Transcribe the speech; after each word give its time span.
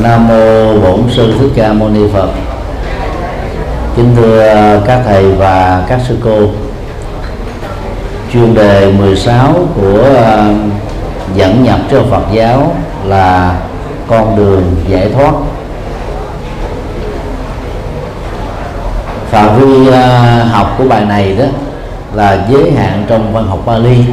Nam 0.00 0.28
mô 0.28 0.72
Bổn 0.80 1.10
sư 1.10 1.34
Thích 1.38 1.50
Ca 1.56 1.72
Mâu 1.72 1.88
Ni 1.88 2.00
Phật. 2.12 2.28
Kính 3.96 4.12
thưa 4.16 4.80
các 4.86 5.00
thầy 5.06 5.32
và 5.32 5.84
các 5.88 6.00
sư 6.08 6.16
cô. 6.24 6.38
Chuyên 8.32 8.54
đề 8.54 8.92
16 8.92 9.54
của 9.76 10.04
à, 10.24 10.54
dẫn 11.34 11.64
nhập 11.64 11.78
cho 11.90 12.02
Phật 12.10 12.22
giáo 12.32 12.74
là 13.04 13.54
con 14.08 14.36
đường 14.36 14.76
giải 14.88 15.10
thoát. 15.14 15.32
Phạm 19.30 19.60
vi 19.60 19.92
à, 19.92 20.44
học 20.52 20.74
của 20.78 20.84
bài 20.84 21.04
này 21.04 21.36
đó 21.36 21.44
là 22.14 22.46
giới 22.50 22.70
hạn 22.70 23.04
trong 23.08 23.32
văn 23.32 23.46
học 23.46 23.58
Bali, 23.66 24.04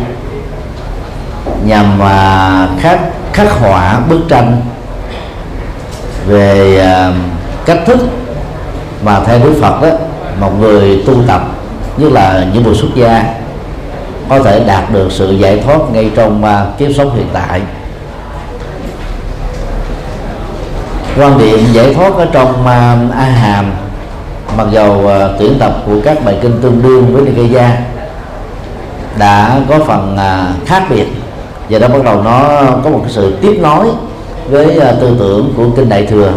nhằm 1.66 1.98
mà 1.98 2.68
khắc 2.80 3.00
khắc 3.34 3.52
họa 3.52 4.00
bức 4.09 4.20
tranh 4.30 4.61
về 6.29 6.78
à, 6.78 7.11
cách 7.65 7.79
thức 7.86 7.97
mà 9.04 9.20
theo 9.25 9.39
Đức 9.39 9.54
Phật 9.61 9.82
đó 9.82 9.87
một 10.39 10.51
người 10.60 11.04
tu 11.06 11.14
tập, 11.28 11.42
như 11.97 12.10
là 12.10 12.46
những 12.54 12.64
buổi 12.64 12.75
xuất 12.75 12.87
gia, 12.96 13.33
có 14.29 14.39
thể 14.39 14.64
đạt 14.68 14.92
được 14.93 15.11
sự 15.11 15.32
giải 15.32 15.61
thoát 15.65 15.78
ngay 15.93 16.11
trong 16.15 16.43
à, 16.43 16.65
kiếp 16.78 16.92
sống 16.97 17.15
hiện 17.15 17.28
tại. 17.34 17.61
Quan 21.18 21.37
điểm 21.37 21.60
giải 21.71 21.93
thoát 21.93 22.14
ở 22.14 22.28
trong 22.32 22.68
à, 22.68 22.98
a 23.14 23.23
hàm, 23.23 23.71
mặc 24.57 24.68
dầu 24.71 25.11
tuyển 25.39 25.54
tập 25.59 25.73
của 25.86 25.96
các 26.04 26.25
bài 26.25 26.37
kinh 26.42 26.61
tương 26.61 26.82
đương 26.84 27.14
với 27.14 27.21
Nikaya 27.21 27.78
đã 29.18 29.59
có 29.70 29.79
phần 29.87 30.18
khác 30.65 30.84
biệt 30.89 31.07
và 31.70 31.79
đó 31.79 31.87
bắt 31.87 32.03
đầu 32.03 32.22
nó 32.23 32.42
có 32.84 32.89
một 32.89 33.00
cái 33.03 33.11
sự 33.11 33.38
tiếp 33.42 33.59
nối 33.61 33.86
với 34.49 34.77
uh, 34.77 34.83
tư 35.02 35.16
tưởng 35.19 35.53
của 35.58 35.66
kinh 35.75 35.89
đại 35.89 36.05
thừa. 36.05 36.33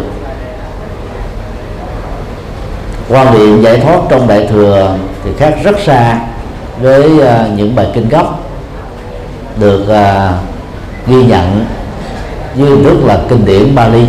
Quan 3.09 3.33
điểm 3.33 3.63
giải 3.63 3.81
thoát 3.81 4.01
trong 4.09 4.29
đại 4.29 4.47
thừa 4.51 4.97
thì 5.25 5.31
khác 5.39 5.55
rất 5.65 5.77
xa 5.81 6.21
với 6.81 7.11
uh, 7.19 7.57
những 7.57 7.75
bài 7.75 7.87
kinh 7.95 8.09
gốc 8.09 8.41
được 9.57 9.83
uh, 9.83 10.35
ghi 11.07 11.25
nhận 11.25 11.65
dưới 12.57 12.71
hình 12.71 12.85
thức 12.85 13.05
là 13.05 13.21
kinh 13.29 13.45
điển 13.45 13.75
Bali. 13.75 14.05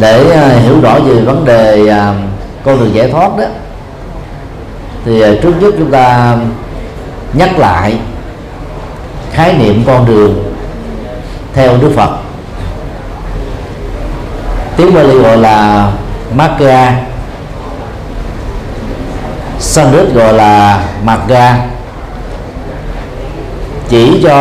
Để 0.00 0.24
uh, 0.26 0.62
hiểu 0.62 0.80
rõ 0.80 0.98
về 0.98 1.20
vấn 1.20 1.44
đề 1.44 1.82
uh, 1.82 2.16
con 2.64 2.78
đường 2.78 2.94
giải 2.94 3.10
thoát 3.10 3.36
đó 3.38 3.44
thì 5.04 5.32
uh, 5.32 5.42
trước 5.42 5.52
nhất 5.60 5.74
chúng 5.78 5.90
ta 5.90 6.36
nhắc 7.32 7.58
lại 7.58 7.98
khái 9.32 9.52
niệm 9.52 9.84
con 9.86 10.06
đường 10.06 10.54
theo 11.54 11.76
Đức 11.76 11.92
Phật. 11.96 12.10
Tiếng 14.76 14.94
Bali 14.94 15.18
gọi 15.18 15.36
là 15.36 15.90
Magga. 16.34 16.92
Sanskrit 19.58 20.14
gọi 20.14 20.32
là 20.32 20.84
Magga. 21.04 21.56
Chỉ 23.88 24.20
cho 24.22 24.34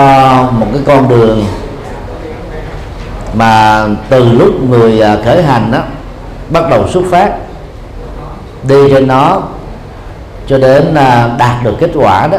một 0.51 0.67
cái 0.73 0.81
con 0.85 1.09
đường 1.09 1.45
mà 3.33 3.85
từ 4.09 4.23
lúc 4.23 4.69
người 4.69 5.01
à, 5.01 5.17
khởi 5.25 5.43
hành 5.43 5.71
đó, 5.71 5.79
bắt 6.49 6.69
đầu 6.69 6.87
xuất 6.87 7.03
phát, 7.11 7.31
đi 8.63 8.89
trên 8.89 9.07
nó 9.07 9.41
cho 10.47 10.57
đến 10.57 10.95
à, 10.95 11.29
đạt 11.37 11.63
được 11.63 11.75
kết 11.79 11.91
quả 11.95 12.27
đó 12.27 12.37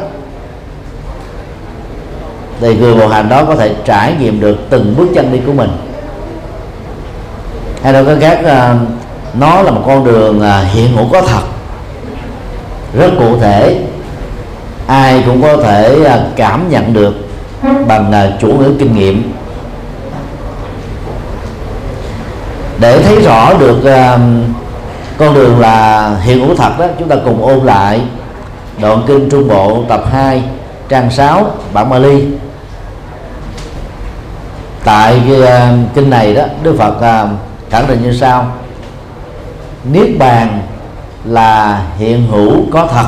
thì 2.60 2.76
người 2.76 2.94
bộ 2.94 3.08
hành 3.08 3.28
đó 3.28 3.44
có 3.44 3.56
thể 3.56 3.74
trải 3.84 4.14
nghiệm 4.20 4.40
được 4.40 4.56
từng 4.70 4.94
bước 4.96 5.06
chân 5.14 5.32
đi 5.32 5.40
của 5.46 5.52
mình. 5.52 5.70
Hay 7.82 7.92
nói 7.92 8.04
cách 8.04 8.18
khác 8.20 8.44
à, 8.44 8.74
nó 9.34 9.62
là 9.62 9.70
một 9.70 9.82
con 9.86 10.04
đường 10.04 10.40
à, 10.40 10.60
hiện 10.60 10.96
hữu 10.96 11.08
có 11.12 11.22
thật. 11.22 11.42
Rất 12.94 13.10
cụ 13.18 13.38
thể. 13.40 13.78
Ai 14.86 15.22
cũng 15.26 15.42
có 15.42 15.56
thể 15.56 16.04
à, 16.04 16.20
cảm 16.36 16.70
nhận 16.70 16.92
được 16.92 17.14
bằng 17.88 18.32
chủ 18.40 18.48
ngữ 18.48 18.72
kinh 18.78 18.96
nghiệm. 18.96 19.32
Để 22.80 23.02
thấy 23.02 23.20
rõ 23.20 23.54
được 23.58 23.78
con 25.18 25.34
đường 25.34 25.60
là 25.60 26.10
hiện 26.22 26.46
hữu 26.46 26.56
thật 26.56 26.78
đó, 26.78 26.86
chúng 26.98 27.08
ta 27.08 27.16
cùng 27.24 27.46
ôn 27.46 27.58
lại 27.66 28.00
đoạn 28.80 29.02
kinh 29.06 29.30
trung 29.30 29.48
bộ 29.48 29.84
tập 29.88 30.04
2 30.12 30.42
trang 30.88 31.10
6 31.10 31.50
bản 31.72 31.90
Bali 31.90 32.24
tại 34.84 35.22
cái 35.28 35.40
uh, 35.40 35.94
kinh 35.94 36.10
này 36.10 36.34
đó 36.34 36.42
Đức 36.62 36.76
Phật 36.78 36.96
uh, 36.96 37.30
khẳng 37.70 37.86
định 37.86 38.02
như 38.02 38.12
sau. 38.12 38.52
Niết 39.92 40.18
bàn 40.18 40.62
là 41.24 41.82
hiện 41.98 42.26
hữu 42.30 42.52
có 42.72 42.86
thật. 42.86 43.06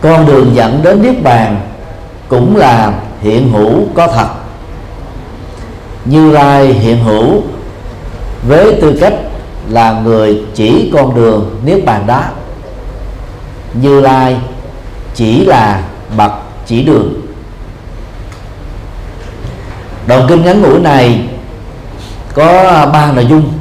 Con 0.00 0.26
đường 0.26 0.54
dẫn 0.54 0.80
đến 0.82 1.02
niết 1.02 1.22
bàn 1.22 1.60
cũng 2.28 2.56
là 2.56 2.92
hiện 3.20 3.52
hữu 3.52 3.84
có 3.94 4.06
thật. 4.06 4.28
Như 6.04 6.30
lai 6.30 6.66
hiện 6.66 7.04
hữu 7.04 7.42
với 8.48 8.78
tư 8.80 8.98
cách 9.00 9.14
là 9.68 10.00
người 10.04 10.42
chỉ 10.54 10.90
con 10.94 11.14
đường 11.14 11.60
niết 11.64 11.84
bàn 11.84 12.06
đó. 12.06 12.22
Như 13.74 14.00
lai 14.00 14.36
chỉ 15.14 15.44
là 15.44 15.82
bậc 16.16 16.32
chỉ 16.66 16.82
đường 16.82 17.25
đoạn 20.06 20.26
kinh 20.28 20.44
ngắn 20.44 20.62
ngủi 20.62 20.80
này 20.80 21.20
có 22.34 22.86
ba 22.92 23.12
nội 23.12 23.26
dung. 23.26 23.52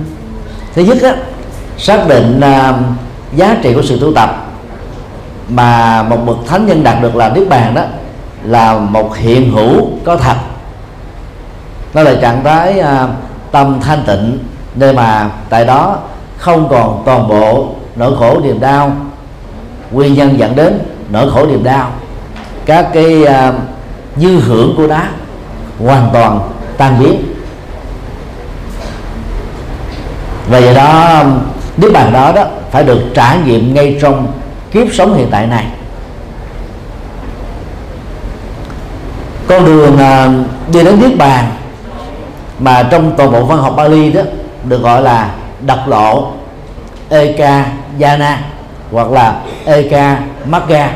Thứ 0.75 0.81
nhất 0.81 0.97
á, 1.01 1.15
xác 1.77 2.07
định 2.07 2.39
uh, 2.39 2.75
giá 3.35 3.57
trị 3.61 3.73
của 3.73 3.81
sự 3.81 3.99
tu 4.01 4.13
tập 4.13 4.45
mà 5.49 6.03
một 6.03 6.17
bậc 6.25 6.37
thánh 6.47 6.67
nhân 6.67 6.83
đạt 6.83 7.01
được 7.01 7.15
là 7.15 7.29
niết 7.29 7.49
bàn 7.49 7.75
đó 7.75 7.81
là 8.43 8.77
một 8.77 9.15
hiện 9.15 9.51
hữu 9.51 9.89
có 10.05 10.17
thật. 10.17 10.35
Đó 11.93 12.03
là 12.03 12.15
trạng 12.21 12.43
thái 12.43 12.79
uh, 12.79 13.09
tâm 13.51 13.79
thanh 13.81 14.03
tịnh 14.07 14.39
nơi 14.75 14.93
mà 14.93 15.29
tại 15.49 15.65
đó 15.65 15.97
không 16.37 16.69
còn 16.69 17.01
toàn 17.05 17.27
bộ 17.27 17.69
nỗi 17.95 18.17
khổ 18.19 18.39
niềm 18.43 18.59
đau. 18.59 18.95
Nguyên 19.91 20.13
nhân 20.13 20.39
dẫn 20.39 20.55
đến 20.55 20.79
nỗi 21.09 21.31
khổ 21.31 21.45
niềm 21.45 21.63
đau 21.63 21.91
các 22.65 22.87
cái 22.93 23.23
uh, 23.23 23.55
dư 24.17 24.39
hưởng 24.39 24.73
của 24.77 24.87
đá 24.87 25.09
hoàn 25.79 26.09
toàn 26.13 26.39
tan 26.77 26.99
biến. 26.99 27.23
Và 30.47 30.57
do 30.57 30.73
đó 30.73 31.23
niết 31.77 31.93
bàn 31.93 32.13
đó 32.13 32.31
đó 32.35 32.45
phải 32.71 32.83
được 32.83 33.01
trải 33.13 33.37
nghiệm 33.45 33.73
ngay 33.73 33.97
trong 34.01 34.27
kiếp 34.71 34.87
sống 34.93 35.17
hiện 35.17 35.27
tại 35.31 35.47
này. 35.47 35.65
Con 39.47 39.65
đường 39.65 39.97
à, 39.97 40.29
đi 40.71 40.83
đến 40.83 40.99
niết 40.99 41.17
bàn 41.17 41.51
mà 42.59 42.87
trong 42.91 43.13
toàn 43.17 43.31
bộ 43.31 43.45
văn 43.45 43.59
học 43.59 43.73
Bali 43.77 44.11
đó 44.11 44.21
được 44.63 44.81
gọi 44.81 45.01
là 45.01 45.29
độc 45.65 45.87
lộ 45.87 46.31
Eka 47.09 47.65
Jana 47.99 48.35
hoặc 48.91 49.11
là 49.11 49.41
Eka 49.65 50.19
Magga 50.45 50.89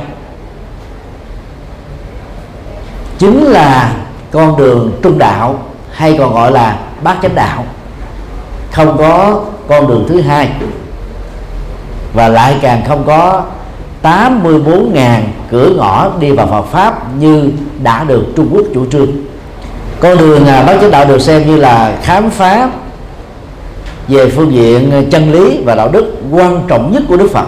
chính 3.17 3.43
là 3.43 3.91
con 4.31 4.57
đường 4.57 4.91
trung 5.03 5.17
đạo, 5.17 5.59
hay 5.91 6.15
còn 6.19 6.33
gọi 6.33 6.51
là 6.51 6.79
bát 7.03 7.17
chánh 7.21 7.35
đạo, 7.35 7.65
không 8.71 8.97
có 8.97 9.41
con 9.67 9.87
đường 9.87 10.05
thứ 10.09 10.21
hai. 10.21 10.49
Và 12.13 12.27
lại 12.27 12.55
càng 12.61 12.81
không 12.87 13.03
có 13.05 13.43
84.000 14.03 15.21
cửa 15.51 15.69
ngõ 15.77 16.11
đi 16.19 16.31
vào 16.31 16.47
Phật 16.47 16.61
pháp 16.61 17.17
như 17.19 17.51
đã 17.83 18.03
được 18.03 18.25
Trung 18.35 18.49
Quốc 18.53 18.63
chủ 18.73 18.85
trương. 18.91 19.11
Con 19.99 20.17
đường 20.17 20.45
à, 20.45 20.63
bát 20.63 20.77
chánh 20.81 20.91
đạo 20.91 21.05
được 21.05 21.21
xem 21.21 21.47
như 21.47 21.57
là 21.57 21.97
khám 22.03 22.29
phá 22.29 22.69
về 24.07 24.29
phương 24.29 24.53
diện 24.53 25.07
chân 25.11 25.31
lý 25.31 25.61
và 25.63 25.75
đạo 25.75 25.89
đức 25.89 26.15
quan 26.31 26.61
trọng 26.67 26.91
nhất 26.91 27.03
của 27.07 27.17
Đức 27.17 27.31
Phật. 27.33 27.45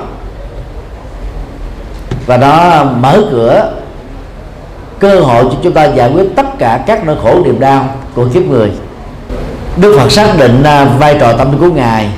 Và 2.26 2.38
nó 2.38 2.84
mở 2.84 3.24
cửa 3.32 3.72
cơ 5.02 5.20
hội 5.20 5.44
cho 5.44 5.56
chúng 5.64 5.74
ta 5.74 5.86
giải 5.86 6.12
quyết 6.12 6.36
tất 6.36 6.60
cả 6.60 6.84
các 6.88 7.06
nỗi 7.06 7.16
khổ, 7.24 7.44
niềm 7.46 7.60
đau 7.60 7.86
của 8.16 8.28
kiếp 8.34 8.44
người. 8.44 8.72
Đức 9.78 9.98
Phật 10.00 10.12
xác 10.12 10.34
định 10.40 10.64
à, 10.64 10.86
vai 10.86 11.18
trò 11.20 11.34
tâm 11.34 11.58
của 11.60 11.66
ngài 11.66 12.10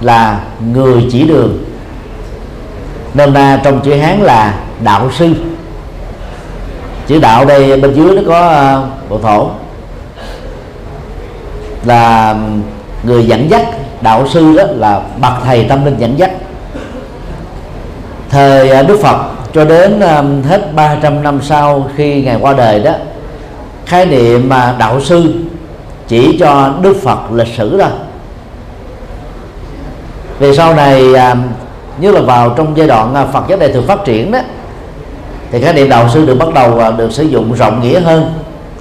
là 0.00 0.40
người 0.72 1.06
chỉ 1.10 1.24
đường. 1.24 1.64
Nên 3.14 3.32
ra 3.32 3.60
trong 3.64 3.80
chữ 3.80 3.94
hán 3.94 4.20
là 4.20 4.54
đạo 4.84 5.10
sư. 5.18 5.34
Chữ 7.06 7.18
đạo 7.18 7.44
đây 7.44 7.80
bên 7.80 7.94
dưới 7.94 8.16
nó 8.16 8.22
có 8.26 8.48
à, 8.48 8.80
bộ 9.08 9.18
thổ. 9.18 9.50
Là 11.84 12.34
người 13.02 13.26
dẫn 13.26 13.50
dắt, 13.50 13.62
đạo 14.00 14.28
sư 14.28 14.56
đó 14.56 14.62
là 14.68 15.00
bậc 15.20 15.32
thầy 15.44 15.64
tâm 15.64 15.84
linh 15.84 15.96
dẫn 15.98 16.18
dắt. 16.18 16.30
Thời 18.30 18.70
à, 18.70 18.82
Đức 18.82 19.00
Phật 19.02 19.31
cho 19.54 19.64
đến 19.64 19.96
uh, 19.96 20.46
hết 20.46 20.74
300 20.74 21.22
năm 21.22 21.40
sau 21.42 21.88
khi 21.96 22.22
ngài 22.22 22.36
qua 22.40 22.52
đời 22.52 22.80
đó 22.80 22.92
khái 23.86 24.06
niệm 24.06 24.48
mà 24.48 24.74
đạo 24.78 25.00
sư 25.00 25.34
chỉ 26.08 26.36
cho 26.40 26.74
đức 26.82 26.96
phật 27.02 27.32
lịch 27.32 27.54
sử 27.56 27.78
thôi. 27.80 27.90
Về 30.38 30.54
sau 30.54 30.74
này 30.74 31.14
um, 31.14 31.42
như 31.98 32.12
là 32.12 32.20
vào 32.20 32.54
trong 32.56 32.76
giai 32.76 32.86
đoạn 32.86 33.14
uh, 33.22 33.32
phật 33.32 33.44
giáo 33.48 33.58
đại 33.58 33.72
thừa 33.72 33.82
phát 33.82 34.04
triển 34.04 34.30
đó 34.30 34.38
thì 35.50 35.60
khái 35.60 35.72
niệm 35.72 35.88
đạo 35.88 36.08
sư 36.08 36.26
được 36.26 36.34
bắt 36.38 36.48
đầu 36.54 36.78
à, 36.78 36.90
được 36.90 37.12
sử 37.12 37.22
dụng 37.22 37.52
rộng 37.52 37.82
nghĩa 37.82 38.00
hơn. 38.00 38.34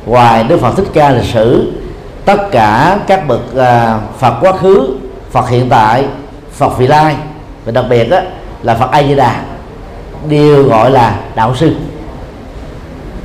Ngoài 0.06 0.44
đức 0.44 0.62
phật 0.62 0.78
thích 0.78 0.88
ca 0.94 1.10
lịch 1.10 1.26
sử 1.34 1.72
tất 2.26 2.52
cả 2.52 3.00
các 3.08 3.28
bậc 3.28 3.42
uh, 3.54 4.20
phật 4.20 4.34
quá 4.42 4.52
khứ 4.52 4.96
phật 5.32 5.50
hiện 5.50 5.70
tại 5.70 6.06
phật 6.52 6.78
vị 6.78 6.88
lai 6.88 7.16
và 7.66 7.72
đặc 7.72 7.86
biệt 7.90 8.10
đó 8.10 8.20
là 8.64 8.76
phật 8.76 8.92
a 8.92 9.04
di 9.04 9.16
đà 9.16 9.42
đều 10.30 10.64
gọi 10.64 10.92
là 10.92 11.16
đạo 11.36 11.56
sư. 11.56 11.76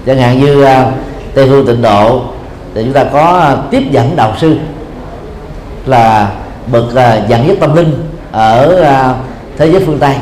Chẳng 0.06 0.18
hạn 0.18 0.40
như 0.40 0.62
à, 0.62 0.86
tây 1.34 1.46
phương 1.48 1.66
tịnh 1.66 1.82
độ 1.82 2.22
thì 2.74 2.84
chúng 2.84 2.92
ta 2.92 3.04
có 3.04 3.38
à, 3.38 3.56
tiếp 3.70 3.82
dẫn 3.90 4.16
đạo 4.16 4.34
sư 4.38 4.56
là 5.86 6.30
bậc 6.66 6.94
à, 6.94 7.20
dẫn 7.28 7.48
dắt 7.48 7.56
tâm 7.60 7.76
linh 7.76 7.92
ở 8.32 8.84
thế 9.56 9.70
giới 9.70 9.82
phương 9.86 9.98
tây. 9.98 10.14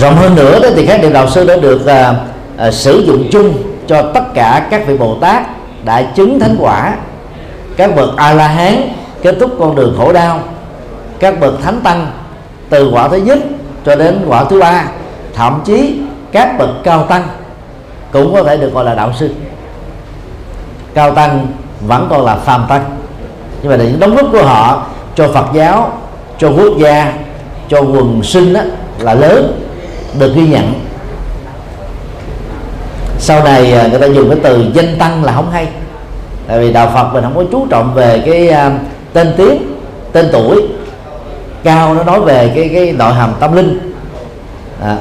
Rộng 0.00 0.16
hơn 0.16 0.34
nữa 0.34 0.60
đó 0.62 0.68
thì 0.76 0.86
các 0.86 1.00
điều 1.02 1.12
đạo 1.12 1.30
sư 1.30 1.46
đã 1.46 1.56
được 1.56 1.80
uh, 1.84 2.74
sử 2.74 3.04
dụng 3.06 3.28
chung 3.30 3.54
cho 3.86 4.02
tất 4.14 4.24
cả 4.34 4.66
các 4.70 4.86
vị 4.86 4.96
bồ 4.96 5.14
tát 5.20 5.42
đã 5.84 6.02
chứng 6.02 6.40
thánh 6.40 6.56
quả 6.60 6.96
các 7.76 7.96
bậc 7.96 8.16
a 8.16 8.32
la 8.32 8.48
hán 8.48 8.74
kết 9.22 9.36
thúc 9.40 9.50
con 9.58 9.76
đường 9.76 9.94
khổ 9.98 10.12
đau 10.12 10.40
các 11.18 11.40
bậc 11.40 11.62
thánh 11.62 11.80
tăng 11.80 12.06
từ 12.74 12.90
quả 12.90 13.08
thứ 13.08 13.16
nhất 13.16 13.38
cho 13.86 13.96
đến 13.96 14.24
quả 14.28 14.44
thứ 14.44 14.60
ba 14.60 14.84
thậm 15.34 15.62
chí 15.64 15.98
các 16.32 16.58
bậc 16.58 16.68
cao 16.84 17.02
tăng 17.08 17.28
cũng 18.12 18.34
có 18.34 18.42
thể 18.42 18.56
được 18.56 18.74
gọi 18.74 18.84
là 18.84 18.94
đạo 18.94 19.12
sư. 19.18 19.30
Cao 20.94 21.14
tăng 21.14 21.46
vẫn 21.86 22.06
còn 22.10 22.24
là 22.24 22.36
phàm 22.36 22.66
tăng 22.68 22.84
nhưng 23.62 23.70
mà 23.70 23.76
những 23.76 24.00
đóng 24.00 24.16
góp 24.16 24.26
của 24.32 24.42
họ 24.42 24.86
cho 25.14 25.28
Phật 25.28 25.46
giáo 25.54 25.92
cho 26.38 26.48
quốc 26.48 26.78
gia 26.78 27.12
cho 27.68 27.80
quần 27.80 28.22
sinh 28.22 28.52
đó, 28.52 28.60
là 28.98 29.14
lớn 29.14 29.60
được 30.18 30.34
ghi 30.34 30.46
nhận. 30.46 30.74
Sau 33.18 33.44
này 33.44 33.72
à, 33.72 33.86
người 33.86 34.00
ta 34.00 34.06
dùng 34.06 34.30
cái 34.30 34.38
từ 34.42 34.64
danh 34.74 34.98
tăng 34.98 35.24
là 35.24 35.32
không 35.32 35.50
hay 35.50 35.66
tại 36.46 36.60
vì 36.60 36.72
đạo 36.72 36.90
Phật 36.94 37.12
mình 37.12 37.24
không 37.24 37.36
có 37.36 37.44
chú 37.52 37.66
trọng 37.70 37.94
về 37.94 38.22
cái 38.26 38.48
à, 38.48 38.78
tên 39.12 39.34
tiếng 39.36 39.76
tên 40.12 40.28
tuổi 40.32 40.62
cao 41.64 41.94
nó 41.94 42.02
nói 42.04 42.20
về 42.20 42.52
cái 42.54 42.70
cái 42.74 42.92
nội 42.92 43.12
hàm 43.12 43.32
tâm 43.40 43.56
linh. 43.56 43.92
À, 44.82 44.96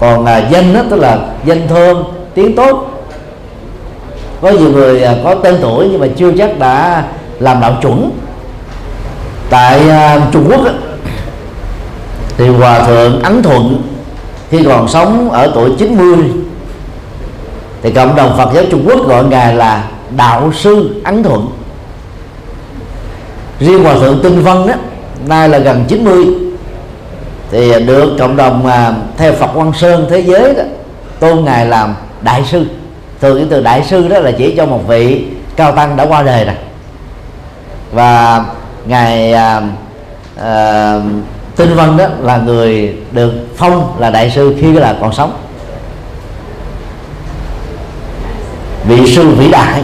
còn 0.00 0.24
là 0.24 0.48
danh 0.50 0.74
đó 0.74 0.80
tức 0.90 0.96
là 0.96 1.18
danh 1.44 1.68
thơm 1.68 1.96
tiếng 2.34 2.56
tốt. 2.56 2.90
Có 4.40 4.50
nhiều 4.50 4.70
người 4.70 5.02
à, 5.02 5.14
có 5.24 5.34
tên 5.34 5.58
tuổi 5.62 5.88
nhưng 5.90 6.00
mà 6.00 6.06
chưa 6.16 6.32
chắc 6.38 6.58
đã 6.58 7.04
làm 7.40 7.60
đạo 7.60 7.76
chuẩn. 7.82 8.10
Tại 9.50 9.80
uh, 9.88 10.32
Trung 10.32 10.46
Quốc 10.50 10.64
đó, 10.64 10.70
thì 12.36 12.48
hòa 12.48 12.78
thượng 12.78 13.22
Ấn 13.22 13.42
Thuận 13.42 13.82
khi 14.50 14.64
còn 14.64 14.88
sống 14.88 15.30
ở 15.30 15.50
tuổi 15.54 15.70
90 15.78 16.16
thì 17.82 17.92
cộng 17.92 18.16
đồng 18.16 18.34
Phật 18.36 18.50
giáo 18.54 18.64
Trung 18.70 18.82
Quốc 18.86 19.08
gọi 19.08 19.24
ngài 19.24 19.54
là 19.54 19.84
đạo 20.16 20.52
sư 20.52 21.00
Ấn 21.04 21.22
Thuận. 21.22 21.48
Riêng 23.60 23.84
hòa 23.84 23.94
thượng 23.94 24.20
Tinh 24.22 24.42
Vân 24.42 24.66
đó 24.66 24.74
nay 25.28 25.48
là 25.48 25.58
gần 25.58 25.84
90 25.88 26.26
thì 27.50 27.84
được 27.86 28.16
cộng 28.18 28.36
đồng 28.36 28.66
à, 28.66 28.94
theo 29.16 29.32
Phật 29.32 29.50
Quang 29.54 29.72
Sơn 29.72 30.06
thế 30.10 30.20
giới 30.20 30.54
đó 30.54 30.62
tôn 31.20 31.44
ngài 31.44 31.66
làm 31.66 31.94
đại 32.22 32.44
sư. 32.44 32.66
Thường 33.20 33.36
cái 33.36 33.46
từ 33.50 33.62
đại 33.62 33.84
sư 33.84 34.08
đó 34.08 34.18
là 34.18 34.30
chỉ 34.30 34.54
cho 34.56 34.66
một 34.66 34.80
vị 34.88 35.24
cao 35.56 35.72
tăng 35.72 35.96
đã 35.96 36.06
qua 36.08 36.22
đời 36.22 36.44
rồi. 36.44 36.54
Và 37.92 38.44
ngài 38.86 39.32
à, 39.32 39.62
à, 40.40 40.94
tinh 41.56 41.74
vân 41.74 41.96
đó 41.96 42.04
là 42.20 42.36
người 42.36 42.96
được 43.12 43.32
phong 43.56 43.94
là 43.98 44.10
đại 44.10 44.30
sư 44.30 44.54
khi 44.60 44.72
là 44.72 44.96
còn 45.00 45.12
sống. 45.12 45.36
Vị 48.88 49.14
sư 49.14 49.28
vĩ 49.28 49.50
đại. 49.50 49.82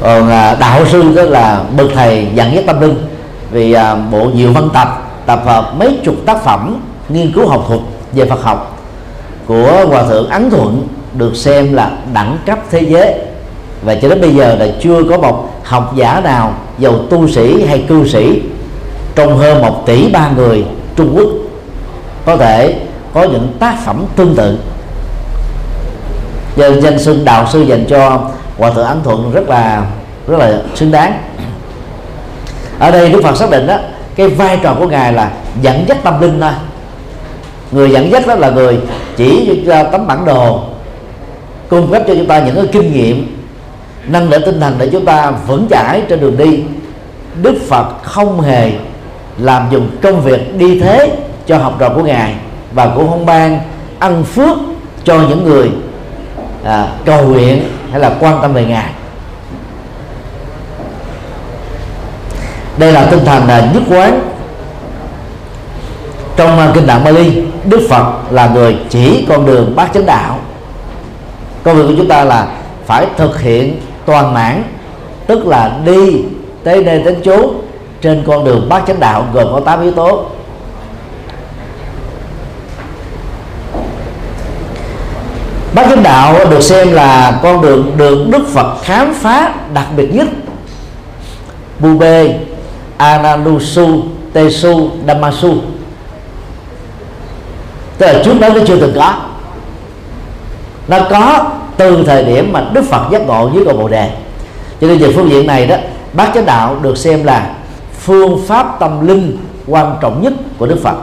Còn 0.00 0.28
à, 0.30 0.54
đạo 0.60 0.86
sư 0.86 1.12
đó 1.16 1.22
là 1.22 1.62
bậc 1.76 1.86
thầy 1.94 2.26
dẫn 2.34 2.54
dắt 2.54 2.64
tâm 2.66 2.80
linh 2.80 3.09
vì 3.50 3.72
à, 3.72 3.94
bộ 3.94 4.24
nhiều 4.24 4.52
văn 4.52 4.68
tập 4.72 4.88
tập 5.26 5.42
hợp 5.44 5.72
mấy 5.78 5.98
chục 6.04 6.14
tác 6.26 6.44
phẩm 6.44 6.80
nghiên 7.08 7.32
cứu 7.32 7.48
học 7.48 7.64
thuật 7.68 7.80
về 8.12 8.26
Phật 8.26 8.42
học 8.42 8.80
của 9.46 9.86
hòa 9.88 10.02
thượng 10.02 10.28
Ấn 10.28 10.50
Thuận 10.50 10.88
được 11.14 11.36
xem 11.36 11.74
là 11.74 11.90
đẳng 12.12 12.38
cấp 12.46 12.58
thế 12.70 12.80
giới. 12.80 13.14
Và 13.82 13.94
cho 13.94 14.08
đến 14.08 14.20
bây 14.20 14.34
giờ 14.34 14.54
là 14.54 14.66
chưa 14.80 15.02
có 15.10 15.18
một 15.18 15.50
học 15.64 15.92
giả 15.96 16.20
nào 16.24 16.54
giàu 16.78 16.94
tu 17.10 17.28
sĩ 17.28 17.64
hay 17.64 17.84
cư 17.88 18.08
sĩ 18.08 18.42
trong 19.14 19.38
hơn 19.38 19.62
một 19.62 19.82
tỷ 19.86 20.12
ba 20.12 20.30
người 20.36 20.64
Trung 20.96 21.12
Quốc 21.16 21.28
có 22.26 22.36
thể 22.36 22.74
có 23.14 23.22
những 23.22 23.52
tác 23.58 23.76
phẩm 23.84 24.04
tương 24.16 24.34
tự. 24.34 24.58
Danh 26.56 26.80
danh 26.80 26.98
xưng 26.98 27.24
đạo 27.24 27.46
sư 27.52 27.60
dành 27.62 27.84
cho 27.88 28.20
hòa 28.58 28.70
thượng 28.70 28.86
Ấn 28.86 29.02
Thuận 29.02 29.32
rất 29.32 29.48
là 29.48 29.86
rất 30.28 30.38
là 30.38 30.62
xứng 30.74 30.90
đáng 30.90 31.12
ở 32.80 32.90
đây 32.90 33.10
Đức 33.10 33.20
Phật 33.22 33.36
xác 33.36 33.50
định 33.50 33.66
đó 33.66 33.78
cái 34.16 34.28
vai 34.28 34.58
trò 34.62 34.74
của 34.74 34.86
ngài 34.86 35.12
là 35.12 35.30
dẫn 35.62 35.84
dắt 35.88 35.98
tâm 36.02 36.20
linh 36.20 36.40
thôi. 36.40 36.50
Người 37.72 37.90
dẫn 37.90 38.10
dắt 38.12 38.26
đó 38.26 38.34
là 38.34 38.50
người 38.50 38.78
chỉ 39.16 39.62
ra 39.64 39.82
tấm 39.82 40.06
bản 40.06 40.24
đồ 40.24 40.64
cung 41.68 41.92
cấp 41.92 42.02
cho 42.06 42.14
chúng 42.14 42.26
ta 42.26 42.38
những 42.38 42.54
cái 42.54 42.66
kinh 42.72 42.92
nghiệm 42.92 43.36
nâng 44.06 44.30
đỡ 44.30 44.38
tinh 44.38 44.60
thần 44.60 44.74
để 44.78 44.88
chúng 44.92 45.04
ta 45.04 45.30
vững 45.30 45.66
chãi 45.70 46.02
trên 46.08 46.20
đường 46.20 46.36
đi. 46.36 46.62
Đức 47.42 47.54
phật 47.68 48.02
không 48.02 48.40
hề 48.40 48.72
làm 49.38 49.66
dùng 49.70 49.90
công 50.02 50.20
việc 50.20 50.58
đi 50.58 50.80
thế 50.80 51.16
cho 51.46 51.58
học 51.58 51.76
trò 51.78 51.88
của 51.88 52.02
ngài 52.02 52.34
và 52.72 52.92
cũng 52.96 53.10
không 53.10 53.26
ban 53.26 53.60
ăn 53.98 54.24
phước 54.24 54.58
cho 55.04 55.20
những 55.28 55.44
người 55.44 55.70
à, 56.64 56.88
cầu 57.04 57.28
nguyện 57.28 57.62
hay 57.90 58.00
là 58.00 58.12
quan 58.20 58.38
tâm 58.42 58.52
về 58.52 58.64
ngài. 58.64 58.90
Đây 62.80 62.92
là 62.92 63.06
tinh 63.10 63.24
thần 63.24 63.46
là 63.46 63.70
nhất 63.74 63.82
quán 63.90 64.20
trong 66.36 66.58
à, 66.58 66.70
kinh 66.74 66.86
tạng 66.86 67.04
Bali. 67.04 67.42
Đức 67.64 67.86
Phật 67.90 68.04
là 68.30 68.48
người 68.48 68.76
chỉ 68.88 69.26
con 69.28 69.46
đường 69.46 69.76
bát 69.76 69.90
chánh 69.94 70.06
đạo. 70.06 70.38
Công 71.62 71.76
việc 71.76 71.82
của 71.88 71.94
chúng 71.96 72.08
ta 72.08 72.24
là 72.24 72.48
phải 72.86 73.06
thực 73.16 73.40
hiện 73.40 73.80
toàn 74.06 74.34
mãn 74.34 74.62
tức 75.26 75.46
là 75.46 75.78
đi 75.84 76.24
tới 76.64 76.84
nơi 76.84 77.02
đến 77.02 77.20
chốn 77.24 77.60
trên 78.00 78.24
con 78.26 78.44
đường 78.44 78.68
bát 78.68 78.82
chánh 78.86 79.00
đạo 79.00 79.26
gồm 79.32 79.46
có 79.52 79.60
8 79.60 79.82
yếu 79.82 79.92
tố. 79.92 80.24
Bát 85.74 85.86
chánh 85.88 86.02
đạo 86.02 86.36
được 86.50 86.60
xem 86.60 86.92
là 86.92 87.40
con 87.42 87.62
đường 87.62 87.92
được 87.96 88.26
Đức 88.30 88.48
Phật 88.52 88.76
khám 88.82 89.14
phá 89.14 89.54
đặc 89.74 89.86
biệt 89.96 90.14
nhất. 90.14 90.28
Bube 91.78 92.49
Analusu 93.00 94.02
Tesu, 94.32 94.90
Damasu. 95.06 95.54
Tức 97.98 98.06
là 98.06 98.22
trước 98.24 98.40
đó 98.40 98.48
nó 98.48 98.60
chưa 98.66 98.80
từng 98.80 98.92
có. 98.96 99.14
Nó 100.88 100.98
có 101.10 101.50
từ 101.76 102.04
thời 102.06 102.24
điểm 102.24 102.52
mà 102.52 102.64
Đức 102.72 102.84
Phật 102.90 103.10
giác 103.12 103.26
ngộ 103.26 103.50
dưới 103.54 103.64
cầu 103.64 103.76
Bồ 103.76 103.88
Đề. 103.88 104.10
Cho 104.80 104.86
nên 104.86 104.98
về 104.98 105.12
phương 105.16 105.30
diện 105.30 105.46
này 105.46 105.66
đó, 105.66 105.76
bát 106.12 106.30
chánh 106.34 106.46
đạo 106.46 106.76
được 106.82 106.98
xem 106.98 107.24
là 107.24 107.54
phương 108.00 108.40
pháp 108.46 108.76
tâm 108.80 109.06
linh 109.08 109.36
quan 109.66 109.96
trọng 110.00 110.22
nhất 110.22 110.32
của 110.58 110.66
Đức 110.66 110.78
Phật. 110.82 110.96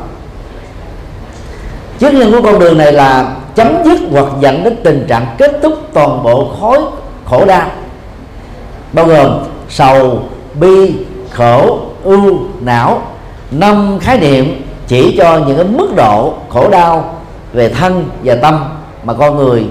Chức 2.00 2.14
nhân 2.14 2.32
của 2.32 2.42
con 2.42 2.60
đường 2.60 2.78
này 2.78 2.92
là 2.92 3.36
chấm 3.56 3.68
dứt 3.86 4.00
hoặc 4.12 4.26
dẫn 4.40 4.64
đến 4.64 4.76
tình 4.84 5.06
trạng 5.10 5.26
kết 5.38 5.60
thúc 5.64 5.74
toàn 5.94 6.24
bộ 6.24 6.52
khối 6.62 6.80
khổ 7.26 7.46
đau, 7.46 7.68
bao 8.94 9.06
gồm 9.06 9.40
sầu, 9.70 10.24
bi, 10.60 10.96
khổ 11.32 11.80
ưu 12.04 12.40
não, 12.62 13.02
năm 13.52 14.00
khái 14.00 14.20
niệm 14.20 14.62
chỉ 14.88 15.16
cho 15.18 15.40
những 15.48 15.58
cái 15.58 15.66
mức 15.66 15.96
độ 15.96 16.34
khổ 16.50 16.70
đau 16.70 17.16
về 17.54 17.70
thân 17.70 18.10
và 18.24 18.36
tâm 18.36 18.66
mà 19.04 19.14
con 19.14 19.38
người 19.38 19.66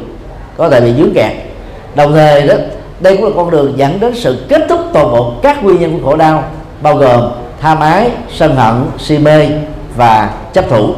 có 0.56 0.68
thể 0.68 0.80
bị 0.80 0.94
dướng 0.98 1.14
kẹt. 1.14 1.32
Đồng 1.94 2.12
thời 2.12 2.46
đó, 2.46 2.54
đây 3.00 3.16
cũng 3.16 3.24
là 3.24 3.30
con 3.36 3.50
đường 3.50 3.72
dẫn 3.76 4.00
đến 4.00 4.14
sự 4.14 4.44
kết 4.48 4.66
thúc 4.68 4.80
toàn 4.92 5.12
bộ 5.12 5.32
các 5.42 5.64
nguyên 5.64 5.80
nhân 5.80 6.00
của 6.00 6.10
khổ 6.10 6.16
đau, 6.16 6.44
bao 6.82 6.96
gồm 6.96 7.30
tham 7.60 7.80
ái, 7.80 8.10
sân 8.32 8.56
hận, 8.56 8.84
si 8.98 9.18
mê 9.18 9.48
và 9.96 10.30
chấp 10.52 10.64
thủ. 10.70 10.94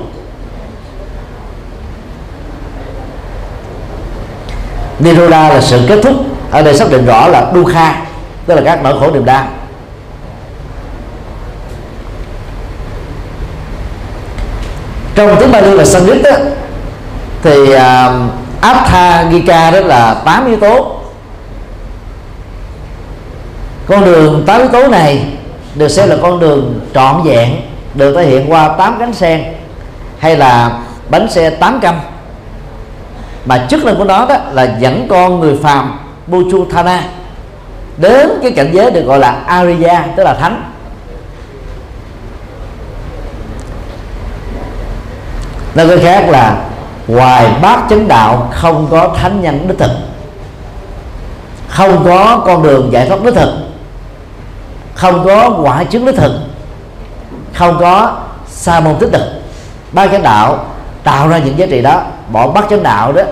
Niroda 4.99 5.49
là 5.49 5.61
sự 5.61 5.81
kết 5.89 6.01
thúc, 6.03 6.15
ở 6.51 6.63
đây 6.63 6.75
xác 6.75 6.91
định 6.91 7.07
rõ 7.07 7.29
là 7.29 7.53
Dukha 7.55 8.03
tức 8.47 8.55
là 8.55 8.63
các 8.65 8.83
nỗi 8.83 9.01
khổ 9.01 9.11
niềm 9.11 9.25
đau. 9.25 9.47
Trong 15.19 15.37
tiếng 15.41 15.53
Bali 15.53 15.77
và 15.77 15.85
Sanskrit 15.85 16.23
đó, 16.23 16.31
thì 17.43 17.73
à, 17.73 18.13
Atha 18.61 19.31
Gika 19.31 19.71
đó 19.71 19.81
là 19.81 20.15
8 20.15 20.47
yếu 20.47 20.57
tố. 20.57 20.97
Con 23.87 24.05
đường 24.05 24.45
8 24.47 24.61
yếu 24.61 24.71
tố 24.71 24.89
này 24.89 25.27
được 25.75 25.89
xem 25.89 26.09
là 26.09 26.17
con 26.23 26.41
đường 26.41 26.81
trọn 26.95 27.23
vẹn 27.25 27.61
được 27.95 28.15
thể 28.17 28.27
hiện 28.27 28.53
qua 28.53 28.69
8 28.69 28.97
cánh 28.99 29.13
sen 29.13 29.45
hay 30.19 30.37
là 30.37 30.79
bánh 31.09 31.31
xe 31.31 31.51
8 31.51 31.81
căm. 31.81 32.01
Mà 33.45 33.67
chức 33.71 33.85
năng 33.85 33.97
của 33.97 34.05
nó 34.05 34.27
đó 34.29 34.37
là 34.53 34.77
dẫn 34.81 35.07
con 35.11 35.41
người 35.41 35.59
phàm 35.63 35.99
Buchuthana 36.27 37.03
đến 37.97 38.29
cái 38.43 38.51
cảnh 38.51 38.71
giới 38.73 38.91
được 38.91 39.03
gọi 39.03 39.19
là 39.19 39.31
arya 39.47 40.05
tức 40.17 40.25
là 40.25 40.35
thánh. 40.35 40.63
Nói 45.79 45.89
cái 45.89 45.99
khác 45.99 46.29
là 46.29 46.65
ngoài 47.09 47.51
bát 47.63 47.79
chánh 47.91 48.09
đạo 48.09 48.49
không 48.53 48.87
có 48.91 49.09
thánh 49.17 49.43
nhân 49.43 49.69
đích 49.69 49.79
thực. 49.79 49.91
Không 51.69 52.05
có 52.05 52.43
con 52.47 52.63
đường 52.63 52.93
giải 52.93 53.09
thoát 53.09 53.23
đích 53.25 53.35
thực. 53.35 53.53
Không 54.95 55.25
có 55.25 55.59
quả 55.63 55.85
chứng 55.85 56.05
đích 56.05 56.17
thực. 56.17 56.33
Không 57.55 57.77
có 57.81 58.17
sa 58.49 58.81
môn 58.81 58.95
tích 58.97 59.09
thực 59.13 59.43
bát 59.93 60.09
chánh 60.13 60.23
đạo 60.23 60.65
tạo 61.05 61.29
ra 61.29 61.39
những 61.39 61.59
giá 61.59 61.67
trị 61.71 61.83
đó, 61.83 62.03
bỏ 62.33 62.49
bát 62.49 62.65
chánh 62.71 62.83
đạo 62.83 63.13
đó, 63.13 63.23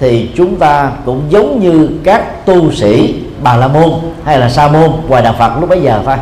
thì 0.00 0.30
chúng 0.36 0.56
ta 0.56 0.90
cũng 1.04 1.22
giống 1.28 1.60
như 1.60 1.88
các 2.04 2.46
tu 2.46 2.72
sĩ 2.72 3.22
bà 3.42 3.56
la 3.56 3.68
môn 3.68 3.90
hay 4.24 4.38
là 4.38 4.48
sa 4.48 4.68
môn 4.68 4.90
ngoài 5.08 5.22
đạo 5.22 5.34
phật 5.38 5.60
lúc 5.60 5.68
bấy 5.68 5.80
giờ 5.80 6.00
thôi. 6.04 6.16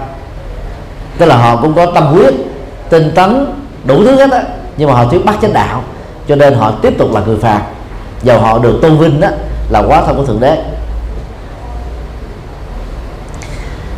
Tức 1.18 1.26
là 1.26 1.36
họ 1.36 1.56
cũng 1.56 1.74
có 1.74 1.86
tâm 1.86 2.06
huyết 2.06 2.34
tinh 2.90 3.12
tấn 3.14 3.54
đủ 3.84 4.04
thứ 4.04 4.16
hết 4.16 4.30
á 4.30 4.42
nhưng 4.76 4.88
mà 4.88 4.94
họ 4.94 5.04
thiếu 5.10 5.20
bắt 5.24 5.36
chánh 5.42 5.52
đạo 5.52 5.82
cho 6.28 6.36
nên 6.36 6.54
họ 6.54 6.70
tiếp 6.82 6.98
tục 6.98 7.14
là 7.14 7.20
người 7.20 7.36
phàm. 7.36 7.62
Dầu 8.22 8.40
họ 8.40 8.58
được 8.58 8.78
tôn 8.82 8.98
vinh 8.98 9.20
đó 9.20 9.28
là 9.70 9.82
quá 9.88 10.02
thân 10.06 10.16
của 10.16 10.24
thượng 10.24 10.40
đế. 10.40 10.62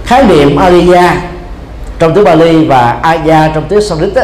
Khái 0.05 0.25
niệm 0.25 0.57
Ariya 0.57 1.15
trong 1.99 2.15
tiếng 2.15 2.25
Bali 2.25 2.65
và 2.65 2.99
Aya 3.03 3.51
trong 3.55 3.65
tiếng 3.69 3.81
Sanskrit 3.81 4.15
đó, 4.15 4.23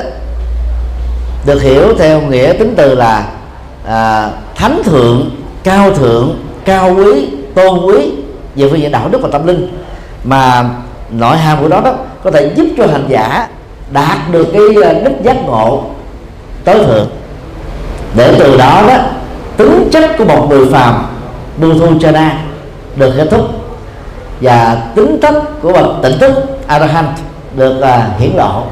được 1.47 1.63
hiểu 1.63 1.95
theo 1.99 2.21
nghĩa 2.21 2.53
tính 2.53 2.75
từ 2.77 2.95
là 2.95 3.27
à, 3.87 4.31
thánh 4.55 4.83
thượng 4.85 5.31
cao 5.65 5.95
thượng 5.95 6.45
cao 6.65 6.95
quý 6.97 7.29
tôn 7.55 7.87
quý 7.87 8.13
về 8.57 8.69
phương 8.71 8.81
diện 8.81 8.93
đạo 8.93 9.09
đức 9.09 9.19
và 9.23 9.29
tâm 9.33 9.47
linh. 9.47 9.85
Mà 10.25 10.65
nội 11.11 11.37
hàm 11.37 11.63
của 11.63 11.69
đó 11.69 11.81
đó 11.81 11.93
có 12.25 12.31
thể 12.31 12.53
giúp 12.57 12.67
cho 12.77 12.87
hành 12.87 13.07
giả 13.09 13.49
đạt 13.91 14.19
được 14.31 14.49
cái 14.53 14.63
à, 14.85 14.93
đích 14.93 15.23
giác 15.23 15.37
ngộ 15.47 15.85
tối 16.65 16.79
thượng. 16.87 17.09
Để 18.17 18.37
từ 18.39 18.57
đó 18.57 18.85
đó 18.89 18.97
tính 19.57 19.89
chất 19.93 20.11
của 20.19 20.25
một 20.25 20.47
người 20.51 20.67
phàm 20.73 21.07
Buddhu 21.61 21.99
Chana 22.01 22.39
được 22.97 23.13
kết 23.17 23.27
thúc. 23.31 23.41
Và 24.41 24.83
tính 24.95 25.19
chất 25.23 25.35
của 25.63 25.73
bậc 25.73 25.87
tỉnh 26.03 26.19
thức 26.19 26.33
Arahant 26.67 27.09
được 27.57 27.77
uh, 27.79 28.21
hiển 28.21 28.31
lộ. 28.37 28.63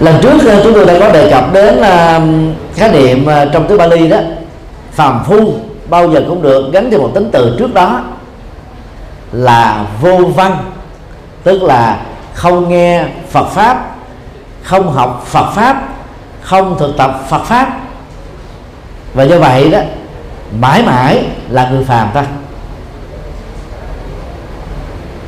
Lần 0.00 0.14
trước 0.22 0.48
à, 0.48 0.60
chúng 0.64 0.74
tôi 0.74 0.86
đã 0.86 0.98
có 1.00 1.12
đề 1.12 1.30
cập 1.30 1.52
đến 1.52 1.78
uh, 1.78 2.22
khái 2.76 2.90
niệm 2.92 3.26
uh, 3.26 3.52
trong 3.52 3.66
tiếng 3.68 3.78
Bali 3.78 4.08
đó 4.08 4.18
phàm 4.92 5.24
phu 5.24 5.54
bao 5.88 6.10
giờ 6.10 6.24
cũng 6.28 6.42
được 6.42 6.72
gắn 6.72 6.90
thêm 6.90 7.00
một 7.00 7.10
tính 7.14 7.28
từ 7.32 7.56
trước 7.58 7.74
đó 7.74 8.00
là 9.32 9.84
vô 10.00 10.16
văn 10.16 10.56
tức 11.44 11.62
là 11.62 11.98
không 12.40 12.68
nghe 12.68 13.04
Phật 13.30 13.48
pháp 13.48 13.94
không 14.62 14.92
học 14.92 15.24
Phật 15.26 15.50
pháp 15.54 15.88
không 16.42 16.76
thực 16.78 16.96
tập 16.96 17.20
Phật 17.28 17.44
pháp. 17.44 17.80
Và 19.14 19.24
do 19.24 19.38
vậy 19.38 19.70
đó 19.70 19.78
mãi 20.60 20.82
mãi 20.82 21.24
là 21.48 21.68
người 21.70 21.84
phàm 21.84 22.08
ta. 22.14 22.24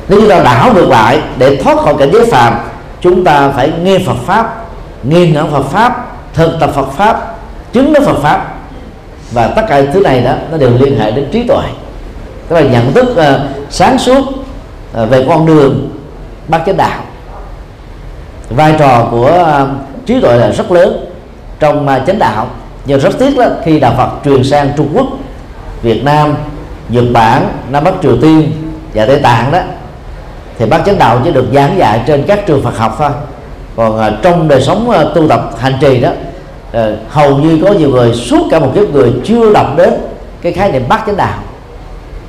Nếu 0.07 0.19
chúng 0.19 0.29
ta 0.29 0.43
đảo 0.43 0.73
ngược 0.73 0.89
lại 0.89 1.21
để 1.37 1.61
thoát 1.63 1.77
khỏi 1.77 1.95
cảnh 1.99 2.09
giới 2.13 2.25
phàm 2.31 2.53
chúng 3.01 3.23
ta 3.23 3.49
phải 3.49 3.71
nghe 3.83 3.99
Phật 4.05 4.17
pháp 4.25 4.65
nghiên 5.03 5.33
ngẫm 5.33 5.51
Phật 5.51 5.63
pháp 5.63 6.07
thực 6.33 6.57
tập 6.59 6.71
Phật 6.75 6.91
pháp 6.91 7.35
chứng 7.73 7.93
đến 7.93 8.03
Phật 8.05 8.17
pháp. 8.21 8.55
Và 9.31 9.47
tất 9.47 9.61
cả 9.69 9.81
thứ 9.93 9.99
này 9.99 10.21
đó 10.21 10.33
nó 10.51 10.57
đều 10.57 10.71
liên 10.79 10.99
hệ 10.99 11.11
đến 11.11 11.29
trí 11.31 11.47
tuệ. 11.47 11.65
Tức 12.47 12.55
là 12.55 12.61
nhận 12.61 12.93
thức 12.93 13.07
uh, 13.11 13.41
sáng 13.69 13.97
suốt 13.99 14.21
uh, 14.21 15.09
về 15.09 15.25
con 15.29 15.45
đường 15.45 15.89
bát 16.47 16.61
chánh 16.65 16.77
đạo 16.77 16.99
vai 18.49 18.75
trò 18.79 19.07
của 19.11 19.57
uh, 19.63 20.05
trí 20.05 20.21
tuệ 20.21 20.37
là 20.37 20.51
rất 20.51 20.71
lớn 20.71 21.05
trong 21.59 21.87
uh, 21.87 22.07
chánh 22.07 22.19
đạo. 22.19 22.47
Nhưng 22.85 22.99
rất 22.99 23.19
tiếc 23.19 23.37
đó 23.37 23.45
khi 23.65 23.79
đạo 23.79 23.93
Phật 23.97 24.09
truyền 24.25 24.43
sang 24.43 24.69
Trung 24.77 24.89
Quốc 24.93 25.07
Việt 25.81 26.03
Nam 26.03 26.35
Nhật 26.89 27.03
Bản 27.13 27.47
Nam 27.69 27.83
Bắc 27.83 27.93
Triều 28.03 28.17
Tiên 28.21 28.51
và 28.93 29.05
Tây 29.05 29.19
Tạng 29.19 29.51
đó 29.51 29.59
thì 30.57 30.65
bác 30.65 30.85
chánh 30.85 30.99
đạo 30.99 31.21
chỉ 31.23 31.31
được 31.31 31.45
giảng 31.53 31.77
dạy 31.77 32.01
trên 32.07 32.23
các 32.23 32.45
trường 32.47 32.63
Phật 32.63 32.77
học 32.77 32.95
thôi. 32.99 33.09
Còn 33.75 33.95
uh, 33.95 34.21
trong 34.21 34.47
đời 34.47 34.61
sống 34.61 34.89
uh, 34.89 35.15
tu 35.15 35.27
tập 35.27 35.49
hành 35.59 35.73
trì 35.81 35.99
đó 35.99 36.09
uh, 36.77 36.79
hầu 37.09 37.37
như 37.37 37.59
có 37.63 37.71
nhiều 37.71 37.89
người 37.89 38.13
suốt 38.13 38.47
cả 38.51 38.59
một 38.59 38.71
kiếp 38.75 38.89
người 38.89 39.13
chưa 39.23 39.53
đọc 39.53 39.67
đến 39.77 39.93
cái 40.41 40.53
khái 40.53 40.71
niệm 40.71 40.83
bát 40.89 41.03
chánh 41.05 41.17
đạo. 41.17 41.39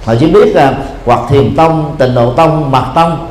Họ 0.04 0.14
chỉ 0.20 0.26
biết 0.26 0.54
là 0.56 0.74
hoặc 1.04 1.20
thiền 1.28 1.56
tông 1.56 1.94
tịnh 1.98 2.14
độ 2.14 2.32
tông 2.32 2.70
mật 2.70 2.84
tông 2.94 3.26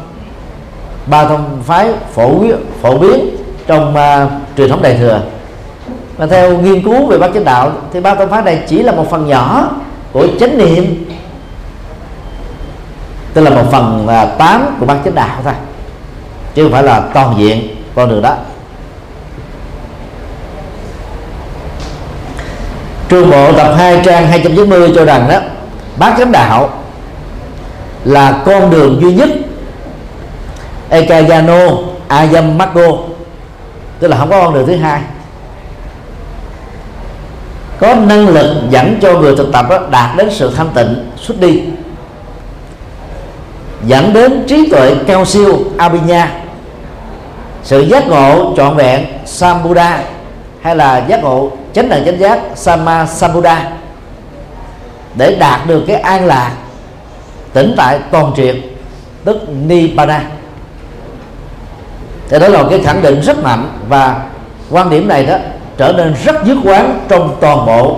ba 1.05 1.23
tông 1.23 1.61
phái 1.63 1.89
phổ 2.13 2.39
biến 2.39 2.55
phổ 2.81 2.97
biến 2.97 3.35
trong 3.67 3.95
uh, 3.95 4.31
truyền 4.57 4.69
thống 4.69 4.81
đại 4.81 4.97
thừa. 4.97 5.21
Và 6.17 6.25
theo 6.25 6.57
nghiên 6.57 6.83
cứu 6.83 7.05
về 7.05 7.17
bát 7.17 7.31
chánh 7.33 7.45
đạo 7.45 7.71
thì 7.93 7.99
ba 7.99 8.15
tông 8.15 8.29
phái 8.29 8.41
này 8.41 8.63
chỉ 8.67 8.83
là 8.83 8.91
một 8.91 9.09
phần 9.09 9.27
nhỏ 9.27 9.69
của 10.11 10.27
chánh 10.39 10.57
niệm 10.57 11.05
tức 13.33 13.41
là 13.41 13.49
một 13.49 13.63
phần 13.71 14.07
là 14.07 14.25
tám 14.25 14.75
của 14.79 14.85
bát 14.85 14.97
chánh 15.05 15.15
đạo 15.15 15.37
thôi 15.43 15.53
chứ 16.55 16.63
không 16.63 16.71
phải 16.71 16.83
là 16.83 16.99
toàn 17.13 17.35
diện 17.37 17.75
con 17.95 18.09
đường 18.09 18.21
đó. 18.21 18.35
Trường 23.09 23.31
bộ 23.31 23.53
tập 23.53 23.73
2 23.77 24.01
trang 24.05 24.27
290 24.27 24.91
cho 24.95 25.05
rằng 25.05 25.27
đó 25.29 25.39
bát 25.97 26.15
chánh 26.17 26.31
đạo 26.31 26.69
là 28.05 28.41
con 28.45 28.69
đường 28.69 29.01
duy 29.01 29.13
nhất 29.13 29.29
Ekayano 30.93 31.59
Ayam 32.07 32.57
tức 33.99 34.07
là 34.07 34.17
không 34.17 34.29
có 34.29 34.41
con 34.43 34.53
đường 34.53 34.67
thứ 34.67 34.75
hai. 34.75 35.01
Có 37.79 37.95
năng 37.95 38.27
lực 38.27 38.55
dẫn 38.69 38.99
cho 39.01 39.19
người 39.19 39.35
thực 39.35 39.51
tập 39.53 39.65
đó 39.69 39.79
đạt 39.91 40.17
đến 40.17 40.29
sự 40.31 40.51
thanh 40.57 40.69
tịnh, 40.73 41.11
xuất 41.17 41.39
đi. 41.39 41.61
Dẫn 43.85 44.13
đến 44.13 44.43
trí 44.47 44.69
tuệ 44.69 44.95
cao 45.07 45.25
siêu 45.25 45.59
Abhinya. 45.77 46.31
Sự 47.63 47.81
giác 47.81 48.07
ngộ 48.07 48.53
trọn 48.57 48.75
vẹn 48.75 49.05
Sambuddha 49.25 50.03
hay 50.61 50.75
là 50.75 51.05
giác 51.07 51.23
ngộ 51.23 51.51
chánh 51.73 51.89
đẳng 51.89 52.05
chánh 52.05 52.19
giác 52.19 52.39
Sama 52.55 53.05
Sambuddha. 53.05 53.71
Để 55.15 55.35
đạt 55.35 55.67
được 55.67 55.83
cái 55.87 55.95
an 55.95 56.25
lạc 56.25 56.51
tĩnh 57.53 57.73
tại 57.77 57.99
toàn 58.11 58.31
triệt, 58.35 58.55
tức 59.25 59.37
Nibbana 59.67 60.23
thì 62.29 62.39
đó 62.39 62.47
là 62.47 62.63
cái 62.69 62.79
khẳng 62.79 63.01
định 63.01 63.21
rất 63.21 63.43
mạnh 63.43 63.69
và 63.89 64.21
quan 64.69 64.89
điểm 64.89 65.07
này 65.07 65.25
đó 65.25 65.35
trở 65.77 65.93
nên 65.93 66.15
rất 66.25 66.35
dứt 66.45 66.57
quán 66.63 67.05
trong 67.09 67.35
toàn 67.39 67.65
bộ 67.65 67.97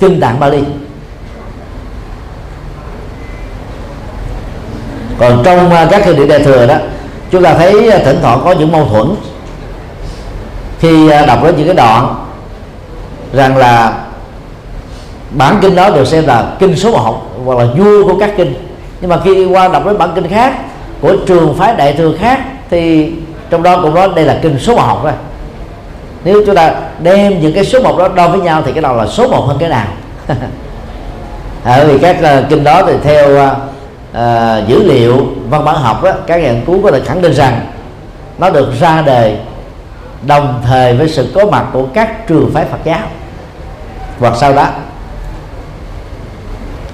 kinh 0.00 0.20
tạng 0.20 0.40
Bali. 0.40 0.62
Còn 5.18 5.42
trong 5.44 5.70
à, 5.70 5.86
các 5.90 6.02
kinh 6.04 6.16
điển 6.16 6.28
đại 6.28 6.38
thừa 6.38 6.66
đó, 6.66 6.74
chúng 7.30 7.42
ta 7.42 7.54
thấy 7.54 7.90
à, 7.90 7.98
thỉnh 8.04 8.18
thoảng 8.22 8.40
có 8.44 8.52
những 8.52 8.72
mâu 8.72 8.84
thuẫn. 8.84 9.06
Khi 10.80 11.10
à, 11.10 11.26
đọc 11.26 11.44
đến 11.44 11.54
những 11.56 11.66
cái 11.66 11.76
đoạn 11.76 12.14
rằng 13.32 13.56
là 13.56 13.92
bản 15.30 15.58
kinh 15.62 15.76
đó 15.76 15.90
được 15.90 16.04
xem 16.04 16.26
là 16.26 16.46
kinh 16.58 16.76
số 16.76 16.90
một 16.90 17.22
hoặc 17.44 17.58
là 17.58 17.64
vua 17.64 18.04
của 18.04 18.18
các 18.20 18.30
kinh. 18.36 18.54
Nhưng 19.00 19.10
mà 19.10 19.20
khi 19.24 19.46
qua 19.46 19.68
đọc 19.68 19.86
đến 19.86 19.98
bản 19.98 20.12
kinh 20.14 20.28
khác, 20.28 20.54
của 21.00 21.16
trường 21.26 21.54
phái 21.58 21.74
đại 21.74 21.92
thừa 21.92 22.12
khác 22.18 22.40
thì 22.70 23.12
trong 23.50 23.62
đó 23.62 23.82
cũng 23.82 23.94
nói 23.94 24.08
đây 24.16 24.24
là 24.24 24.38
kinh 24.42 24.58
số 24.58 24.76
một 24.76 24.98
thôi 25.02 25.12
nếu 26.24 26.42
chúng 26.46 26.54
ta 26.54 26.74
đem 27.02 27.40
những 27.40 27.52
cái 27.52 27.64
số 27.64 27.82
một 27.82 27.98
đó 27.98 28.08
đo 28.08 28.28
với 28.28 28.40
nhau 28.40 28.62
thì 28.66 28.72
cái 28.72 28.82
nào 28.82 28.96
là 28.96 29.06
số 29.06 29.28
một 29.28 29.44
hơn 29.46 29.56
cái 29.60 29.68
nào? 29.68 29.86
À, 31.64 31.76
bởi 31.78 31.86
vì 31.86 31.98
các 31.98 32.16
uh, 32.38 32.48
kinh 32.48 32.64
đó 32.64 32.82
thì 32.86 32.92
theo 33.04 33.34
uh, 33.34 33.52
uh, 34.12 34.68
dữ 34.68 34.82
liệu 34.82 35.26
văn 35.50 35.64
bản 35.64 35.76
học 35.76 36.02
đó, 36.02 36.12
các 36.26 36.42
nhà 36.42 36.52
nghiên 36.52 36.64
cứu 36.64 36.82
có 36.82 36.90
thể 36.90 37.00
khẳng 37.00 37.22
định 37.22 37.32
rằng 37.32 37.60
nó 38.38 38.50
được 38.50 38.72
ra 38.80 39.02
đời 39.06 39.36
đồng 40.26 40.62
thời 40.66 40.94
với 40.94 41.08
sự 41.08 41.32
có 41.34 41.46
mặt 41.46 41.64
của 41.72 41.86
các 41.94 42.28
trường 42.28 42.50
phái 42.54 42.64
Phật 42.64 42.78
giáo. 42.84 43.00
Hoặc 44.18 44.34
sau 44.36 44.52
đó 44.52 44.68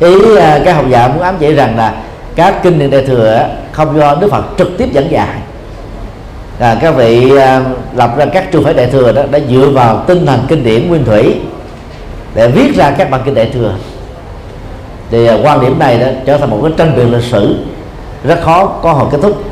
ý 0.00 0.14
uh, 0.14 0.38
các 0.64 0.72
học 0.72 0.84
giả 0.88 1.08
muốn 1.08 1.22
ám 1.22 1.36
chỉ 1.40 1.54
rằng 1.54 1.76
là 1.76 1.94
các 2.36 2.62
kinh 2.62 2.78
điển 2.78 2.90
đại 2.90 3.06
thừa 3.06 3.48
không 3.72 3.98
do 3.98 4.14
Đức 4.14 4.30
Phật 4.30 4.44
trực 4.58 4.68
tiếp 4.78 4.88
dẫn 4.92 5.10
dạy 5.10 5.36
là 6.60 6.74
các 6.74 6.90
vị 6.90 7.36
à, 7.36 7.62
lập 7.96 8.16
ra 8.16 8.24
các 8.24 8.52
trường 8.52 8.64
phái 8.64 8.74
đại 8.74 8.86
thừa 8.86 9.12
đó 9.12 9.22
đã 9.30 9.38
dựa 9.50 9.68
vào 9.68 10.04
tinh 10.06 10.26
thần 10.26 10.44
kinh 10.48 10.64
điển 10.64 10.88
nguyên 10.88 11.04
thủy 11.04 11.40
để 12.34 12.48
viết 12.48 12.76
ra 12.76 12.90
các 12.90 13.10
bản 13.10 13.20
kinh 13.24 13.34
đại 13.34 13.50
thừa. 13.54 13.74
Thì 15.10 15.26
à, 15.26 15.36
quan 15.42 15.60
điểm 15.60 15.78
này 15.78 15.98
đó 15.98 16.06
trở 16.26 16.38
thành 16.38 16.50
một 16.50 16.58
cái 16.62 16.72
tranh 16.76 16.96
biện 16.96 17.12
lịch 17.12 17.24
sử 17.24 17.56
rất 18.24 18.40
khó 18.44 18.66
có 18.66 18.92
hồi 18.92 19.08
kết 19.12 19.18
thúc. 19.22 19.44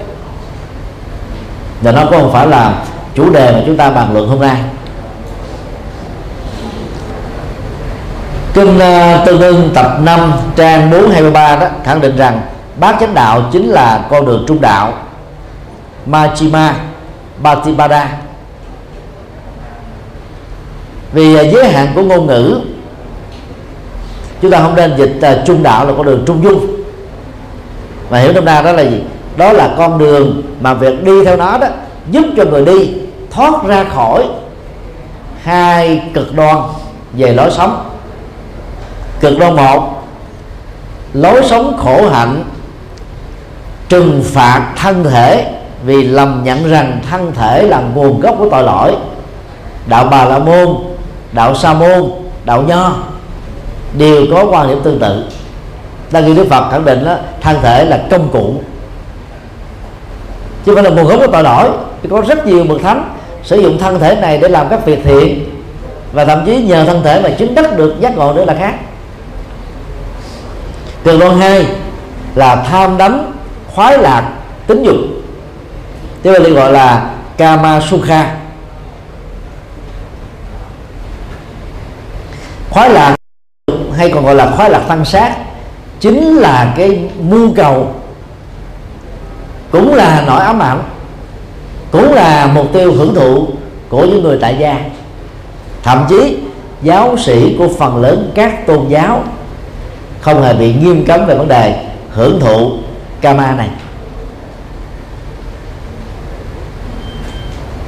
Và 1.83 1.93
nó 1.93 2.05
cũng 2.05 2.21
không 2.21 2.33
phải 2.33 2.47
là 2.47 2.75
chủ 3.15 3.31
đề 3.31 3.53
mà 3.53 3.63
chúng 3.67 3.77
ta 3.77 3.91
bàn 3.91 4.13
luận 4.13 4.29
hôm 4.29 4.41
nay. 4.41 4.57
Kinh 8.55 8.79
à, 8.79 9.19
uh, 9.21 9.27
Tương 9.27 9.41
ưng 9.41 9.71
tập 9.75 9.97
5 10.01 10.33
trang 10.57 10.91
423 10.91 11.57
đó 11.57 11.67
khẳng 11.85 12.01
định 12.01 12.17
rằng 12.17 12.41
bát 12.81 12.97
chánh 13.01 13.15
đạo 13.15 13.43
chính 13.53 13.69
là 13.69 14.05
con 14.11 14.27
đường 14.27 14.45
trung 14.49 14.61
đạo 14.61 14.93
Majima 16.07 16.73
Patipada 17.43 18.09
vì 21.13 21.35
à, 21.37 21.43
giới 21.43 21.69
hạn 21.69 21.89
của 21.95 22.03
ngôn 22.03 22.27
ngữ 22.27 22.61
chúng 24.43 24.51
ta 24.51 24.61
không 24.63 24.75
nên 24.77 24.97
dịch 24.97 25.17
uh, 25.19 25.47
trung 25.47 25.63
đạo 25.63 25.87
là 25.87 25.93
con 25.97 26.07
đường 26.07 26.23
trung 26.27 26.43
dung. 26.45 26.67
Mà 28.11 28.19
hiểu 28.19 28.33
nôm 28.33 28.45
na 28.45 28.63
đó 28.63 28.73
là 28.73 28.83
gì? 28.83 29.03
Đó 29.37 29.53
là 29.53 29.75
con 29.79 29.99
đường 29.99 30.43
mà 30.61 30.75
việc 30.75 31.05
đi 31.05 31.25
theo 31.25 31.37
nó 31.37 31.59
đó 31.59 31.67
giúp 32.11 32.25
cho 32.37 32.45
người 32.45 32.65
đi 32.65 32.95
thoát 33.31 33.65
ra 33.67 33.85
khỏi 33.85 34.25
hai 35.43 36.03
cực 36.15 36.35
đoan 36.35 36.57
về 37.13 37.33
lối 37.33 37.51
sống. 37.51 37.91
Cực 39.21 39.39
đoan 39.39 39.57
một 39.57 40.03
lối 41.15 41.43
sống 41.45 41.77
khổ 41.79 42.09
hạnh 42.09 42.45
trừng 43.89 44.23
phạt 44.25 44.73
thân 44.77 45.05
thể 45.05 45.58
vì 45.85 46.03
lầm 46.03 46.41
nhận 46.45 46.71
rằng 46.71 47.01
thân 47.11 47.33
thể 47.35 47.63
là 47.63 47.81
nguồn 47.95 48.21
gốc 48.21 48.35
của 48.39 48.49
tội 48.51 48.63
lỗi. 48.63 48.97
Đạo 49.87 50.09
bà 50.11 50.25
la 50.25 50.39
môn, 50.39 50.69
đạo 51.33 51.55
sa 51.55 51.75
môn, 51.75 52.11
đạo 52.45 52.63
nho, 52.63 52.93
đều 53.99 54.27
có 54.33 54.45
quan 54.51 54.69
điểm 54.69 54.81
tương 54.85 54.99
tự. 54.99 55.25
Ta 56.13 56.21
khi 56.27 56.35
đức 56.35 56.47
phật 56.51 56.71
khẳng 56.71 56.85
định 56.85 57.05
đó, 57.05 57.17
thân 57.41 57.57
thể 57.63 57.85
là 57.85 58.03
công 58.11 58.29
cụ. 58.33 58.55
Chứ 60.65 60.75
không 60.75 60.85
là 60.85 60.91
nguồn 60.91 61.07
gốc 61.07 61.21
của 61.21 61.33
tội 61.33 61.43
lỗi 61.43 61.69
thì 62.03 62.09
có 62.09 62.21
rất 62.29 62.47
nhiều 62.47 62.65
bậc 62.65 62.83
thánh 62.83 63.15
sử 63.43 63.61
dụng 63.61 63.79
thân 63.79 64.01
thể 64.01 64.15
này 64.15 64.39
để 64.39 64.49
làm 64.49 64.69
các 64.69 64.87
việc 64.87 65.01
thiện 65.05 65.45
và 66.13 66.25
thậm 66.25 66.43
chí 66.47 66.63
nhờ 66.63 66.85
thân 66.85 67.03
thể 67.03 67.21
mà 67.23 67.31
chứng 67.31 67.55
đắc 67.55 67.77
được 67.77 67.95
giác 68.01 68.17
ngộ 68.17 68.33
nữa 68.33 68.45
là 68.45 68.55
khác. 68.59 68.75
Cường 71.05 71.19
đoan 71.19 71.39
hai 71.39 71.67
là 72.35 72.57
tham 72.57 72.99
đắm, 72.99 73.33
khoái 73.75 73.99
lạc, 73.99 74.33
tính 74.67 74.83
dục 74.83 74.97
tiếng 76.23 76.33
Bali 76.33 76.51
gọi 76.51 76.73
là 76.73 77.11
kama 77.37 77.81
sukha. 77.81 78.35
Khoái 82.71 82.91
lạc 82.91 83.15
hay 83.97 84.11
còn 84.11 84.25
gọi 84.25 84.35
là 84.35 84.51
khoái 84.57 84.71
lạc 84.71 84.83
tăng 84.89 85.05
sát 85.05 85.37
chính 86.01 86.37
là 86.37 86.75
cái 86.77 87.11
mưu 87.21 87.55
cầu, 87.57 87.95
cũng 89.71 89.95
là 89.95 90.25
nỗi 90.27 90.41
ám 90.41 90.63
ảnh, 90.63 90.83
cũng 91.91 92.13
là 92.13 92.47
mục 92.55 92.67
tiêu 92.73 92.93
hưởng 92.93 93.15
thụ 93.15 93.49
của 93.89 94.07
những 94.07 94.23
người 94.23 94.39
tại 94.41 94.57
gia. 94.59 94.81
Thậm 95.83 96.07
chí, 96.09 96.39
giáo 96.83 97.17
sĩ 97.17 97.57
của 97.59 97.69
phần 97.79 97.97
lớn 97.97 98.33
các 98.35 98.67
tôn 98.67 98.89
giáo 98.89 99.25
không 100.21 100.43
hề 100.43 100.55
bị 100.55 100.75
nghiêm 100.75 101.05
cấm 101.07 101.27
về 101.27 101.35
vấn 101.35 101.49
đề 101.49 101.85
hưởng 102.11 102.41
thụ 102.41 102.73
kama 103.21 103.55
này. 103.55 103.69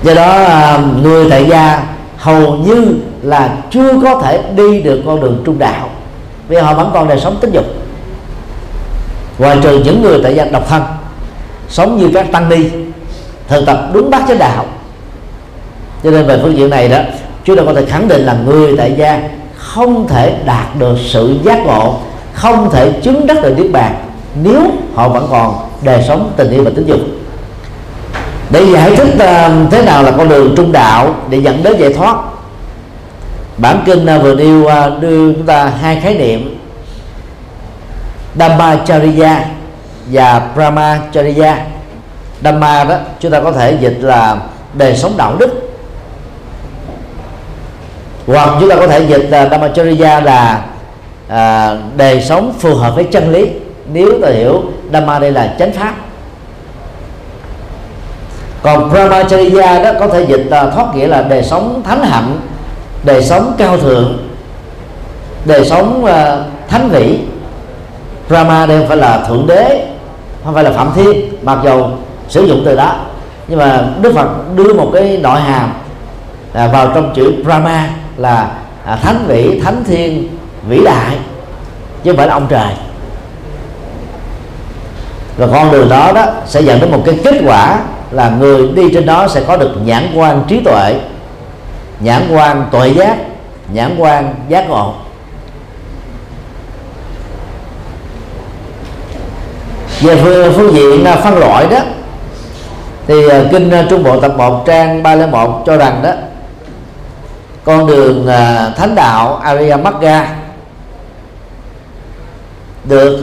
Do 0.02 0.14
đó 0.14 0.45
à, 0.45 0.78
người 1.02 1.30
tại 1.30 1.47
gia 1.50 1.83
hầu 2.16 2.54
như 2.54 2.95
là 3.23 3.57
chưa 3.71 4.00
có 4.02 4.21
thể 4.23 4.42
đi 4.57 4.83
được 4.83 5.02
con 5.07 5.21
đường 5.21 5.43
trung 5.47 5.58
đạo. 5.58 5.89
Vì 6.49 6.56
họ 6.56 6.75
vẫn 6.75 6.91
còn 6.95 7.08
đời 7.08 7.21
sống 7.21 7.36
tính 7.41 7.50
dục. 7.52 7.65
Ngoài 9.39 9.58
trừ 9.63 9.80
những 9.84 10.02
người 10.02 10.21
tại 10.23 10.34
gia 10.34 10.45
độc 10.45 10.69
thân, 10.69 10.82
sống 11.69 11.99
như 11.99 12.10
các 12.15 12.32
tăng 12.32 12.49
ni, 12.49 12.65
thực 13.49 13.67
tập 13.67 13.91
đúng 13.93 14.10
bác 14.10 14.28
chánh 14.28 14.39
đạo. 14.39 14.65
Cho 16.04 16.10
nên 16.10 16.26
về 16.26 16.39
phương 16.43 16.56
diện 16.56 16.71
này 16.71 16.89
đó, 16.89 16.99
chúng 17.45 17.56
ta 17.56 17.63
có 17.67 17.75
thể 17.75 17.84
khẳng 17.86 18.08
định 18.08 18.21
là 18.21 18.36
người 18.47 18.76
tại 18.76 18.95
gia 18.99 19.23
không 19.56 20.08
thể 20.08 20.36
đạt 20.45 20.76
được 20.78 20.97
sự 21.06 21.39
giác 21.45 21.67
ngộ, 21.67 21.95
không 22.34 22.71
thể 22.71 22.93
chứng 23.02 23.26
đắc 23.26 23.43
được 23.43 23.54
niết 23.58 23.73
bàn 23.73 23.95
nếu 24.43 24.63
họ 24.95 25.08
vẫn 25.08 25.26
còn 25.30 25.54
đời 25.82 26.04
sống 26.08 26.32
tình 26.36 26.50
yêu 26.50 26.65
và 26.65 26.71
tính 26.76 26.86
dục 26.86 27.00
để 28.50 28.65
giải 28.73 28.97
thích 28.97 29.15
uh, 29.15 29.71
thế 29.71 29.82
nào 29.82 30.02
là 30.02 30.10
con 30.10 30.28
đường 30.28 30.54
trung 30.56 30.73
đạo 30.73 31.15
để 31.28 31.39
dẫn 31.39 31.63
đến 31.63 31.76
giải 31.78 31.93
thoát? 31.93 32.17
Bản 33.56 33.82
kinh 33.86 34.17
uh, 34.17 34.23
vừa 34.23 34.34
nêu 34.34 34.63
uh, 34.63 35.00
đưa 35.00 35.32
chúng 35.32 35.47
ta 35.47 35.73
hai 35.80 36.00
khái 36.00 36.15
niệm 36.15 36.58
Dhammacharya 38.34 39.45
và 40.10 40.43
Brahmacharya. 40.54 41.56
Dhamma 42.45 42.84
đó 42.84 42.97
chúng 43.21 43.32
ta 43.32 43.41
có 43.41 43.52
thể 43.52 43.76
dịch 43.80 43.99
là 44.00 44.36
đời 44.75 44.97
sống 44.97 45.17
đạo 45.17 45.36
đức. 45.39 45.71
Hoặc 48.26 48.49
chúng 48.60 48.69
ta 48.69 48.76
có 48.76 48.86
thể 48.86 49.06
dịch 49.08 49.26
là 49.30 49.49
Dhammacharya 49.49 50.21
là 50.21 50.65
à, 51.28 51.76
đời 51.97 52.23
sống 52.23 52.52
phù 52.58 52.75
hợp 52.75 52.95
với 52.95 53.04
chân 53.04 53.32
lý. 53.32 53.50
Nếu 53.93 54.21
ta 54.23 54.28
hiểu 54.28 54.63
Dhamma 54.93 55.19
đây 55.19 55.32
là 55.32 55.54
chánh 55.58 55.73
pháp 55.73 55.95
còn 58.63 58.91
Brahmacharya 58.91 59.83
đó 59.83 59.91
có 60.01 60.09
thể 60.09 60.27
dịch 60.29 60.47
là 60.51 60.71
thoát 60.71 60.95
nghĩa 60.95 61.07
là 61.07 61.23
đời 61.23 61.43
sống 61.43 61.83
thánh 61.85 62.03
hạnh 62.03 62.41
đời 63.05 63.23
sống 63.23 63.55
cao 63.59 63.79
thượng 63.79 64.19
đời 65.45 65.65
sống 65.65 66.05
uh, 66.05 66.11
thánh 66.69 66.89
vĩ 66.89 67.19
Brahma 68.29 68.67
đây 68.67 68.79
không 68.79 68.89
phải 68.89 68.97
là 68.97 69.25
thượng 69.29 69.47
đế 69.47 69.87
không 70.45 70.55
phải 70.55 70.65
là 70.65 70.73
phạm 70.73 70.91
thiên 70.95 71.33
mặc 71.43 71.59
dù 71.65 71.87
sử 72.29 72.45
dụng 72.45 72.63
từ 72.65 72.77
đó. 72.77 72.95
Nhưng 73.49 73.59
mà 73.59 73.85
Đức 74.03 74.13
Phật 74.15 74.57
đưa 74.57 74.75
một 74.75 74.91
cái 74.95 75.19
nội 75.23 75.41
hàm 75.41 75.73
à, 76.53 76.67
vào 76.67 76.91
trong 76.95 77.13
chữ 77.15 77.35
Brahma 77.45 77.89
là 78.17 78.51
à, 78.85 78.97
thánh 78.97 79.25
vĩ 79.29 79.61
thánh 79.61 79.85
thiên 79.85 80.29
vĩ 80.69 80.85
đại 80.85 81.17
chứ 82.05 82.11
không 82.11 82.17
phải 82.17 82.27
là 82.27 82.35
ông 82.35 82.47
trời. 82.49 82.73
Và 85.37 85.47
con 85.53 85.73
đường 85.73 85.89
đó 85.89 86.13
đó 86.15 86.27
sẽ 86.47 86.61
dẫn 86.61 86.81
đến 86.81 86.91
một 86.91 87.03
cái 87.07 87.19
kết 87.25 87.43
quả 87.47 87.81
là 88.11 88.31
người 88.31 88.69
đi 88.69 88.95
trên 88.95 89.07
đó 89.07 89.29
sẽ 89.29 89.43
có 89.47 89.57
được 89.57 89.73
nhãn 89.85 90.13
quan 90.15 90.45
trí 90.49 90.61
tuệ, 90.61 90.95
nhãn 92.01 92.29
quan 92.33 92.69
tuệ 92.73 92.89
giác, 92.89 93.17
nhãn 93.73 93.97
quan 93.99 94.35
giác 94.49 94.69
ngộ. 94.69 94.95
Về 100.01 100.17
phương 100.57 100.75
diện 100.75 101.05
à, 101.05 101.17
phân 101.17 101.39
loại 101.39 101.67
đó, 101.71 101.79
thì 103.07 103.29
à, 103.29 103.43
kinh 103.51 103.71
à, 103.71 103.87
Trung 103.91 104.03
Bộ 104.03 104.21
tập 104.21 104.33
1 104.37 104.63
trang 104.67 105.03
301 105.03 105.63
cho 105.67 105.77
rằng 105.77 106.01
đó, 106.03 106.13
con 107.65 107.87
đường 107.87 108.27
thánh 108.77 108.95
đạo 108.95 109.37
Arya 109.37 109.77
Magga 109.77 110.37
được 112.85 113.21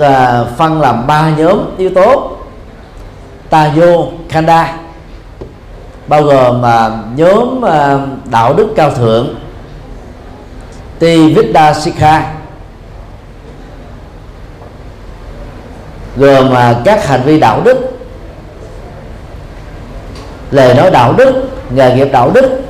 phân 0.58 0.82
làm 0.82 1.08
ba 1.08 1.30
nhóm 1.38 1.76
yếu 1.78 1.90
tố. 1.96 2.37
Tayo 3.50 4.08
Kanda 4.30 4.74
bao 6.08 6.24
gồm 6.24 6.66
à, 6.66 6.90
nhóm 7.16 7.66
à, 7.66 7.98
đạo 8.32 8.54
đức 8.54 8.68
cao 8.76 8.92
thượng 8.92 9.36
Tividya 11.00 11.74
Sikha 11.74 12.34
gồm 16.18 16.54
à, 16.54 16.76
các 16.86 17.08
hành 17.08 17.22
vi 17.26 17.40
đạo 17.40 17.62
đức 17.62 17.78
lời 20.52 20.74
nói 20.76 20.92
đạo 20.92 21.14
đức 21.14 21.34
nghề 21.70 21.96
nghiệp 21.96 22.08
đạo 22.12 22.32
đức 22.34 22.62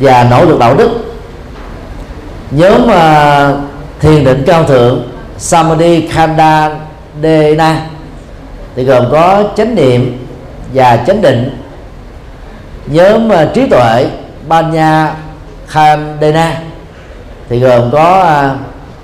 và 0.00 0.26
nỗ 0.30 0.44
lực 0.44 0.58
đạo 0.58 0.74
đức. 0.74 0.90
Nhóm 2.50 2.82
uh, 2.84 3.58
thiền 4.00 4.24
định 4.24 4.42
cao 4.46 4.64
thượng 4.64 5.08
samadhi 5.38 6.08
khanda 6.08 6.70
dena 7.22 7.86
thì 8.78 8.84
gồm 8.84 9.04
có 9.10 9.44
chánh 9.56 9.74
niệm 9.74 10.26
và 10.74 10.96
chánh 11.06 11.22
định. 11.22 11.62
Nhóm 12.86 13.28
uh, 13.28 13.54
trí 13.54 13.66
tuệ 13.66 14.06
banya 14.48 15.14
khandena. 15.66 16.60
Thì 17.48 17.58
gồm 17.58 17.90
có 17.92 18.38
uh, 18.46 18.58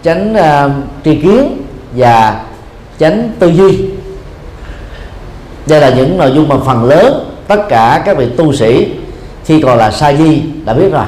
chánh 0.04 0.34
uh, 0.34 0.72
tri 1.04 1.16
kiến 1.16 1.62
và 1.96 2.40
chánh 2.98 3.30
tư 3.38 3.48
duy. 3.48 3.88
Đây 5.66 5.80
là 5.80 5.90
những 5.90 6.18
nội 6.18 6.32
dung 6.34 6.48
mà 6.48 6.56
phần 6.66 6.84
lớn 6.84 7.30
tất 7.48 7.68
cả 7.68 8.02
các 8.04 8.16
vị 8.16 8.28
tu 8.37 8.52
sĩ 8.52 8.88
khi 9.44 9.60
còn 9.60 9.78
là 9.78 9.90
sa 9.90 10.12
di 10.12 10.42
đã 10.64 10.72
biết 10.74 10.88
rồi. 10.92 11.06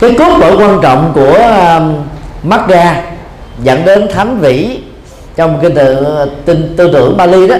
Cái 0.00 0.14
cốt 0.18 0.38
lõi 0.38 0.56
quan 0.56 0.78
trọng 0.82 1.12
của 1.14 1.38
uh, 1.38 2.46
mắt 2.46 2.68
ra 2.68 3.02
dẫn 3.62 3.84
đến 3.84 4.08
thánh 4.12 4.38
vĩ 4.38 4.80
trong 5.36 5.58
cái 5.62 5.70
từ 5.74 6.06
tin 6.44 6.74
tư 6.76 6.90
tưởng 6.92 7.16
Bali 7.16 7.48
đó. 7.48 7.56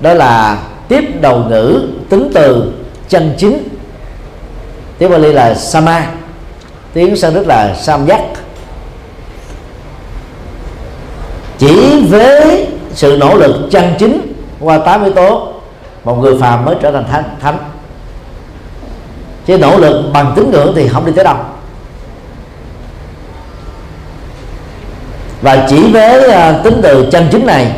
Đó 0.00 0.14
là 0.14 0.58
tiếp 0.88 1.04
đầu 1.20 1.44
ngữ 1.48 1.88
tính 2.08 2.30
từ 2.34 2.72
chân 3.08 3.34
chính. 3.38 3.68
Tiếng 4.98 5.10
Bali 5.10 5.32
là 5.32 5.54
sama, 5.54 6.06
tiếng 6.92 7.16
Sanskrit 7.16 7.46
là 7.46 7.74
samyak. 7.74 8.20
Chỉ 11.58 12.04
với 12.10 12.66
sự 12.94 13.16
nỗ 13.20 13.36
lực 13.36 13.68
chân 13.70 13.84
chính 13.98 14.32
qua 14.60 14.78
tám 14.78 15.04
yếu 15.04 15.12
tố, 15.12 15.52
một 16.04 16.14
người 16.14 16.38
phàm 16.40 16.64
mới 16.64 16.76
trở 16.82 16.92
thành 16.92 17.04
thánh 17.10 17.24
thánh. 17.40 17.58
Chứ 19.46 19.58
nỗ 19.58 19.78
lực 19.78 20.10
bằng 20.12 20.32
tín 20.36 20.50
ngưỡng 20.50 20.72
thì 20.76 20.88
không 20.88 21.06
đi 21.06 21.12
tới 21.12 21.24
đâu. 21.24 21.36
Và 25.44 25.66
chỉ 25.68 25.92
với 25.92 26.30
ờ, 26.30 26.54
uh, 26.56 26.64
tính 26.64 26.80
từ 26.82 27.08
chân 27.12 27.28
chính 27.30 27.46
này 27.46 27.72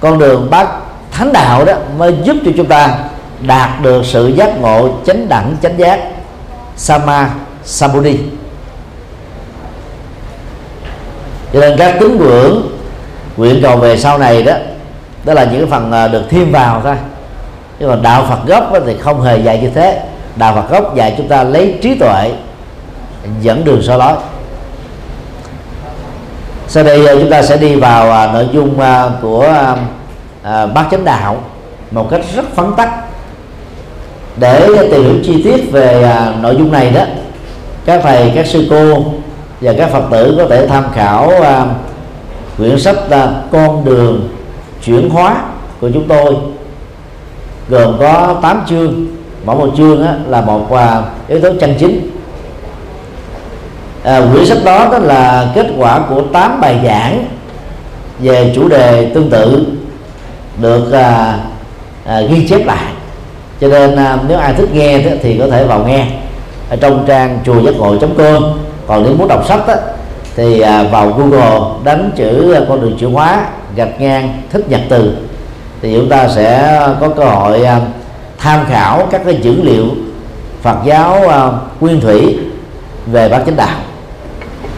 con 0.00 0.18
đường 0.18 0.50
bác 0.50 0.66
thánh 1.10 1.32
đạo 1.32 1.64
đó 1.64 1.72
mới 1.98 2.14
giúp 2.24 2.36
cho 2.44 2.50
chúng 2.56 2.66
ta 2.66 2.98
đạt 3.40 3.70
được 3.82 4.02
sự 4.06 4.28
giác 4.28 4.60
ngộ 4.60 4.88
chánh 5.06 5.28
đẳng 5.28 5.56
chánh 5.62 5.78
giác. 5.78 6.00
Sama 6.76 7.30
samudhi 7.64 8.18
cho 11.52 11.60
nên 11.60 11.78
các 11.78 11.96
tín 12.00 12.16
ngưỡng 12.18 12.78
nguyện 13.36 13.62
cầu 13.62 13.76
về 13.76 13.96
sau 13.96 14.18
này 14.18 14.42
đó 14.42 14.52
đó 15.24 15.34
là 15.34 15.44
những 15.44 15.60
cái 15.60 15.70
phần 15.70 15.92
ờ, 15.92 16.08
được 16.08 16.22
thêm 16.30 16.52
vào 16.52 16.80
thôi. 16.84 16.96
Nhưng 17.78 17.88
mà 17.88 17.96
đạo 18.02 18.26
Phật 18.28 18.46
gốc 18.46 18.72
thì 18.86 18.96
không 19.00 19.22
hề 19.22 19.38
dạy 19.38 19.58
như 19.62 19.70
thế. 19.74 20.02
Đạo 20.36 20.54
Phật 20.54 20.70
gốc 20.70 20.96
dạy 20.96 21.14
chúng 21.16 21.28
ta 21.28 21.42
lấy 21.42 21.78
trí 21.82 21.94
tuệ 21.94 22.32
dẫn 23.40 23.64
đường 23.64 23.82
soi 23.82 23.98
lối 23.98 24.12
sau 26.68 26.84
đây 26.84 27.06
à, 27.06 27.14
chúng 27.20 27.30
ta 27.30 27.42
sẽ 27.42 27.56
đi 27.56 27.74
vào 27.74 28.12
à, 28.12 28.32
nội 28.32 28.48
dung 28.52 28.80
à, 28.80 29.10
của 29.22 29.52
bát 30.44 30.86
chánh 30.90 31.04
đạo 31.04 31.36
một 31.90 32.10
cách 32.10 32.20
rất 32.36 32.54
phấn 32.54 32.66
tắc. 32.76 32.90
Để 34.36 34.68
tìm 34.90 35.02
hiểu 35.02 35.14
chi 35.24 35.42
tiết 35.42 35.72
về 35.72 36.14
nội 36.40 36.56
dung 36.58 36.72
này 36.72 36.90
đó, 36.90 37.02
các 37.84 38.00
thầy, 38.02 38.32
các 38.34 38.46
sư 38.46 38.66
cô 38.70 39.04
và 39.60 39.72
các 39.78 39.90
phật 39.90 40.02
tử 40.10 40.34
có 40.38 40.46
thể 40.48 40.66
tham 40.66 40.84
khảo 40.94 41.32
quyển 42.56 42.78
sách 42.78 42.96
con 43.52 43.84
đường 43.84 44.28
chuyển 44.84 45.10
hóa 45.10 45.42
của 45.80 45.90
chúng 45.94 46.08
tôi. 46.08 46.36
Gồm 47.68 47.96
có 47.98 48.36
8 48.42 48.62
chương. 48.68 49.06
Mỗi 49.44 49.56
một 49.56 49.70
chương 49.76 50.06
là 50.28 50.40
một 50.40 50.68
yếu 51.28 51.40
tố 51.40 51.48
chân 51.60 51.74
chính 51.78 52.07
à, 54.04 54.22
quyển 54.32 54.46
sách 54.46 54.58
đó 54.64 54.88
đó 54.92 54.98
là 54.98 55.46
kết 55.54 55.66
quả 55.76 56.00
của 56.08 56.22
8 56.32 56.60
bài 56.60 56.80
giảng 56.84 57.24
về 58.18 58.52
chủ 58.54 58.68
đề 58.68 59.10
tương 59.14 59.30
tự 59.30 59.66
được 60.60 60.92
à, 60.92 61.38
à, 62.06 62.20
ghi 62.20 62.48
chép 62.48 62.66
lại. 62.66 62.92
Cho 63.60 63.68
nên 63.68 63.96
à, 63.96 64.18
nếu 64.28 64.38
ai 64.38 64.54
thích 64.54 64.68
nghe 64.72 64.98
thì, 64.98 65.10
thì 65.22 65.38
có 65.38 65.46
thể 65.50 65.64
vào 65.64 65.84
nghe 65.86 66.06
ở 66.70 66.76
trong 66.76 67.04
trang 67.06 67.38
chùa 67.44 67.62
giác 67.62 67.74
ngộ 67.74 67.96
com. 68.18 68.42
Còn 68.86 69.02
nếu 69.02 69.14
muốn 69.14 69.28
đọc 69.28 69.44
sách 69.48 69.66
đó, 69.66 69.74
thì 70.36 70.60
à, 70.60 70.82
vào 70.82 71.10
google 71.10 71.60
đánh 71.84 72.10
chữ 72.16 72.56
con 72.68 72.80
đường 72.80 72.96
chuyển 72.98 73.12
hóa 73.12 73.46
gạch 73.76 74.00
ngang 74.00 74.42
thích 74.52 74.68
nhật 74.68 74.80
từ 74.88 75.16
thì 75.82 75.94
chúng 75.94 76.08
ta 76.08 76.28
sẽ 76.28 76.80
có 77.00 77.08
cơ 77.08 77.24
hội 77.24 77.64
à, 77.64 77.80
tham 78.38 78.66
khảo 78.68 79.08
các 79.10 79.22
cái 79.24 79.38
dữ 79.42 79.62
liệu 79.62 79.84
Phật 80.62 80.76
giáo 80.84 81.28
à, 81.28 81.50
nguyên 81.80 82.00
thủy 82.00 82.38
về 83.06 83.28
bát 83.28 83.42
chánh 83.46 83.56
đạo 83.56 83.78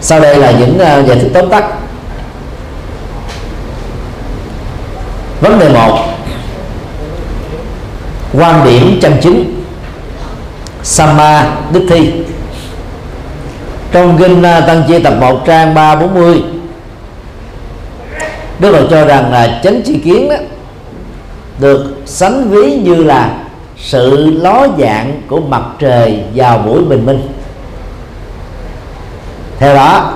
sau 0.01 0.21
đây 0.21 0.37
là 0.37 0.51
những 0.51 0.79
ờ, 0.79 1.03
giải 1.03 1.19
thích 1.19 1.31
tóm 1.35 1.51
tắt. 1.51 1.65
Vấn 5.41 5.59
đề 5.59 5.69
một. 5.69 5.99
Quan 8.33 8.65
điểm 8.65 8.99
chân 9.03 9.17
chính. 9.23 9.65
Sama 10.83 11.47
Đức 11.73 11.87
Thi. 11.91 12.13
Trong 13.93 14.19
kinh 14.19 14.43
ờ, 14.43 14.61
Tăng 14.61 14.85
Chi 14.89 14.99
tập 15.03 15.15
1 15.21 15.43
trang 15.47 15.75
340 15.75 16.43
Đức 18.61 18.73
Phật 18.73 18.87
cho 18.91 19.05
rằng 19.05 19.33
là 19.33 19.61
chánh 19.65 19.83
tri 19.85 19.99
kiến 19.99 20.29
đó 20.29 20.37
được 21.59 21.97
sánh 22.07 22.51
ví 22.51 22.73
như 22.73 22.95
là 22.95 23.37
sự 23.79 24.31
ló 24.43 24.67
dạng 24.79 25.23
của 25.29 25.41
mặt 25.41 25.63
trời 25.79 26.19
vào 26.35 26.59
buổi 26.59 26.85
bình 26.85 27.07
minh 27.07 27.21
theo 29.61 29.75
đó 29.75 30.13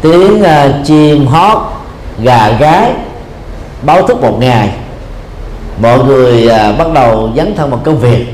tiếng 0.00 0.42
uh, 0.42 0.86
chim 0.86 1.26
hót 1.26 1.58
gà 2.18 2.50
gái 2.50 2.92
báo 3.82 4.06
thức 4.06 4.20
một 4.20 4.36
ngày. 4.40 4.70
Mọi 5.82 6.04
người 6.04 6.46
uh, 6.46 6.78
bắt 6.78 6.86
đầu 6.94 7.30
dấn 7.36 7.54
thân 7.56 7.70
vào 7.70 7.80
công 7.84 7.98
việc 7.98 8.26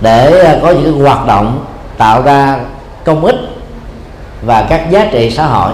để 0.00 0.52
uh, 0.56 0.62
có 0.62 0.70
những 0.70 1.00
hoạt 1.00 1.26
động 1.26 1.64
tạo 1.98 2.22
ra 2.22 2.56
công 3.04 3.24
ích 3.24 3.36
và 4.42 4.66
các 4.70 4.90
giá 4.90 5.06
trị 5.12 5.30
xã 5.30 5.46
hội. 5.46 5.72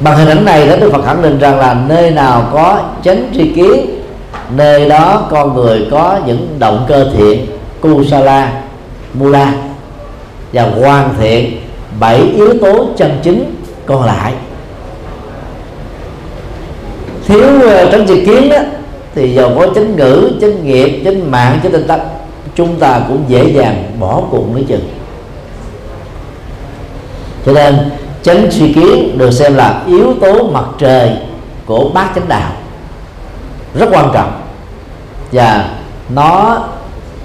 Bằng 0.00 0.16
hình 0.16 0.28
ảnh 0.28 0.44
này 0.44 0.66
đó 0.66 0.76
Đức 0.76 0.90
Phật 0.92 1.04
khẳng 1.06 1.22
định 1.22 1.38
rằng 1.38 1.58
là 1.58 1.74
nơi 1.74 2.10
nào 2.10 2.48
có 2.52 2.80
chánh 3.04 3.28
tri 3.34 3.52
kiến 3.54 3.86
nơi 4.50 4.88
đó 4.88 5.22
con 5.30 5.54
người 5.54 5.88
có 5.90 6.18
những 6.26 6.56
động 6.58 6.84
cơ 6.88 7.10
thiện 7.16 7.46
kusala 7.80 8.65
mula. 9.18 9.52
Và 10.52 10.62
hoàn 10.62 11.14
thiện 11.18 11.60
bảy 12.00 12.20
yếu 12.20 12.54
tố 12.60 12.86
chân 12.96 13.18
chính 13.22 13.54
còn 13.86 14.04
lại. 14.04 14.32
Thiếu 17.26 17.60
ờ, 17.68 17.90
tránh 17.92 18.06
tri 18.08 18.26
kiến 18.26 18.48
đó 18.48 18.58
thì 19.14 19.34
giàu 19.34 19.52
có 19.56 19.66
chánh 19.74 19.96
ngữ, 19.96 20.32
chánh 20.40 20.66
nghiệp, 20.66 21.02
chánh 21.04 21.30
mạng, 21.30 21.60
chánh 21.62 21.72
tinh 21.72 21.86
tắc 21.86 22.00
chúng 22.54 22.76
ta 22.76 23.00
cũng 23.08 23.24
dễ 23.28 23.52
dàng 23.52 23.92
bỏ 24.00 24.22
cuộc 24.30 24.56
nữa 24.56 24.62
chừng 24.68 24.88
cho 27.46 27.52
nên, 27.52 27.90
chánh 28.22 28.50
suy 28.50 28.72
kiến 28.72 29.18
được 29.18 29.30
xem 29.30 29.54
là 29.54 29.82
yếu 29.86 30.14
tố 30.20 30.42
mặt 30.42 30.64
trời 30.78 31.10
của 31.66 31.90
bát 31.94 32.10
chánh 32.14 32.28
đạo. 32.28 32.52
Rất 33.74 33.88
quan 33.92 34.10
trọng. 34.14 34.32
Và 35.32 35.68
nó 36.08 36.58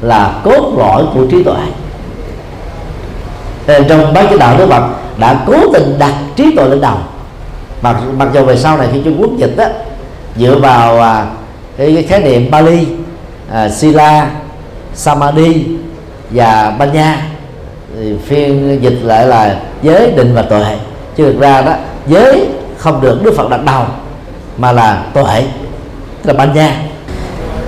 là 0.01 0.41
cốt 0.43 0.73
lõi 0.77 1.03
của 1.13 1.25
trí 1.31 1.43
tuệ 1.43 1.61
nên 3.67 3.87
trong 3.87 4.13
bác 4.13 4.23
chánh 4.29 4.39
đạo 4.39 4.57
Đức 4.57 4.67
Phật 4.69 4.83
đã 5.17 5.43
cố 5.47 5.73
tình 5.73 5.99
đặt 5.99 6.13
trí 6.35 6.55
tuệ 6.55 6.65
lên 6.65 6.81
đầu. 6.81 6.97
Mặc 7.81 7.95
mặc 8.17 8.27
dù 8.33 8.45
về 8.45 8.57
sau 8.57 8.77
này 8.77 8.87
khi 8.93 9.01
Trung 9.05 9.21
Quốc 9.21 9.29
dịch 9.37 9.57
á 9.57 9.69
dựa 10.37 10.59
vào 10.59 11.01
à, 11.01 11.25
cái, 11.77 11.91
cái 11.93 12.03
khái 12.03 12.19
niệm 12.19 12.51
Bali 12.51 12.87
à, 13.51 13.69
Sila 13.69 14.29
samadhi 14.93 15.65
và 16.29 16.75
banya 16.79 17.17
thì 17.95 18.13
phiên 18.25 18.79
dịch 18.81 18.99
lại 19.03 19.27
là 19.27 19.59
giới 19.81 20.11
định 20.11 20.33
và 20.35 20.41
tuệ. 20.41 20.77
Chứ 21.17 21.31
thực 21.31 21.39
ra 21.39 21.61
đó 21.61 21.73
giới 22.07 22.47
không 22.77 23.01
được 23.01 23.23
đức 23.23 23.33
phật 23.37 23.49
đặt 23.49 23.65
đầu 23.65 23.83
mà 24.57 24.71
là 24.71 25.03
tuệ 25.13 25.43
là 26.23 26.33
banya. 26.33 26.75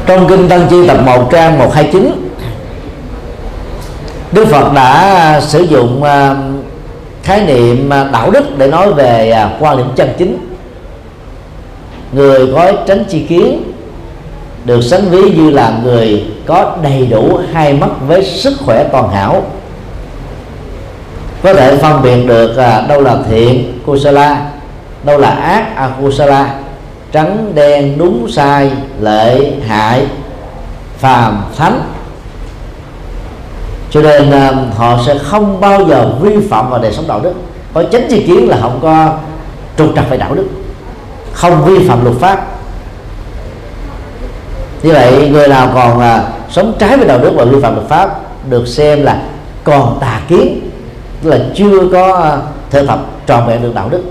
Trong 0.05 0.27
kinh 0.27 0.49
tăng 0.49 0.67
chi 0.69 0.87
tập 0.87 0.97
1 1.05 1.29
trang 1.31 1.59
129 1.59 2.22
Đức 4.33 4.47
Phật 4.47 4.73
đã 4.73 4.91
à, 5.15 5.41
sử 5.41 5.61
dụng 5.61 6.03
à, 6.03 6.35
khái 7.23 7.41
niệm 7.45 7.93
à, 7.93 8.09
đạo 8.11 8.31
đức 8.31 8.57
để 8.57 8.67
nói 8.67 8.93
về 8.93 9.35
quan 9.59 9.77
điểm 9.77 9.87
chân 9.95 10.09
chính. 10.17 10.37
Người 12.11 12.53
có 12.55 12.71
tránh 12.87 13.03
chi 13.09 13.25
kiến, 13.29 13.71
được 14.65 14.81
sánh 14.81 15.09
ví 15.09 15.21
như 15.21 15.49
là 15.49 15.73
người 15.83 16.25
có 16.45 16.75
đầy 16.81 17.05
đủ 17.05 17.39
hai 17.53 17.73
mắt 17.73 17.89
với 18.07 18.25
sức 18.25 18.53
khỏe 18.65 18.83
toàn 18.91 19.09
hảo. 19.09 19.43
Có 21.43 21.53
thể 21.53 21.77
phân 21.77 22.01
biệt 22.01 22.27
được 22.27 22.55
đâu 22.89 23.01
là 23.01 23.17
thiện, 23.29 23.79
kusala, 23.85 24.45
đâu 25.03 25.17
là 25.17 25.29
ác, 25.29 25.75
akusala, 25.75 26.53
trắng, 27.11 27.51
đen, 27.55 27.97
đúng, 27.97 28.27
sai 28.31 28.71
lệ 29.01 29.51
hại, 29.67 30.05
phàm, 30.97 31.43
thánh 31.57 31.92
cho 33.93 34.01
nên 34.01 34.31
à, 34.31 34.51
họ 34.77 34.99
sẽ 35.05 35.17
không 35.17 35.59
bao 35.59 35.85
giờ 35.85 36.11
vi 36.21 36.47
phạm 36.49 36.69
vào 36.69 36.81
đời 36.81 36.93
sống 36.93 37.07
đạo 37.07 37.19
đức. 37.19 37.33
Có 37.73 37.83
chính 37.91 38.07
chi 38.09 38.23
kiến 38.27 38.49
là 38.49 38.57
không 38.61 38.79
có 38.81 39.13
trục 39.77 39.95
trặc 39.95 40.09
về 40.09 40.17
đạo 40.17 40.35
đức. 40.35 40.45
Không 41.33 41.65
vi 41.65 41.87
phạm 41.87 42.03
luật 42.03 42.15
pháp. 42.19 42.47
Như 44.83 44.93
vậy 44.93 45.29
người 45.29 45.47
nào 45.47 45.71
còn 45.73 45.99
à, 45.99 46.23
sống 46.49 46.73
trái 46.79 46.97
với 46.97 47.07
đạo 47.07 47.19
đức 47.19 47.31
và 47.35 47.45
vi 47.45 47.61
phạm 47.61 47.75
luật 47.75 47.87
pháp 47.87 48.19
được 48.49 48.67
xem 48.67 49.03
là 49.03 49.21
còn 49.63 49.97
tà 49.99 50.21
kiến 50.27 50.69
tức 51.23 51.29
là 51.29 51.39
chưa 51.55 51.87
có 51.91 52.13
à, 52.15 52.37
thực 52.69 52.87
tập 52.87 52.99
tròn 53.25 53.47
vẹn 53.47 53.61
được 53.61 53.75
đạo 53.75 53.89
đức. 53.89 54.03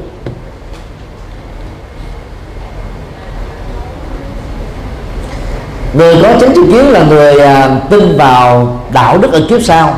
Người 5.95 6.23
có 6.23 6.29
chánh 6.41 6.55
tri 6.55 6.61
kiến 6.73 6.91
là 6.91 7.05
người 7.05 7.39
à, 7.39 7.81
tin 7.91 8.17
vào 8.17 8.79
đạo 8.93 9.19
đức 9.19 9.33
ở 9.33 9.43
kiếp 9.49 9.63
sau. 9.63 9.95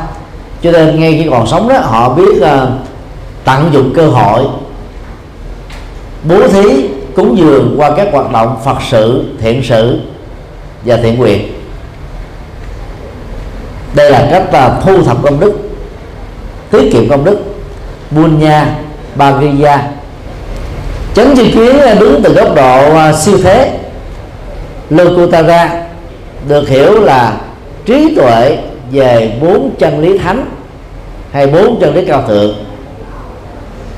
Cho 0.61 0.71
nên 0.71 0.99
ngay 0.99 1.19
khi 1.23 1.29
còn 1.29 1.47
sống 1.47 1.69
đó 1.69 1.79
họ 1.79 2.13
biết 2.13 2.41
à, 2.41 2.67
tận 3.43 3.69
dụng 3.73 3.93
cơ 3.95 4.07
hội 4.07 4.43
bố 6.23 6.47
thí 6.47 6.87
cúng 7.15 7.37
dường 7.37 7.75
qua 7.77 7.91
các 7.97 8.07
hoạt 8.11 8.31
động 8.31 8.57
phật 8.65 8.77
sự 8.89 9.23
thiện 9.41 9.63
sự 9.63 9.99
và 10.85 10.97
thiện 10.97 11.19
nguyện. 11.19 11.53
Đây 13.93 14.11
là 14.11 14.27
cách 14.31 14.53
là 14.53 14.79
thu 14.85 15.03
thập 15.03 15.17
công 15.23 15.39
đức 15.39 15.53
tiết 16.71 16.89
kiệm 16.93 17.09
công 17.09 17.23
đức. 17.23 17.37
Bunya 18.11 18.65
bagriya 19.15 19.81
chánh 21.15 21.35
tri 21.37 21.51
kiến 21.51 21.79
à, 21.79 21.93
đứng 21.93 22.21
từ 22.23 22.33
góc 22.33 22.55
độ 22.55 22.95
à, 22.95 23.13
siêu 23.13 23.37
thế 23.43 23.79
Lokutara 24.89 25.84
được 26.47 26.69
hiểu 26.69 26.99
là 27.01 27.37
trí 27.85 28.15
tuệ 28.15 28.57
về 28.91 29.37
bốn 29.41 29.75
chân 29.79 29.99
lý 29.99 30.17
thánh 30.17 30.45
hay 31.31 31.47
bốn 31.47 31.77
chân 31.81 31.95
lý 31.95 32.05
cao 32.05 32.23
thượng. 32.27 32.55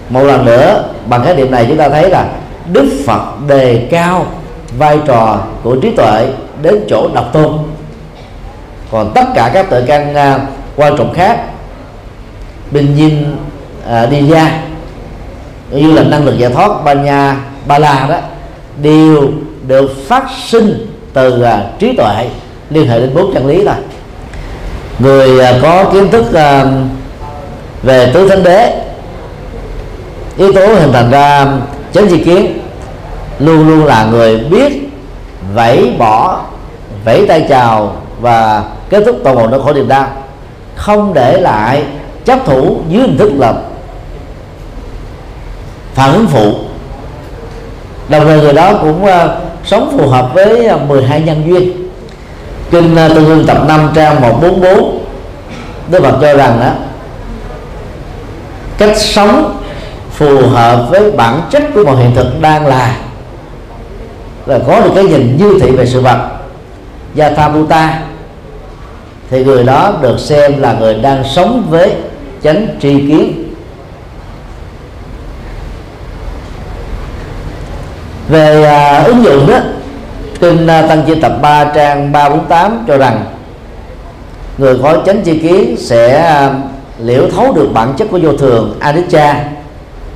Một 0.09 0.23
lần 0.23 0.45
nữa 0.45 0.83
bằng 1.09 1.21
cái 1.25 1.35
điểm 1.35 1.51
này 1.51 1.65
chúng 1.67 1.77
ta 1.77 1.89
thấy 1.89 2.09
là 2.09 2.27
Đức 2.71 2.89
Phật 3.05 3.21
đề 3.47 3.87
cao 3.91 4.25
vai 4.77 4.99
trò 5.07 5.39
của 5.63 5.75
trí 5.75 5.91
tuệ 5.91 6.27
đến 6.61 6.75
chỗ 6.89 7.09
độc 7.13 7.33
tôn. 7.33 7.51
Còn 8.91 9.11
tất 9.15 9.25
cả 9.35 9.51
các 9.53 9.69
tự 9.69 9.83
căn 9.87 10.11
uh, 10.11 10.41
quan 10.75 10.97
trọng 10.97 11.13
khác 11.13 11.39
bình 12.71 12.95
nhiên 12.95 13.35
uh, 14.03 14.09
đi 14.09 14.29
ra 14.29 14.61
như 15.71 15.91
là 15.91 16.03
năng 16.03 16.25
lực 16.25 16.37
giải 16.37 16.51
thoát 16.51 16.83
ba 16.83 16.93
nha 16.93 17.37
ba 17.67 17.79
la 17.79 18.07
đó 18.09 18.17
đều 18.81 19.29
được 19.67 19.91
phát 20.07 20.23
sinh 20.45 20.86
từ 21.17 21.41
uh, 21.41 21.79
trí 21.79 21.95
tuệ 21.95 22.29
liên 22.69 22.87
hệ 22.87 22.99
đến 22.99 23.15
bốn 23.15 23.33
chân 23.33 23.47
lý 23.47 23.65
thôi. 23.65 23.75
Người 24.99 25.39
uh, 25.39 25.61
có 25.61 25.83
kiến 25.93 26.11
thức 26.11 26.25
uh, 26.29 26.67
về 27.83 28.11
tứ 28.13 28.29
thánh 28.29 28.43
đế 28.43 28.83
yếu 30.37 30.53
tố 30.53 30.67
hình 30.67 30.93
thành 30.93 31.11
ra 31.11 31.47
chánh 31.93 32.09
di 32.09 32.23
kiến 32.23 32.59
luôn 33.39 33.67
luôn 33.67 33.85
là 33.85 34.05
người 34.05 34.37
biết 34.37 34.89
vẫy 35.53 35.95
bỏ 35.97 36.41
vẫy 37.05 37.25
tay 37.27 37.45
chào 37.49 37.95
và 38.21 38.63
kết 38.89 39.03
thúc 39.05 39.15
toàn 39.23 39.35
bộ 39.35 39.47
nỗi 39.47 39.63
khổ 39.63 39.73
niềm 39.73 39.87
đau. 39.87 40.07
Không 40.75 41.13
để 41.13 41.41
lại 41.41 41.83
chấp 42.25 42.39
thủ 42.45 42.77
dưới 42.89 43.01
hình 43.01 43.17
thức 43.17 43.31
là 43.37 43.53
phản 45.93 46.13
ứng 46.13 46.27
phụ. 46.27 46.53
Đồng 48.09 48.25
thời 48.25 48.41
người 48.41 48.53
đó 48.53 48.73
cũng 48.81 49.05
sống 49.67 49.97
phù 49.97 50.07
hợp 50.07 50.33
với 50.33 50.67
à, 50.67 50.77
12 50.77 51.21
nhân 51.21 51.43
duyên. 51.47 51.89
Kinh 52.71 52.95
à, 52.95 53.09
tương 53.09 53.25
ương 53.25 53.45
tập 53.47 53.57
5 53.67 53.91
trang 53.95 54.21
144 54.21 54.99
Đức 55.91 56.03
Phật 56.03 56.17
cho 56.21 56.37
rằng 56.37 56.59
đó 56.59 56.71
cách 58.77 58.97
sống 58.97 59.57
phù 60.11 60.47
hợp 60.47 60.87
với 60.89 61.11
bản 61.11 61.41
chất 61.49 61.63
của 61.73 61.83
một 61.85 61.95
hiện 61.95 62.15
thực 62.15 62.41
đang 62.41 62.67
là 62.67 62.97
là 64.45 64.59
có 64.67 64.81
được 64.81 64.91
cái 64.95 65.03
nhìn 65.03 65.37
như 65.37 65.59
thị 65.61 65.71
về 65.71 65.85
sự 65.85 66.01
vật. 66.01 66.29
Yathabhuta 67.17 67.99
thì 69.29 69.43
người 69.43 69.63
đó 69.63 69.93
được 70.01 70.19
xem 70.19 70.61
là 70.61 70.73
người 70.73 70.93
đang 70.93 71.23
sống 71.23 71.67
với 71.69 71.93
chánh 72.43 72.67
tri 72.81 73.07
kiến. 73.07 73.46
Về 78.29 78.63
à, 78.63 79.03
ứng 79.03 79.23
dụng 79.23 79.47
đó 79.47 79.57
kinh 80.39 80.67
à, 80.67 80.81
tăng 80.87 81.03
chi 81.07 81.15
tập 81.21 81.31
3 81.41 81.63
trang 81.63 82.11
348 82.11 82.85
cho 82.87 82.97
rằng 82.97 83.25
người 84.57 84.79
có 84.83 84.97
chánh 85.05 85.21
chi 85.21 85.39
kiến 85.39 85.75
sẽ 85.77 86.21
à, 86.21 86.53
liễu 86.99 87.23
thấu 87.35 87.53
được 87.53 87.69
bản 87.73 87.93
chất 87.97 88.07
của 88.11 88.19
vô 88.23 88.33
thường 88.33 88.77
anicca 88.79 89.45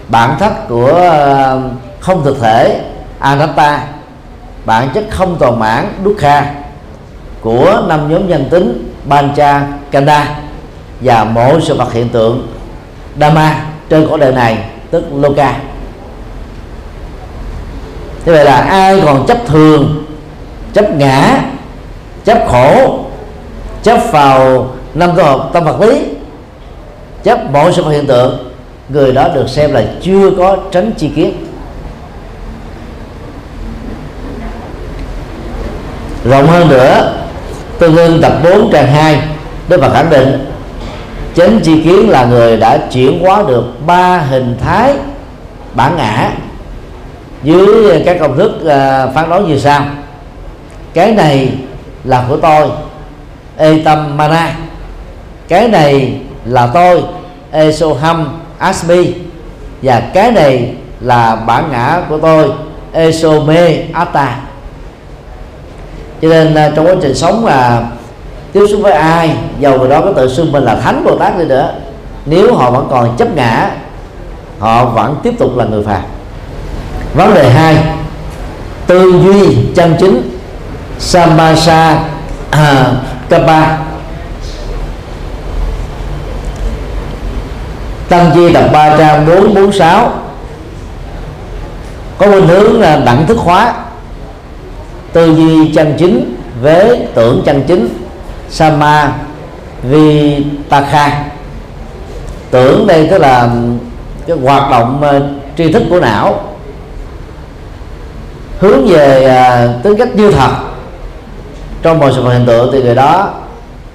bản 0.09 0.35
chất 0.39 0.67
của 0.69 0.95
à, 1.11 1.55
không 1.99 2.23
thực 2.23 2.41
thể 2.41 2.81
anatta. 3.19 3.87
Bản 4.65 4.89
chất 4.93 5.03
không 5.09 5.35
toàn 5.39 5.59
mãn 5.59 5.87
dukkha 6.05 6.45
của 7.41 7.83
năm 7.87 8.11
nhóm 8.11 8.27
nhân 8.27 8.47
tính 8.49 8.93
bancha 9.05 9.67
Kanda 9.91 10.27
và 11.01 11.23
mỗi 11.23 11.61
sự 11.61 11.75
vật 11.77 11.93
hiện 11.93 12.09
tượng 12.09 12.47
Dhamma 13.19 13.65
trên 13.89 14.07
cõi 14.09 14.19
đời 14.19 14.31
này 14.31 14.57
tức 14.91 15.03
Loka 15.13 15.55
thế 18.25 18.31
vậy 18.31 18.45
là 18.45 18.55
ai 18.55 19.01
còn 19.05 19.25
chấp 19.27 19.37
thường, 19.45 20.05
chấp 20.73 20.95
ngã, 20.95 21.41
chấp 22.25 22.43
khổ, 22.47 22.99
chấp 23.83 23.99
vào 24.11 24.67
năm 24.93 25.11
cơ 25.15 25.23
học 25.23 25.49
tâm 25.53 25.63
vật 25.63 25.81
lý, 25.81 26.01
chấp 27.23 27.51
mọi 27.51 27.73
sự 27.73 27.89
hiện 27.89 28.07
tượng, 28.07 28.51
người 28.89 29.13
đó 29.13 29.27
được 29.35 29.49
xem 29.49 29.73
là 29.73 29.83
chưa 30.01 30.31
có 30.37 30.57
tránh 30.71 30.91
chi 30.97 31.09
kiến. 31.15 31.45
Rộng 36.23 36.47
hơn 36.47 36.69
nữa, 36.69 37.13
tương 37.79 37.95
ương 37.95 38.21
tập 38.21 38.33
4 38.43 38.69
trang 38.71 38.87
2 38.87 39.21
Đức 39.69 39.81
Phật 39.81 39.93
khẳng 39.93 40.09
định, 40.09 40.51
chánh 41.35 41.59
chi 41.63 41.81
kiến 41.83 42.09
là 42.09 42.25
người 42.25 42.57
đã 42.57 42.77
chuyển 42.91 43.19
hóa 43.19 43.43
được 43.47 43.63
ba 43.85 44.17
hình 44.17 44.57
thái 44.63 44.93
bản 45.73 45.97
ngã 45.97 46.31
dưới 47.43 47.91
à, 47.91 47.99
các 48.05 48.17
công 48.19 48.37
thức 48.37 48.51
uh, 48.61 49.15
phán 49.15 49.29
đoán 49.29 49.47
như 49.47 49.59
sau. 49.59 49.83
Cái 50.93 51.11
này 51.11 51.53
là 52.03 52.25
của 52.29 52.37
tôi 52.37 52.69
ê 53.57 53.81
tâm 53.85 54.17
mana 54.17 54.55
cái 55.47 55.67
này 55.67 56.13
là 56.45 56.67
tôi 56.73 57.03
ê 57.51 57.71
soham 57.71 58.39
asmi. 58.57 59.13
Và 59.81 59.99
cái 60.13 60.31
này 60.31 60.73
là 60.99 61.35
bản 61.35 61.69
ngã 61.71 62.01
của 62.09 62.17
tôi 62.17 62.51
ê 62.93 63.11
so 63.11 63.29
me 63.39 63.77
atta. 63.93 64.39
Cho 66.21 66.29
nên 66.29 66.53
uh, 66.53 66.75
trong 66.75 66.87
quá 66.87 66.95
trình 67.01 67.15
sống 67.15 67.45
là 67.45 67.83
tiếp 68.53 68.65
xúc 68.69 68.79
với 68.83 68.93
ai 68.93 69.35
dầu 69.59 69.79
người 69.79 69.89
đó 69.89 70.01
có 70.01 70.11
tự 70.15 70.33
xưng 70.33 70.51
mình 70.51 70.63
là 70.63 70.75
thánh 70.75 71.03
bồ 71.03 71.17
tát 71.17 71.37
đi 71.37 71.45
nữa 71.45 71.73
nếu 72.25 72.55
họ 72.55 72.71
vẫn 72.71 72.87
còn 72.91 73.17
chấp 73.17 73.35
ngã 73.35 73.71
họ 74.59 74.85
vẫn 74.85 75.15
tiếp 75.23 75.33
tục 75.39 75.57
là 75.57 75.65
người 75.65 75.83
phàm 75.83 76.01
vấn 77.13 77.33
đề 77.33 77.49
hai 77.49 77.83
tư 78.87 79.11
duy 79.23 79.57
chân 79.75 79.95
chính 79.99 80.39
samasa 80.99 81.99
à, 82.51 82.93
kapa 83.29 83.77
tăng 88.09 88.31
chi 88.35 88.53
tập 88.53 88.69
3446 88.73 90.11
có 92.21 92.27
khuynh 92.27 92.47
hướng 92.47 92.81
là 92.81 93.01
đẳng 93.05 93.27
thức 93.27 93.37
hóa. 93.37 93.73
Tư 95.13 95.35
duy 95.35 95.73
chân 95.73 95.95
chính 95.99 96.35
với 96.61 97.07
tưởng 97.13 97.41
chân 97.45 97.63
chính 97.67 97.89
sama 98.49 99.13
vitaka 99.83 101.23
tưởng 102.51 102.87
đây 102.87 103.07
tức 103.11 103.17
là 103.17 103.49
cái 104.27 104.37
hoạt 104.37 104.71
động 104.71 105.03
uh, 105.17 105.23
tri 105.57 105.71
thức 105.71 105.83
của 105.89 105.99
não 105.99 106.50
hướng 108.61 108.87
về 108.87 109.25
uh, 109.25 109.83
tính 109.83 109.97
cách 109.97 110.15
như 110.15 110.31
thật. 110.31 110.51
Trong 111.81 111.99
mọi 111.99 112.11
sự 112.15 112.21
vật 112.21 112.33
hiện 112.33 112.45
tượng 112.45 112.69
thì 112.73 112.83
người 112.83 112.95
đó 112.95 113.33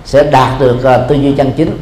sẽ 0.05 0.23
đạt 0.23 0.61
được 0.61 0.77
uh, 0.77 1.09
tư 1.09 1.15
duy 1.15 1.33
chân 1.33 1.53
chính. 1.57 1.77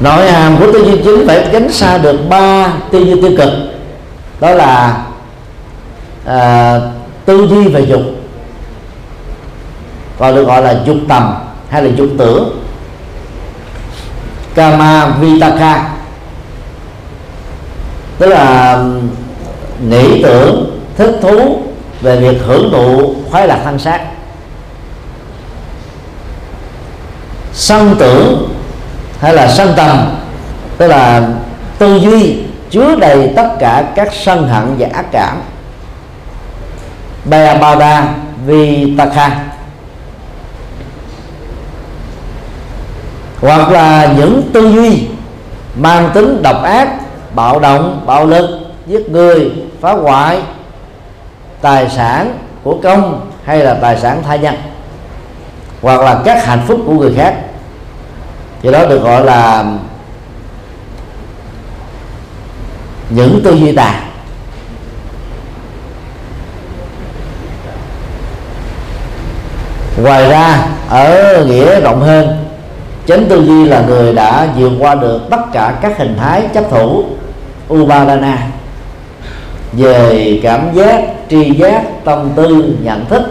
Nội 0.00 0.32
hàm 0.32 0.56
của 0.56 0.72
tư 0.72 0.84
duy 0.84 1.00
chính 1.04 1.26
phải 1.26 1.48
tránh 1.52 1.72
xa 1.72 1.98
được 1.98 2.16
ba 2.28 2.72
tư 2.90 2.98
duy 2.98 3.20
tiêu 3.20 3.30
cực. 3.38 3.50
Đó 4.40 4.50
là 4.50 5.02
à, 6.26 6.80
tư 7.24 7.46
duy 7.50 7.68
về 7.68 7.80
dục 7.80 8.02
còn 10.18 10.34
được 10.34 10.44
gọi 10.44 10.62
là 10.62 10.80
dục 10.86 10.96
tầm 11.08 11.34
hay 11.70 11.82
là 11.82 11.90
dục 11.96 12.08
tưởng. 12.18 12.60
Kama 14.54 15.06
vitaka 15.06 15.93
tức 18.18 18.26
là 18.26 18.84
nghĩ 19.88 20.22
tưởng, 20.22 20.80
thích 20.96 21.18
thú 21.22 21.62
về 22.00 22.20
việc 22.20 22.42
hưởng 22.46 22.70
thụ 22.72 23.14
khoái 23.30 23.48
lạc 23.48 23.60
thân 23.64 23.78
xác 23.78 24.00
sân 27.52 27.96
tưởng 27.98 28.54
hay 29.20 29.34
là 29.34 29.48
sân 29.48 29.72
tầm, 29.76 30.16
tức 30.78 30.86
là 30.86 31.28
tư 31.78 31.96
duy 31.96 32.38
chứa 32.70 32.96
đầy 32.96 33.32
tất 33.36 33.48
cả 33.58 33.84
các 33.94 34.08
sân 34.24 34.48
hận 34.48 34.76
và 34.78 34.88
ác 34.92 35.06
cảm. 35.12 35.42
Bayabada 37.24 38.08
Vitaka 38.46 39.44
hoặc 43.40 43.70
là 43.70 44.12
những 44.16 44.50
tư 44.52 44.72
duy 44.72 45.06
mang 45.76 46.10
tính 46.14 46.42
độc 46.42 46.62
ác 46.62 46.88
bạo 47.34 47.60
động, 47.60 48.02
bạo 48.06 48.26
lực, 48.26 48.60
giết 48.86 49.10
người, 49.10 49.52
phá 49.80 49.92
hoại, 49.92 50.38
tài 51.60 51.90
sản 51.90 52.38
của 52.62 52.76
công 52.82 53.30
hay 53.44 53.58
là 53.58 53.74
tài 53.74 54.00
sản 54.00 54.22
tha 54.22 54.36
nhân, 54.36 54.54
hoặc 55.82 56.00
là 56.00 56.22
các 56.24 56.46
hạnh 56.46 56.62
phúc 56.66 56.80
của 56.86 56.92
người 56.92 57.14
khác. 57.16 57.34
Thì 58.62 58.72
đó 58.72 58.84
được 58.86 59.02
gọi 59.02 59.24
là 59.24 59.64
những 63.10 63.40
tư 63.44 63.54
duy 63.54 63.72
tà. 63.72 64.00
Ngoài 70.02 70.28
ra, 70.28 70.66
ở 70.88 71.44
nghĩa 71.46 71.80
rộng 71.80 72.00
hơn, 72.00 72.44
chánh 73.06 73.26
tư 73.28 73.44
duy 73.44 73.64
là 73.64 73.82
người 73.86 74.14
đã 74.14 74.48
vượt 74.56 74.72
qua 74.78 74.94
được 74.94 75.20
tất 75.30 75.40
cả 75.52 75.74
các 75.82 75.98
hình 75.98 76.16
thái 76.20 76.48
chấp 76.54 76.64
thủ 76.70 77.04
ubalana 77.72 78.38
về 79.72 80.40
cảm 80.42 80.74
giác 80.74 81.02
tri 81.30 81.50
giác 81.50 82.04
tâm 82.04 82.30
tư 82.36 82.76
nhận 82.82 83.06
thức. 83.06 83.22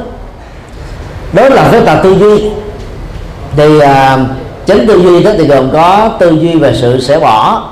Đó 1.33 1.49
là 1.49 1.69
cái 1.71 1.81
tà 1.81 1.99
tư 2.03 2.15
duy. 2.19 2.49
Thì 3.55 3.79
à, 3.79 4.17
chánh 4.65 4.87
tư 4.87 5.01
duy 5.01 5.23
đó 5.23 5.31
thì 5.37 5.47
gồm 5.47 5.69
có 5.73 6.11
tư 6.19 6.29
duy 6.41 6.55
về 6.55 6.73
sự 6.81 7.01
sẽ 7.01 7.19
bỏ 7.19 7.69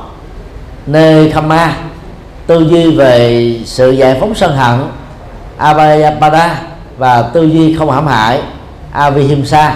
nê 0.88 1.30
ma 1.30 1.76
tư 2.48 2.68
duy 2.70 2.96
về 2.96 3.56
sự 3.66 3.92
giải 3.92 4.18
phóng 4.20 4.36
sân 4.36 4.56
hận 4.56 4.80
avayapada 5.58 6.62
và 6.98 7.22
tư 7.22 7.44
duy 7.44 7.76
không 7.76 7.92
hãm 7.92 8.08
hại 8.08 8.42
avihimsa. 8.92 9.76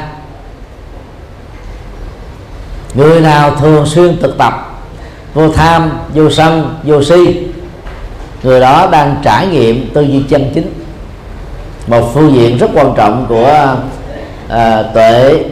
Người 2.93 3.21
nào 3.21 3.55
thường 3.55 3.85
xuyên 3.85 4.17
thực 4.21 4.37
tập 4.37 4.74
vô 5.35 5.49
tham 5.49 5.91
vô 6.13 6.29
sân 6.29 6.75
vô 6.83 7.03
si. 7.03 7.47
Người 8.43 8.59
đó 8.59 8.87
đang 8.91 9.15
trải 9.23 9.47
nghiệm 9.47 9.89
tư 9.93 10.01
duy 10.01 10.23
chân 10.29 10.51
chính. 10.55 10.73
Một 11.87 12.11
phương 12.13 12.33
diện 12.33 12.57
rất 12.57 12.67
quan 12.73 12.93
trọng 12.97 13.25
của 13.29 13.75
à, 14.49 14.83
tuệ 14.93 15.43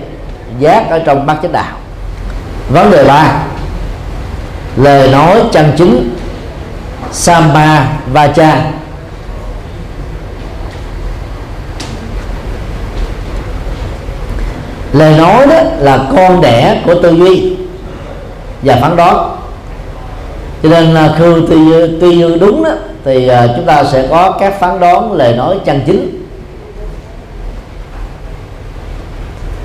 giác 0.59 0.89
ở 0.89 0.99
trong 0.99 1.25
bát 1.25 1.37
chánh 1.41 1.51
đạo. 1.51 1.77
Vấn 2.69 2.91
đề 2.91 3.03
ba 3.03 3.43
lời 4.75 5.09
nói 5.11 5.41
chân 5.51 5.73
chính 5.77 6.15
Samma 7.11 7.87
Vacha. 8.13 8.71
Lời 14.93 15.17
nói 15.17 15.47
đó 15.47 15.61
là 15.77 15.99
con 16.15 16.41
đẻ 16.41 16.81
của 16.85 16.95
tư 17.01 17.11
duy 17.11 17.55
và 18.61 18.77
phán 18.81 18.95
đoán 18.95 19.42
cho 20.63 20.69
nên 20.69 20.93
là 20.93 21.15
khư 21.17 21.45
tư, 21.49 21.97
tuy 22.01 22.15
như 22.15 22.37
đúng 22.39 22.63
đó 22.63 22.71
thì 23.05 23.27
à, 23.27 23.47
chúng 23.55 23.65
ta 23.65 23.83
sẽ 23.83 24.07
có 24.09 24.37
các 24.39 24.59
phán 24.59 24.79
đoán 24.79 25.13
lời 25.13 25.35
nói 25.35 25.59
chân 25.65 25.81
chính. 25.85 26.25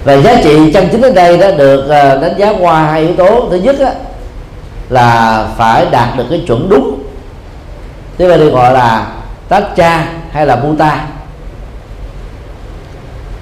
Và 0.05 0.17
giá 0.17 0.41
trị 0.45 0.73
chân 0.73 0.89
chính 0.93 1.03
ở 1.03 1.11
đây 1.11 1.39
đã 1.39 1.51
được 1.51 1.89
à, 1.89 2.15
đánh 2.15 2.35
giá 2.39 2.53
qua 2.61 2.83
hai 2.83 3.01
yếu 3.01 3.17
tố. 3.17 3.49
Thứ 3.51 3.57
nhất 3.57 3.77
đó, 3.81 3.91
là 4.89 5.47
phải 5.57 5.87
đạt 5.91 6.17
được 6.17 6.25
cái 6.31 6.45
chuẩn 6.47 6.69
đúng. 6.69 7.03
Thế 8.19 8.29
vậy 8.29 8.39
được 8.39 8.51
gọi 8.51 8.73
là 8.73 9.07
tát 9.49 9.77
cha 9.77 10.07
hay 10.33 10.47
là 10.47 10.57
buta 10.57 11.05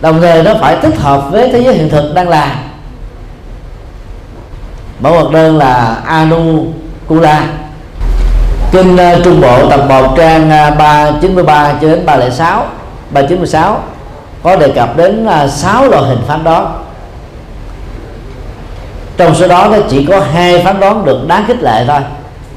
đồng 0.01 0.21
thời 0.21 0.43
nó 0.43 0.55
phải 0.61 0.77
thích 0.83 0.97
hợp 0.97 1.29
với 1.31 1.49
thế 1.53 1.63
giới 1.63 1.75
hiện 1.75 1.89
thực 1.89 2.15
đang 2.15 2.29
là. 2.29 2.63
Mẫu 5.01 5.13
vật 5.13 5.31
đơn 5.33 5.59
là 5.59 5.97
anu 6.07 6.67
kula. 7.09 7.49
Kinh 8.73 8.95
uh, 8.95 8.99
ờ, 8.99 9.21
trung 9.25 9.41
bộ 9.41 9.71
tập 9.71 9.81
1 9.89 10.15
trang 10.17 10.47
uh, 10.73 10.79
393 10.79 11.73
cho 11.81 11.89
đến 11.89 12.07
306 12.07 12.67
396 13.11 13.83
có 14.43 14.57
đề 14.57 14.69
cập 14.69 14.97
đến 14.97 15.27
ờ, 15.27 15.45
uh, 15.45 15.51
6 15.51 15.89
loại 15.89 16.03
hình 16.03 16.21
phán 16.27 16.45
đoán. 16.45 16.83
Trong 19.17 19.35
số 19.35 19.49
đó 19.49 19.69
nó 19.73 19.79
chỉ 19.91 20.07
có 20.09 20.21
hai 20.21 20.65
phán 20.65 20.81
đoán 20.81 21.05
được 21.05 21.29
đáng 21.29 21.45
khích 21.47 21.63
lệ 21.63 21.85
thôi. 21.89 22.01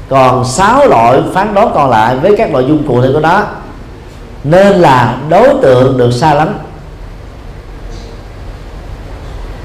Còn 0.08 0.44
6 0.44 0.86
loại 0.86 1.20
phán 1.34 1.54
đoán 1.54 1.70
còn 1.74 1.90
lại 1.90 2.16
với 2.16 2.34
các 2.38 2.50
nội 2.50 2.64
dung 2.68 2.88
cụ 2.88 3.02
thể 3.02 3.08
của 3.12 3.20
nó 3.20 3.42
nên 4.44 4.72
là 4.72 5.16
đối 5.28 5.48
tượng 5.62 5.98
được 5.98 6.10
xa 6.10 6.34
lắm 6.34 6.54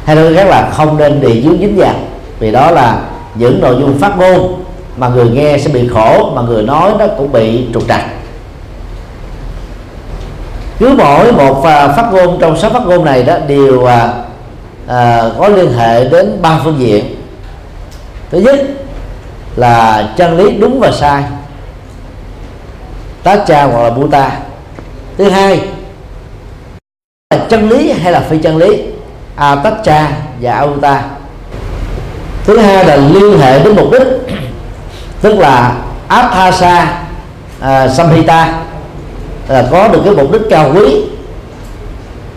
hay 0.05 0.15
nói 0.15 0.35
khác 0.35 0.47
là 0.47 0.69
không 0.69 0.97
nên 0.97 1.21
bị 1.21 1.41
dưới 1.41 1.57
dính 1.59 1.77
dạng 1.79 2.05
vì 2.39 2.51
đó 2.51 2.71
là 2.71 2.99
những 3.35 3.61
nội 3.61 3.75
dung 3.79 3.97
phát 3.99 4.17
ngôn 4.17 4.64
mà 4.97 5.07
người 5.07 5.29
nghe 5.29 5.57
sẽ 5.57 5.69
bị 5.69 5.87
khổ 5.87 6.31
mà 6.35 6.41
người 6.41 6.63
nói 6.63 6.91
nó 6.99 7.07
cũng 7.17 7.31
bị 7.31 7.67
trục 7.73 7.87
trặc. 7.87 8.01
Cứ 10.79 10.95
mỗi 10.97 11.31
một 11.31 11.63
à, 11.63 11.87
phát 11.87 12.09
ngôn 12.13 12.37
trong 12.41 12.57
sáu 12.57 12.69
phát 12.69 12.81
ngôn 12.85 13.05
này 13.05 13.23
đó 13.23 13.37
đều 13.47 13.85
à, 13.85 14.13
à, 14.87 15.23
có 15.39 15.47
liên 15.47 15.73
hệ 15.73 16.09
đến 16.09 16.41
ba 16.41 16.59
phương 16.63 16.79
diện. 16.79 17.15
Thứ 18.31 18.39
nhất 18.39 18.59
là 19.55 20.09
chân 20.17 20.37
lý 20.37 20.51
đúng 20.51 20.79
và 20.79 20.91
sai. 20.91 21.23
Tá 23.23 23.35
cha 23.47 23.63
hoặc 23.63 23.83
là 23.83 23.89
buta. 23.89 24.39
Thứ 25.17 25.29
hai 25.29 25.59
là 27.29 27.45
chân 27.49 27.69
lý 27.69 27.91
hay 27.91 28.11
là 28.11 28.19
phi 28.19 28.37
chân 28.37 28.57
lý? 28.57 28.83
A 29.35 29.55
tách 29.55 29.83
cha 29.83 30.11
và 30.41 30.53
auta 30.53 31.03
thứ 32.45 32.57
hai 32.57 32.85
là 32.85 32.95
liên 32.95 33.39
hệ 33.39 33.59
đến 33.59 33.75
mục 33.75 33.91
đích 33.91 34.07
tức 35.25 35.37
là 35.39 35.75
athasa 36.07 37.01
à, 37.59 37.87
samhita 37.87 38.53
là 39.47 39.67
có 39.71 39.87
được 39.87 40.01
cái 40.05 40.13
mục 40.13 40.31
đích 40.31 40.41
cao 40.49 40.71
quý 40.75 41.03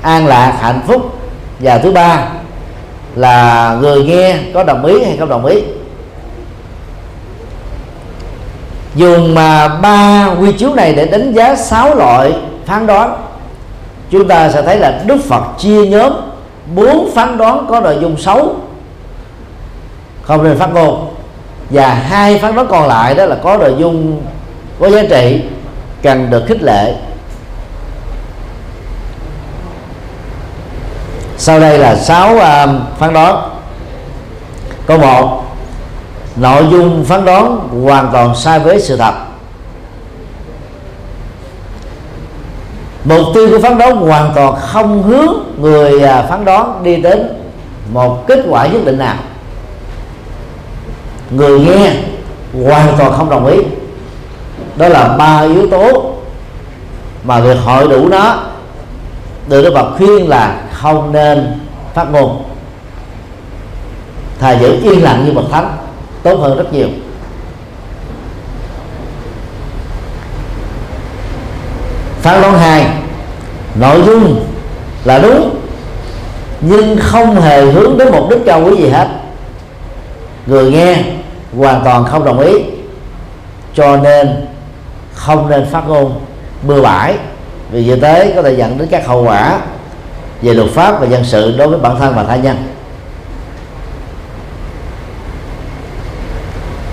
an 0.03 0.27
lạc 0.27 0.59
hạnh 0.61 0.81
phúc. 0.87 1.19
Và 1.61 1.79
thứ 1.79 1.93
ba 1.93 2.29
là 3.15 3.77
người 3.81 4.05
nghe 4.05 4.39
có 4.55 4.63
đồng 4.63 4.85
ý 4.85 5.05
hay 5.05 5.17
không 5.17 5.29
đồng 5.29 5.47
ý. 5.47 5.63
Dùng 8.95 9.35
mà 9.35 9.69
ba 9.69 10.27
quy 10.41 10.53
chiếu 10.53 10.75
này 10.75 10.95
để 10.95 11.07
đánh 11.07 11.33
giá 11.33 11.57
sáu 11.57 11.95
loại 11.95 12.33
phán 12.67 12.87
đoán 12.87 13.17
chúng 14.11 14.29
ta 14.29 14.51
sẽ 14.51 14.63
thấy 14.63 14.77
là 14.77 15.03
đức 15.07 15.19
phật 15.29 15.43
chia 15.59 15.87
nhóm 15.87 16.13
bốn 16.75 17.11
phán 17.15 17.39
đoán 17.39 17.67
có 17.69 17.81
nội 17.81 17.99
dung 18.01 18.17
xấu. 18.17 18.57
Không 20.23 20.45
nên 20.45 20.59
phát 20.59 20.75
ngôn 20.75 21.18
và 21.71 21.95
hai 21.95 22.39
phán 22.39 22.55
đoán 22.55 22.67
còn 22.71 22.89
lại 22.89 23.15
đó 23.15 23.27
là 23.27 23.37
có 23.43 23.57
nội 23.57 23.75
dung 23.79 24.23
có 24.81 24.91
giá 24.91 25.03
trị 25.11 25.43
cần 26.03 26.31
được 26.31 26.45
khích 26.47 26.63
lệ. 26.63 26.95
Sau 31.37 31.61
đây 31.61 31.79
là 31.79 31.97
sáu 31.97 32.35
uh, 32.35 32.99
phán 32.99 33.13
đoán. 33.13 33.51
Câu 34.87 34.99
một 34.99 35.45
nội 36.37 36.67
dung 36.71 37.05
phán 37.05 37.25
đoán 37.25 37.69
hoàn 37.85 38.09
toàn 38.13 38.35
sai 38.37 38.59
với 38.59 38.81
sự 38.81 38.97
thật. 38.97 39.15
Mục 43.05 43.27
tiêu 43.35 43.49
của 43.51 43.59
phán 43.63 43.79
đoán 43.79 43.97
hoàn 43.97 44.33
toàn 44.35 44.55
không 44.61 45.03
hướng 45.03 45.35
người 45.61 46.03
à, 46.03 46.23
phán 46.23 46.45
đoán 46.45 46.83
đi 46.83 46.97
đến 46.97 47.29
một 47.93 48.27
kết 48.27 48.45
quả 48.49 48.67
nhất 48.67 48.81
định 48.85 48.99
nào 48.99 49.17
người 51.31 51.61
nghe 51.61 51.93
hoàn 52.65 52.97
toàn 52.99 53.13
không 53.13 53.31
đồng 53.31 53.47
ý. 53.47 53.59
Đó 54.77 54.89
là 54.89 55.09
ba 55.09 55.41
yếu 55.41 55.71
tố 55.71 56.13
mà 57.25 57.41
việc 57.41 57.59
hội 57.65 57.89
đủ 57.89 58.09
nó. 58.09 58.39
Được 59.49 59.63
Đức 59.63 59.73
Phật 59.75 59.97
khuyên 59.97 60.29
là 60.29 60.61
không 60.73 61.13
nên 61.13 61.61
phát 61.95 62.11
ngôn. 62.11 62.43
Thà 64.41 64.53
giữ 64.53 64.81
yên 64.83 65.03
lặng 65.03 65.25
như 65.27 65.33
bậc 65.33 65.45
thánh, 65.51 65.77
tốt 66.23 66.39
hơn 66.41 66.57
rất 66.57 66.73
nhiều. 66.73 66.89
Phán 72.23 72.43
đoán 72.43 72.59
hai, 72.59 72.87
nội 73.75 74.03
dung 74.07 74.45
là 75.05 75.19
đúng, 75.19 75.61
nhưng 76.61 76.97
không 77.01 77.41
hề 77.41 77.65
hướng 77.65 77.99
đến 77.99 78.09
mục 78.13 78.31
đích 78.31 78.41
cao 78.47 78.63
quý 78.65 78.77
gì 78.77 78.89
hết. 78.89 79.09
Người 80.47 80.71
nghe 80.71 81.05
hoàn 81.57 81.85
toàn 81.85 82.05
không 82.05 82.25
đồng 82.25 82.41
ý. 82.41 82.53
Cho 83.75 83.97
nên 83.97 84.47
không 85.15 85.51
nên 85.51 85.67
phát 85.71 85.89
ngôn 85.89 86.21
bừa 86.63 86.83
bãi. 86.83 87.15
Vì 87.71 87.85
như 87.85 87.97
thế 87.97 88.33
có 88.37 88.43
thể 88.43 88.53
dẫn 88.53 88.79
đến 88.79 88.89
các 88.91 89.07
hậu 89.07 89.25
quả 89.25 89.59
về 90.43 90.55
luật 90.55 90.71
pháp 90.71 91.01
và 91.01 91.07
dân 91.07 91.25
sự 91.25 91.57
đối 91.57 91.69
với 91.69 91.79
bản 91.79 91.99
thân 91.99 92.15
và 92.15 92.25
tha 92.25 92.37
nhân. 92.37 92.57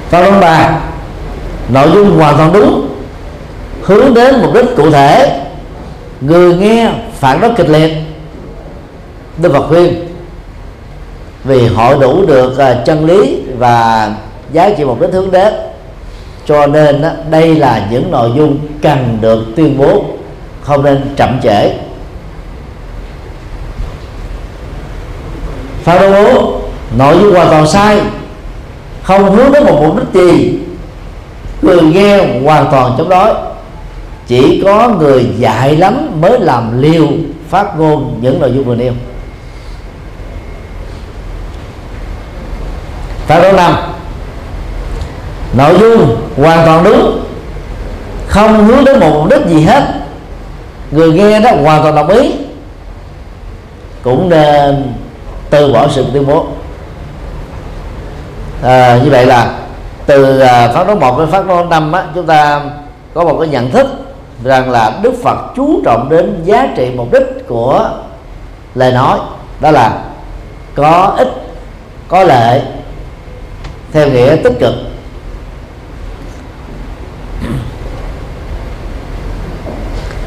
Phán 0.09 0.23
đoán 0.23 0.41
ba, 0.41 0.79
nội 1.69 1.91
dung 1.93 2.19
hoàn 2.19 2.37
toàn 2.37 2.53
đúng, 2.53 2.87
hướng 3.83 4.13
đến 4.13 4.35
mục 4.41 4.53
đích 4.53 4.65
cụ 4.77 4.91
thể. 4.91 5.41
Người 6.21 6.55
nghe 6.55 6.91
phản 7.19 7.41
đối 7.41 7.53
kịch 7.53 7.69
liệt, 7.69 7.93
đức 9.37 9.53
phật 9.53 9.67
khuyên, 9.67 10.07
vì 11.43 11.67
họ 11.67 11.95
đủ 11.95 12.25
được 12.25 12.57
à, 12.57 12.81
chân 12.85 13.05
lý 13.05 13.41
và 13.57 14.11
giá 14.51 14.69
trị 14.77 14.83
mục 14.83 15.01
đích 15.01 15.13
hướng 15.13 15.31
đến. 15.31 15.53
Cho 16.45 16.67
nên 16.67 17.03
đây 17.29 17.55
là 17.55 17.87
những 17.91 18.11
nội 18.11 18.31
dung 18.35 18.57
cần 18.81 19.17
được 19.21 19.45
tuyên 19.55 19.77
bố, 19.77 20.05
không 20.61 20.83
nên 20.83 21.13
chậm 21.15 21.39
trễ. 21.43 21.73
Phá 25.83 25.99
bố, 25.99 26.59
nội 26.97 27.17
dung 27.21 27.33
hoàn 27.33 27.49
toàn 27.49 27.67
sai. 27.67 28.01
Không 29.03 29.35
hướng 29.35 29.51
đến 29.51 29.63
một 29.63 29.81
mục 29.81 29.95
đích 29.97 30.23
gì. 30.23 30.59
Người 31.61 31.81
nghe 31.81 32.39
hoàn 32.43 32.67
toàn 32.71 32.95
chống 32.97 33.09
đối. 33.09 33.33
Chỉ 34.27 34.61
có 34.65 34.89
người 34.89 35.25
dạy 35.37 35.75
lắm 35.75 36.21
mới 36.21 36.39
làm 36.39 36.81
liều 36.81 37.07
phát 37.49 37.79
ngôn 37.79 38.19
những 38.21 38.39
nội 38.39 38.51
dung 38.51 38.63
vừa 38.63 38.75
nêu. 38.75 38.93
Phải 43.27 43.41
ứng 43.41 43.55
năm 43.55 43.94
nội 45.57 45.77
dung 45.79 46.17
hoàn 46.37 46.65
toàn 46.65 46.83
đúng. 46.83 47.23
Không 48.27 48.65
hướng 48.65 48.85
đến 48.85 48.99
một 48.99 49.09
mục 49.13 49.29
đích 49.29 49.45
gì 49.45 49.61
hết. 49.61 49.83
Người 50.91 51.13
nghe 51.13 51.39
đó 51.39 51.51
hoàn 51.63 51.83
toàn 51.83 51.95
đồng 51.95 52.07
ý. 52.07 52.31
Cũng 54.03 54.29
nên 54.29 54.93
từ 55.49 55.73
bỏ 55.73 55.87
sự 55.87 56.05
tuyên 56.13 56.27
bố. 56.27 56.45
À, 58.63 58.99
như 59.03 59.09
vậy 59.09 59.25
là 59.25 59.53
từ 60.05 60.39
à, 60.39 60.71
phát 60.73 60.87
đối 60.87 60.95
một 60.95 61.19
đến 61.19 61.31
phát 61.31 61.47
đối 61.47 61.65
năm 61.65 61.91
á, 61.91 62.03
chúng 62.15 62.25
ta 62.25 62.61
có 63.13 63.23
một 63.23 63.37
cái 63.39 63.49
nhận 63.49 63.71
thức 63.71 63.87
rằng 64.43 64.71
là 64.71 64.91
Đức 65.01 65.13
Phật 65.23 65.37
chú 65.55 65.81
trọng 65.85 66.09
đến 66.09 66.41
giá 66.43 66.67
trị 66.75 66.91
mục 66.95 67.13
đích 67.13 67.47
của 67.47 67.89
lời 68.75 68.91
nói. 68.91 69.19
Đó 69.59 69.71
là 69.71 70.01
có 70.75 71.15
ích 71.17 71.29
có 72.07 72.23
lợi 72.23 72.61
theo 73.91 74.07
nghĩa 74.07 74.35
tích 74.43 74.53
cực. 74.59 74.73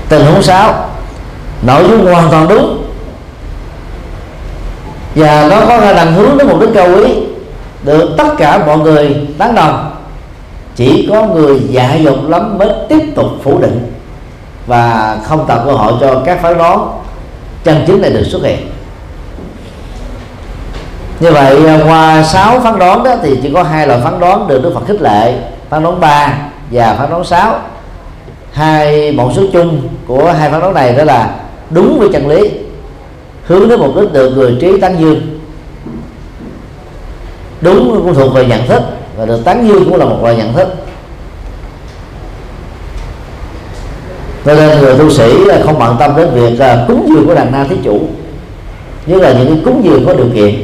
Tình 0.08 0.26
huống 0.26 0.42
6 0.42 0.74
nội 1.62 1.84
dung 1.88 2.06
hoàn 2.06 2.30
toàn 2.30 2.48
đúng. 2.48 2.84
Và 5.14 5.46
nó 5.50 5.60
có 5.60 5.80
khả 5.80 5.92
năng 5.92 6.14
hướng 6.14 6.38
đến 6.38 6.48
mục 6.48 6.60
đích 6.60 6.70
cao 6.74 6.88
quý, 6.96 7.14
được 7.82 8.14
tất 8.18 8.28
cả 8.38 8.66
mọi 8.66 8.78
người 8.78 9.26
tán 9.38 9.54
đồng. 9.54 9.94
Chỉ 10.76 11.08
có 11.10 11.26
người 11.26 11.60
dại 11.68 12.04
dột 12.04 12.18
lắm 12.28 12.58
mới 12.58 12.68
tiếp 12.88 13.12
tục 13.16 13.26
phủ 13.42 13.58
định 13.58 13.92
và 14.66 15.16
không 15.24 15.46
tạo 15.46 15.62
cơ 15.64 15.72
hội 15.72 15.92
cho 16.00 16.22
các 16.24 16.42
phán 16.42 16.58
đoán 16.58 16.88
chân 17.64 17.84
chính 17.86 18.02
này 18.02 18.10
được 18.10 18.24
xuất 18.24 18.42
hiện. 18.42 18.70
Như 21.20 21.32
vậy 21.32 21.66
à, 21.66 21.78
qua 21.86 22.22
sáu 22.22 22.60
phán 22.60 22.78
đoán 22.78 23.02
đó 23.02 23.16
thì 23.22 23.38
chỉ 23.42 23.50
có 23.54 23.62
hai 23.62 23.86
loại 23.86 24.00
phán 24.04 24.20
đoán 24.20 24.48
được 24.48 24.62
Đức 24.62 24.72
Phật 24.74 24.86
khích 24.86 25.02
lệ. 25.02 25.34
Phán 25.70 25.82
đoán 25.82 26.00
3 26.00 26.32
và 26.70 26.94
phán 26.98 27.10
đoán 27.10 27.24
6 27.24 27.58
hai 28.58 29.12
mẫu 29.12 29.32
số 29.32 29.42
chung 29.52 29.88
của 30.06 30.32
hai 30.32 30.50
phán 30.50 30.60
đoán 30.60 30.74
này 30.74 30.92
đó 30.92 31.04
là 31.04 31.34
đúng 31.70 31.98
với 31.98 32.08
chân 32.12 32.28
lý 32.28 32.50
hướng 33.44 33.68
đến 33.68 33.80
một 33.80 33.92
đích 33.96 34.12
được 34.12 34.30
người 34.30 34.56
trí 34.60 34.80
tán 34.80 34.96
dương. 35.00 35.20
Đúng 37.60 38.02
cũng 38.04 38.14
thuộc 38.14 38.34
về 38.34 38.46
nhận 38.46 38.66
thức 38.66 38.82
và 39.16 39.26
được 39.26 39.44
tán 39.44 39.68
dương 39.68 39.84
cũng 39.84 39.96
là 39.96 40.04
một 40.04 40.18
loại 40.22 40.36
nhận 40.36 40.52
thức. 40.52 40.68
Cho 44.44 44.54
nên 44.54 44.80
người 44.80 44.98
tu 44.98 45.10
sĩ 45.10 45.32
không 45.64 45.78
bận 45.78 45.96
tâm 45.98 46.16
đến 46.16 46.28
việc 46.34 46.58
à, 46.58 46.84
cúng 46.88 47.08
dường 47.08 47.26
của 47.26 47.34
đàn 47.34 47.52
na 47.52 47.64
thí 47.64 47.76
chủ 47.84 48.00
như 49.06 49.20
là 49.20 49.32
những 49.32 49.48
cái 49.48 49.58
cúng 49.64 49.84
dường 49.84 50.06
có 50.06 50.14
điều 50.14 50.28
kiện. 50.34 50.54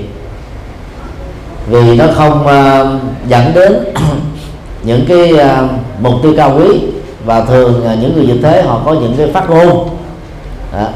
Vì 1.70 1.97
nó 1.97 2.05
không 2.14 2.40
uh, 2.42 3.03
dẫn 3.28 3.53
đến 3.55 3.72
những 4.82 5.05
cái 5.09 5.32
uh, 5.32 5.70
mục 6.01 6.14
tiêu 6.22 6.34
cao 6.36 6.59
quý 6.59 6.93
và 7.25 7.41
thường 7.41 7.83
những 8.01 8.14
người 8.14 8.27
như 8.27 8.39
thế 8.43 8.62
họ 8.62 8.81
có 8.85 8.93
những 8.93 9.14
cái 9.18 9.31
phát 9.33 9.51
ngôn. 9.51 9.89
À, 10.72 10.89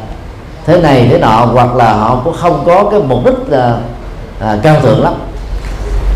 thế 0.66 0.80
này 0.80 1.08
thế 1.10 1.18
nọ 1.18 1.46
hoặc 1.52 1.76
là 1.76 1.92
họ 1.92 2.20
cũng 2.24 2.34
không 2.34 2.62
có 2.66 2.84
cái 2.90 3.00
mục 3.00 3.24
đích 3.24 3.58
à, 3.58 3.74
à, 4.40 4.56
cao 4.62 4.80
thượng 4.80 5.02
lắm. 5.02 5.14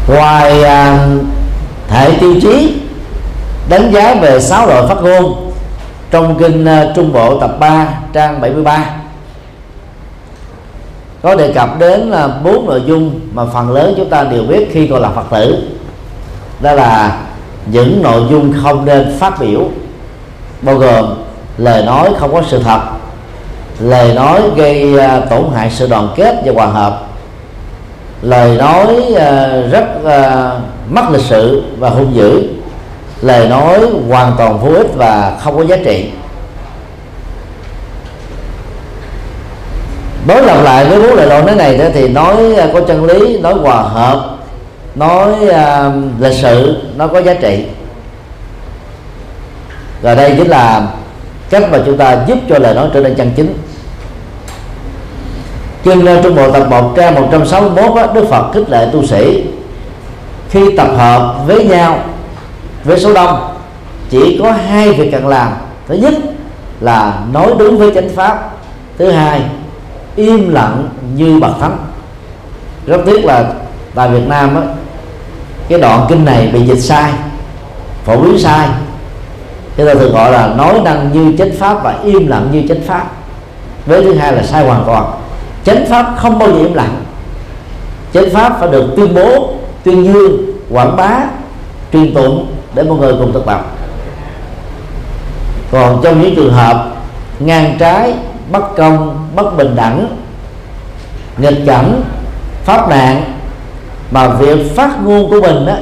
Ngoài 0.09 0.63
à, 0.63 1.09
hệ 1.89 2.11
tiêu 2.21 2.35
chí 2.43 2.81
đánh 3.69 3.93
giá 3.93 4.15
về 4.15 4.41
sáu 4.41 4.67
loại 4.67 4.83
phát 4.89 5.03
ngôn 5.03 5.53
trong 6.11 6.39
kinh 6.39 6.65
à, 6.65 6.93
Trung 6.97 7.13
Bộ 7.13 7.41
tập 7.41 7.57
3 7.61 7.89
trang 8.13 8.41
73 8.41 8.85
có 11.23 11.35
đề 11.35 11.53
cập 11.53 11.79
đến 11.79 12.01
là 12.01 12.29
bốn 12.45 12.67
nội 12.67 12.83
dung 12.87 13.21
mà 13.33 13.43
phần 13.53 13.71
lớn 13.71 13.95
chúng 13.97 14.09
ta 14.09 14.25
đều 14.25 14.43
biết 14.43 14.69
khi 14.73 14.87
còn 14.87 15.03
là 15.03 15.11
phật 15.11 15.25
tử. 15.31 15.59
Đó 16.61 16.73
là 16.73 17.19
những 17.67 18.03
nội 18.03 18.23
dung 18.31 18.53
không 18.63 18.85
nên 18.85 19.17
phát 19.19 19.41
biểu 19.41 19.61
bao 20.63 20.77
gồm 20.77 21.15
lời 21.59 21.85
nói 21.85 22.11
không 22.19 22.33
có 22.33 22.43
sự 22.49 22.63
thật, 22.65 22.81
lời 23.81 24.15
nói 24.15 24.41
gây 24.57 24.99
à, 24.99 25.21
tổn 25.31 25.45
hại 25.55 25.71
sự 25.71 25.87
đoàn 25.87 26.09
kết 26.17 26.35
và 26.45 26.53
hòa 26.53 26.67
hợp, 26.67 27.07
lời 28.23 28.57
nói 28.57 29.15
à, 29.17 29.49
rất 29.71 30.05
à, 30.05 30.51
mất 30.91 31.03
lịch 31.11 31.25
sự 31.29 31.63
và 31.79 31.91
hung 31.91 32.15
dữ, 32.15 32.43
lời 33.23 33.49
nói 33.49 33.81
hoàn 34.09 34.33
toàn 34.39 34.59
vô 34.59 34.75
ích 34.75 34.95
và 34.97 35.37
không 35.41 35.57
có 35.57 35.65
giá 35.65 35.77
trị. 35.85 36.11
Đối 40.27 40.43
lập 40.43 40.63
lại 40.63 40.85
với 40.85 41.03
bốn 41.03 41.15
lời 41.15 41.29
nói 41.29 41.43
nói 41.43 41.57
này 41.57 41.91
thì 41.95 42.09
nói 42.09 42.37
có 42.73 42.81
chân 42.81 43.05
lý, 43.05 43.39
nói 43.39 43.55
hòa 43.55 43.83
hợp, 43.83 44.37
nói 44.95 45.29
lịch 46.21 46.35
sự, 46.43 46.77
nó 46.97 47.07
có 47.07 47.23
giá 47.23 47.35
trị 47.35 47.65
và 50.03 50.14
đây 50.14 50.34
chính 50.36 50.48
là 50.48 50.86
cách 51.50 51.62
mà 51.72 51.78
chúng 51.86 51.96
ta 51.96 52.24
giúp 52.26 52.38
cho 52.48 52.59
lời 52.59 52.74
nói 52.74 52.88
trở 52.94 53.00
nên 53.00 53.14
chân 53.14 53.30
chính. 53.36 53.55
Kinh 55.82 56.07
Trung 56.22 56.36
Bộ 56.36 56.50
tập 56.50 56.66
1 56.70 56.92
trang 56.96 57.14
161 57.14 57.96
đó, 57.96 58.07
Đức 58.14 58.26
Phật 58.30 58.53
khích 58.55 58.70
lệ 58.70 58.88
tu 58.92 59.07
sĩ 59.07 59.44
Khi 60.50 60.76
tập 60.76 60.88
hợp 60.96 61.34
với 61.46 61.64
nhau 61.64 61.98
với 62.84 63.00
số 63.00 63.14
đông. 63.14 63.55
Chỉ 64.11 64.38
có 64.42 64.53
hai 64.53 64.92
việc 64.92 65.12
cần 65.12 65.28
làm. 65.28 65.53
Thứ 65.88 65.94
nhất 65.94 66.14
là 66.80 67.18
nói 67.32 67.53
đúng 67.59 67.78
với 67.78 67.90
chánh 67.94 68.09
pháp. 68.09 68.50
Thứ 68.98 69.11
hai 69.11 69.42
im 70.16 70.53
lặng 70.53 70.88
như 71.16 71.38
bậc 71.40 71.53
thánh. 71.61 71.76
Rất 72.86 72.98
tiếc 73.07 73.24
là 73.24 73.44
tại 73.94 74.11
Việt 74.11 74.28
Nam 74.28 74.55
đó, 74.55 74.61
cái 75.68 75.78
đoạn 75.78 76.07
kinh 76.09 76.24
này 76.24 76.50
bị 76.53 76.66
dịch 76.66 76.80
sai 76.80 77.12
phổ 78.05 78.16
biến 78.16 78.38
sai 78.38 78.68
chúng 79.77 79.87
ta 79.87 79.95
thường 79.95 80.12
gọi 80.12 80.33
là 80.33 80.47
nói 80.57 80.81
năng 80.85 81.12
như 81.12 81.37
chánh 81.39 81.53
pháp 81.59 81.83
và 81.83 81.99
im 82.05 82.27
lặng 82.27 82.49
như 82.53 82.62
chánh 82.68 82.81
pháp. 82.81 83.07
Với 83.87 84.03
thứ 84.03 84.14
hai 84.14 84.33
là 84.33 84.43
sai 84.43 84.66
hoàn 84.66 84.85
toàn. 84.87 85.05
Chánh 85.64 85.87
pháp 85.91 86.14
không 86.16 86.39
bao 86.39 86.49
giờ 86.49 86.59
im 86.59 86.75
lặng. 86.75 87.05
Chánh 88.14 88.31
pháp 88.33 88.57
phải 88.61 88.68
được 88.68 88.85
tuyên 88.97 89.14
bố 89.14 89.55
tuyên 89.85 90.05
dương 90.05 90.37
quảng 90.70 90.97
bá 90.97 91.18
truyền 91.93 92.14
tụng 92.14 92.47
để 92.75 92.83
mọi 92.83 92.99
người 92.99 93.12
cùng 93.18 93.33
thực 93.33 93.47
tập. 93.47 93.66
Còn 95.70 96.01
trong 96.05 96.23
những 96.23 96.35
trường 96.37 96.53
hợp 96.53 96.89
ngang 97.41 97.77
trái 97.79 98.14
bất 98.51 98.77
công 98.77 99.29
bất 99.37 99.57
bình 99.57 99.77
đẳng 99.77 100.16
nghịch 101.39 101.59
cảnh 101.66 102.03
pháp 102.64 102.89
nạn 102.89 103.25
mà 104.11 104.29
việc 104.29 104.77
phát 104.77 104.91
ngôn 105.05 105.31
của 105.31 105.41
mình 105.41 105.66
đó, 105.66 105.75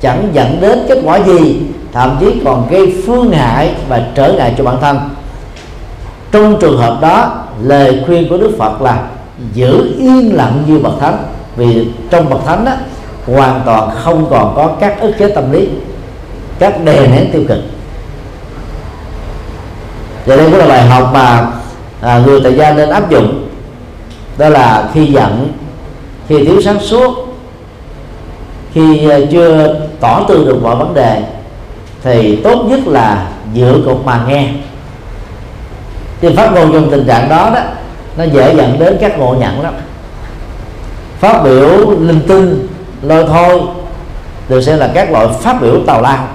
chẳng 0.00 0.28
dẫn 0.32 0.60
đến 0.60 0.78
kết 0.88 0.98
quả 1.04 1.16
gì 1.16 1.62
thậm 1.98 2.16
chí 2.20 2.40
còn 2.44 2.68
gây 2.70 3.02
phương 3.06 3.32
hại 3.32 3.74
và 3.88 4.02
trở 4.14 4.32
ngại 4.32 4.54
cho 4.58 4.64
bản 4.64 4.76
thân. 4.80 5.00
Trong 6.32 6.56
trường 6.60 6.78
hợp 6.78 6.98
đó 7.00 7.44
lời 7.62 8.02
khuyên 8.06 8.28
của 8.28 8.36
đức 8.36 8.52
phật 8.58 8.82
là 8.82 9.02
giữ 9.54 9.96
yên 9.98 10.36
lặng 10.36 10.62
như 10.66 10.78
bậc 10.78 10.92
thánh 11.00 11.24
vì 11.56 11.88
trong 12.10 12.30
bậc 12.30 12.40
thánh 12.46 12.64
đó, 12.64 12.72
hoàn 13.26 13.60
toàn 13.66 13.90
không 14.04 14.26
còn 14.30 14.52
có 14.56 14.70
các 14.80 15.00
ức 15.00 15.12
chế 15.18 15.28
tâm 15.28 15.52
lý 15.52 15.68
các 16.58 16.84
đè 16.84 17.06
nén 17.06 17.30
tiêu 17.32 17.42
cực. 17.48 17.58
Và 20.26 20.36
đây 20.36 20.50
cũng 20.50 20.58
là 20.58 20.66
bài 20.66 20.86
học 20.86 21.10
mà 21.14 21.46
à, 22.00 22.22
người 22.26 22.40
tại 22.44 22.56
gia 22.56 22.72
nên 22.72 22.90
áp 22.90 23.10
dụng 23.10 23.48
đó 24.38 24.48
là 24.48 24.88
khi 24.94 25.06
giận 25.06 25.52
khi 26.28 26.44
thiếu 26.44 26.62
sáng 26.62 26.80
suốt 26.80 27.36
khi 28.72 29.08
à, 29.10 29.18
chưa 29.30 29.74
tỏ 30.00 30.24
tư 30.28 30.44
được 30.44 30.58
mọi 30.62 30.76
vấn 30.76 30.94
đề 30.94 31.22
thì 32.02 32.36
tốt 32.36 32.64
nhất 32.68 32.80
là 32.86 33.28
dựa 33.54 33.78
cột 33.86 34.00
mà 34.04 34.24
nghe. 34.28 34.48
Thì 36.20 36.36
phát 36.36 36.52
ngôn 36.52 36.72
trong 36.72 36.90
tình 36.90 37.06
trạng 37.06 37.28
đó 37.28 37.50
đó, 37.54 37.60
nó 38.16 38.24
dễ 38.24 38.54
dẫn 38.56 38.78
đến 38.78 38.96
các 39.00 39.18
ngộ 39.18 39.36
nhận 39.40 39.60
lắm. 39.60 39.74
Phát 41.20 41.42
biểu 41.44 41.90
linh 42.00 42.20
tinh, 42.28 42.66
lôi 43.02 43.24
thôi 43.28 43.60
được 44.48 44.60
xem 44.60 44.78
là 44.78 44.90
các 44.94 45.10
loại 45.10 45.28
phát 45.40 45.62
biểu 45.62 45.80
tào 45.86 46.02
lao. 46.02 46.28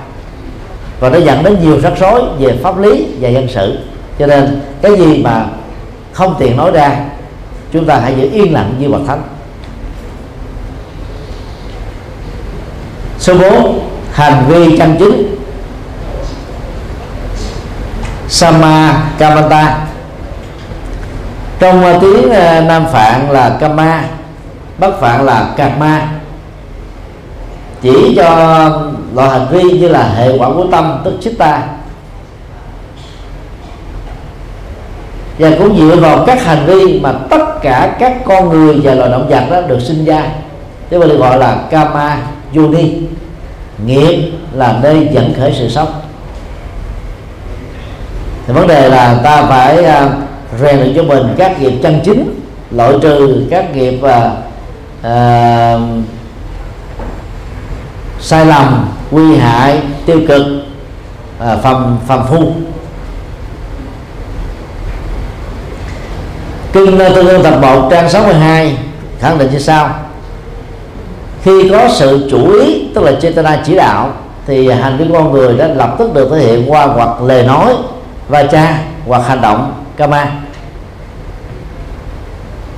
Và 1.00 1.10
nó 1.10 1.18
dẫn 1.18 1.44
đến 1.44 1.58
nhiều 1.62 1.80
rắc 1.82 1.94
rối 2.00 2.22
về 2.40 2.58
pháp 2.64 2.80
lý 2.80 3.06
và 3.20 3.30
dân 3.30 3.48
sự. 3.48 3.78
Cho 4.20 4.28
nên 4.28 4.62
cái 4.82 4.96
gì 4.96 5.22
mà 5.24 5.46
không 6.12 6.36
tiện 6.40 6.58
nói 6.58 6.72
ra, 6.72 6.96
chúng 7.74 7.86
ta 7.86 8.00
hãy 8.00 8.16
giữ 8.16 8.30
yên 8.32 8.54
lặng 8.54 8.74
như 8.80 8.90
bậc 8.90 9.02
thánh. 9.08 9.22
Số 13.20 13.38
4 13.38 13.80
hành 14.12 14.46
vi 14.48 14.78
chân 14.78 14.96
chính 15.00 15.36
sama 18.28 19.04
kamanta 19.18 19.80
trong 21.60 21.84
ờ, 21.84 22.00
tiếng 22.02 22.30
ờ, 22.32 22.62
nam 22.62 22.86
phạn 22.92 23.30
là 23.32 23.58
kama 23.60 24.04
Bắc 24.78 25.00
Phạn 25.00 25.26
là 25.26 25.54
Kama, 25.58 26.08
chỉ 27.82 28.14
cho 28.16 28.30
loại 29.14 29.30
hành 29.30 29.48
vi 29.52 29.62
như 29.64 29.88
là 29.88 30.04
hệ 30.04 30.38
quả 30.38 30.50
của 30.56 30.66
tâm 30.72 31.02
tức 31.04 31.14
chitta 31.22 31.64
và 35.40 35.52
cũng 35.60 35.78
dựa 35.78 35.96
vào 35.96 36.24
các 36.26 36.46
hành 36.46 36.66
vi 36.66 37.00
mà 37.00 37.12
tất 37.30 37.62
cả 37.62 37.96
các 38.00 38.18
con 38.26 38.50
người 38.50 38.80
và 38.84 38.94
loài 38.94 39.10
động 39.10 39.30
vật 39.30 39.44
đó 39.52 39.62
được 39.62 39.80
sinh 39.80 40.06
ra. 40.06 40.26
Thế 40.90 40.98
mà 40.98 41.06
được 41.06 41.18
gọi 41.18 41.38
là 41.38 41.58
kama 41.70 42.18
yoni 42.56 42.94
nghiệp 43.86 44.32
là 44.54 44.80
nơi 44.84 45.10
dẫn 45.12 45.34
khởi 45.40 45.54
sự 45.60 45.70
sống 45.70 46.03
thì 48.48 48.54
vấn 48.54 48.68
đề 48.68 48.90
là 48.90 49.20
ta 49.24 49.44
phải 49.44 49.78
uh, 49.80 50.12
rèn 50.62 50.80
luyện 50.80 50.94
cho 50.96 51.04
mình 51.04 51.28
các 51.38 51.62
nghiệp 51.62 51.74
chân 51.84 52.00
chính 52.04 52.40
loại 52.72 52.94
trừ 53.02 53.46
các 53.50 53.76
nghiệp 53.76 54.00
uh, 54.02 54.10
uh, 55.00 55.82
sai 58.20 58.46
lầm 58.46 58.90
nguy 59.12 59.36
hại 59.36 59.82
tiêu 60.06 60.20
cực 60.28 60.42
uh, 60.42 61.64
phàm 61.64 61.98
phàm 62.08 62.28
phu. 62.28 62.54
Kinh 66.74 66.98
tương 67.16 67.28
ương 67.28 67.44
tập 67.44 67.60
1 67.62 67.88
trang 67.92 68.10
62 68.10 68.78
khẳng 69.20 69.38
định 69.38 69.52
như 69.52 69.60
sau. 69.60 69.90
Khi 71.44 71.70
có 71.70 71.90
sự 71.90 72.28
chủ 72.32 72.52
ý 72.60 72.88
tức 72.96 73.04
là 73.04 73.12
chetana 73.22 73.62
chỉ 73.66 73.76
đạo 73.76 74.14
thì 74.48 74.70
hành 74.70 74.98
vi 74.98 75.06
con 75.14 75.32
người 75.32 75.58
đã 75.58 75.68
lập 75.68 75.96
tức 76.00 76.14
được 76.14 76.30
thể 76.32 76.40
hiện 76.40 76.72
qua 76.72 76.86
hoặc 76.86 77.22
lời 77.22 77.44
nói 77.44 77.74
va 78.30 78.44
cha 78.44 78.80
hoặc 79.08 79.22
hành 79.28 79.42
động 79.42 79.74
kama 79.98 80.28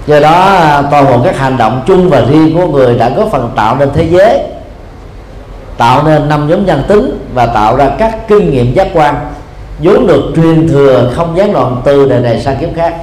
do 0.07 0.19
đó 0.19 0.55
à, 0.55 0.81
toàn 0.91 1.05
bộ 1.05 1.21
các 1.23 1.37
hành 1.39 1.57
động 1.57 1.83
chung 1.87 2.09
và 2.09 2.21
riêng 2.21 2.55
của 2.55 2.67
người 2.67 2.97
đã 2.97 3.09
góp 3.09 3.31
phần 3.31 3.51
tạo 3.55 3.75
nên 3.75 3.89
thế 3.93 4.07
giới 4.09 4.39
tạo 5.77 6.03
nên 6.03 6.29
năm 6.29 6.47
nhóm 6.47 6.65
nhân 6.65 6.83
tính 6.87 7.27
và 7.33 7.45
tạo 7.45 7.75
ra 7.75 7.89
các 7.99 8.27
kinh 8.27 8.51
nghiệm 8.51 8.73
giác 8.73 8.87
quan 8.93 9.15
vốn 9.79 10.07
được 10.07 10.23
truyền 10.35 10.67
thừa 10.67 11.11
không 11.15 11.37
gián 11.37 11.53
đoạn 11.53 11.81
từ 11.85 12.09
đời 12.09 12.19
này 12.19 12.41
sang 12.41 12.57
kiếp 12.57 12.69
khác. 12.75 12.95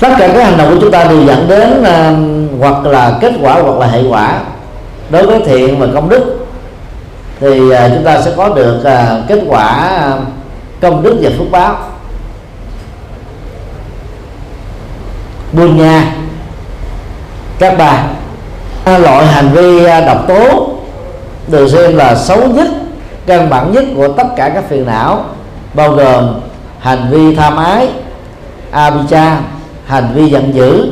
Tất 0.00 0.08
cả 0.18 0.28
các 0.34 0.44
hành 0.44 0.58
động 0.58 0.70
của 0.70 0.80
chúng 0.80 0.90
ta 0.90 1.04
đều 1.04 1.24
dẫn 1.24 1.48
đến 1.48 1.80
uh, 1.80 2.60
hoặc 2.60 2.86
là 2.86 3.18
kết 3.20 3.32
quả 3.42 3.52
hoặc 3.52 3.78
là 3.78 3.86
hệ 3.86 4.02
quả. 4.08 4.40
Đối 5.10 5.26
với 5.26 5.40
thiện 5.46 5.78
và 5.78 5.86
công 5.94 6.08
đức 6.08 6.46
thì 7.40 7.60
uh, 7.60 7.76
chúng 7.94 8.04
ta 8.04 8.20
sẽ 8.20 8.32
có 8.36 8.48
được 8.48 8.78
uh, 8.80 9.28
kết 9.28 9.40
quả 9.48 9.90
uh, 10.14 10.20
công 10.84 11.02
đức 11.02 11.18
và 11.22 11.30
phước 11.38 11.50
báo. 11.50 11.76
Buôn 15.52 15.76
nha 15.76 16.14
các 17.58 17.74
bà 17.78 18.04
loại 18.98 19.26
hành 19.26 19.52
vi 19.52 19.84
à, 19.84 20.00
độc 20.00 20.28
tố 20.28 20.68
được 21.48 21.68
xem 21.68 21.96
là 21.96 22.14
xấu 22.14 22.48
nhất 22.48 22.68
căn 23.26 23.50
bản 23.50 23.72
nhất 23.72 23.84
của 23.96 24.08
tất 24.08 24.26
cả 24.36 24.48
các 24.48 24.64
phiền 24.68 24.86
não 24.86 25.24
bao 25.74 25.90
gồm 25.90 26.40
hành 26.78 27.06
vi 27.10 27.34
tham 27.34 27.56
ái 27.56 27.88
abhija 28.72 29.36
hành 29.86 30.08
vi 30.14 30.30
giận 30.30 30.54
dữ 30.54 30.86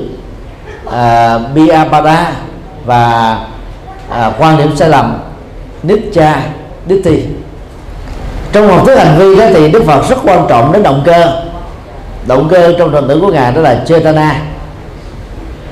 à, 0.90 1.34
uh, 1.34 1.54
biapada 1.54 2.32
và 2.84 3.38
uh, 4.10 4.34
quan 4.38 4.58
điểm 4.58 4.76
sai 4.76 4.88
lầm 4.88 5.18
nitya 5.82 6.34
ditti 6.88 7.41
trong 8.52 8.68
một 8.68 8.82
thứ 8.86 8.94
hành 8.94 9.18
vi 9.18 9.36
đó 9.36 9.44
thì 9.54 9.70
đức 9.70 9.84
phật 9.84 10.08
rất 10.08 10.16
quan 10.24 10.46
trọng 10.48 10.72
đến 10.72 10.82
động 10.82 11.02
cơ. 11.04 11.42
Động 12.26 12.48
cơ 12.50 12.74
trong 12.78 12.92
thần 12.92 13.08
tử 13.08 13.20
của 13.20 13.32
ngài 13.32 13.52
đó 13.52 13.60
là 13.60 13.82
chetana 13.86 14.42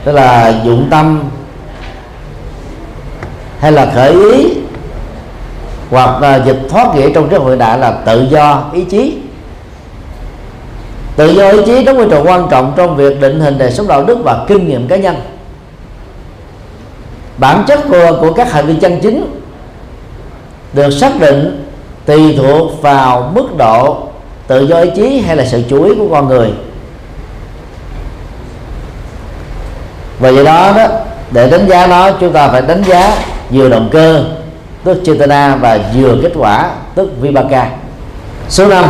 tức 0.04 0.12
là 0.12 0.54
dụng 0.64 0.88
tâm 0.90 1.22
hay 3.60 3.72
là 3.72 3.92
khởi 3.94 4.12
ý 4.12 4.48
hoặc 5.90 6.22
là 6.22 6.36
dịch 6.36 6.58
thoát 6.68 6.94
nghĩa 6.94 7.10
trong 7.14 7.30
triết 7.30 7.40
hội 7.40 7.56
đại 7.56 7.78
là 7.78 7.90
tự 7.90 8.26
do 8.30 8.64
ý 8.72 8.84
chí. 8.84 9.18
Tự 11.16 11.26
do 11.26 11.48
ý 11.48 11.58
chí 11.66 11.84
đóng 11.84 11.96
vai 11.96 12.06
trò 12.10 12.22
quan 12.22 12.46
trọng 12.50 12.72
trong 12.76 12.96
việc 12.96 13.20
định 13.20 13.40
hình 13.40 13.58
đời 13.58 13.70
sống 13.70 13.88
đạo 13.88 14.04
đức 14.04 14.18
và 14.24 14.44
kinh 14.48 14.68
nghiệm 14.68 14.88
cá 14.88 14.96
nhân. 14.96 15.16
Bản 17.38 17.64
chất 17.66 17.80
của, 17.88 18.18
của 18.20 18.32
các 18.32 18.52
hành 18.52 18.66
vi 18.66 18.74
chân 18.80 19.00
chính 19.02 19.40
được 20.72 20.90
xác 20.90 21.20
định 21.20 21.69
tùy 22.06 22.34
thuộc 22.38 22.82
vào 22.82 23.30
mức 23.34 23.56
độ 23.56 23.98
tự 24.46 24.66
do 24.66 24.80
ý 24.80 24.90
chí 24.96 25.20
hay 25.20 25.36
là 25.36 25.44
sự 25.44 25.62
chú 25.68 25.84
ý 25.84 25.94
của 25.98 26.08
con 26.10 26.28
người. 26.28 26.50
Và 30.18 30.28
do 30.28 30.42
đó 30.42 30.72
đó, 30.76 30.86
để 31.30 31.50
đánh 31.50 31.68
giá 31.68 31.86
nó, 31.86 32.10
chúng 32.10 32.32
ta 32.32 32.48
phải 32.48 32.62
đánh 32.62 32.82
giá 32.82 33.16
vừa 33.50 33.68
động 33.68 33.88
cơ, 33.92 34.24
tức 34.84 35.02
chetana 35.06 35.56
và 35.56 35.78
vừa 35.94 36.16
kết 36.22 36.32
quả, 36.34 36.70
tức 36.94 37.10
vipaka 37.20 37.70
số 38.48 38.68
5 38.68 38.84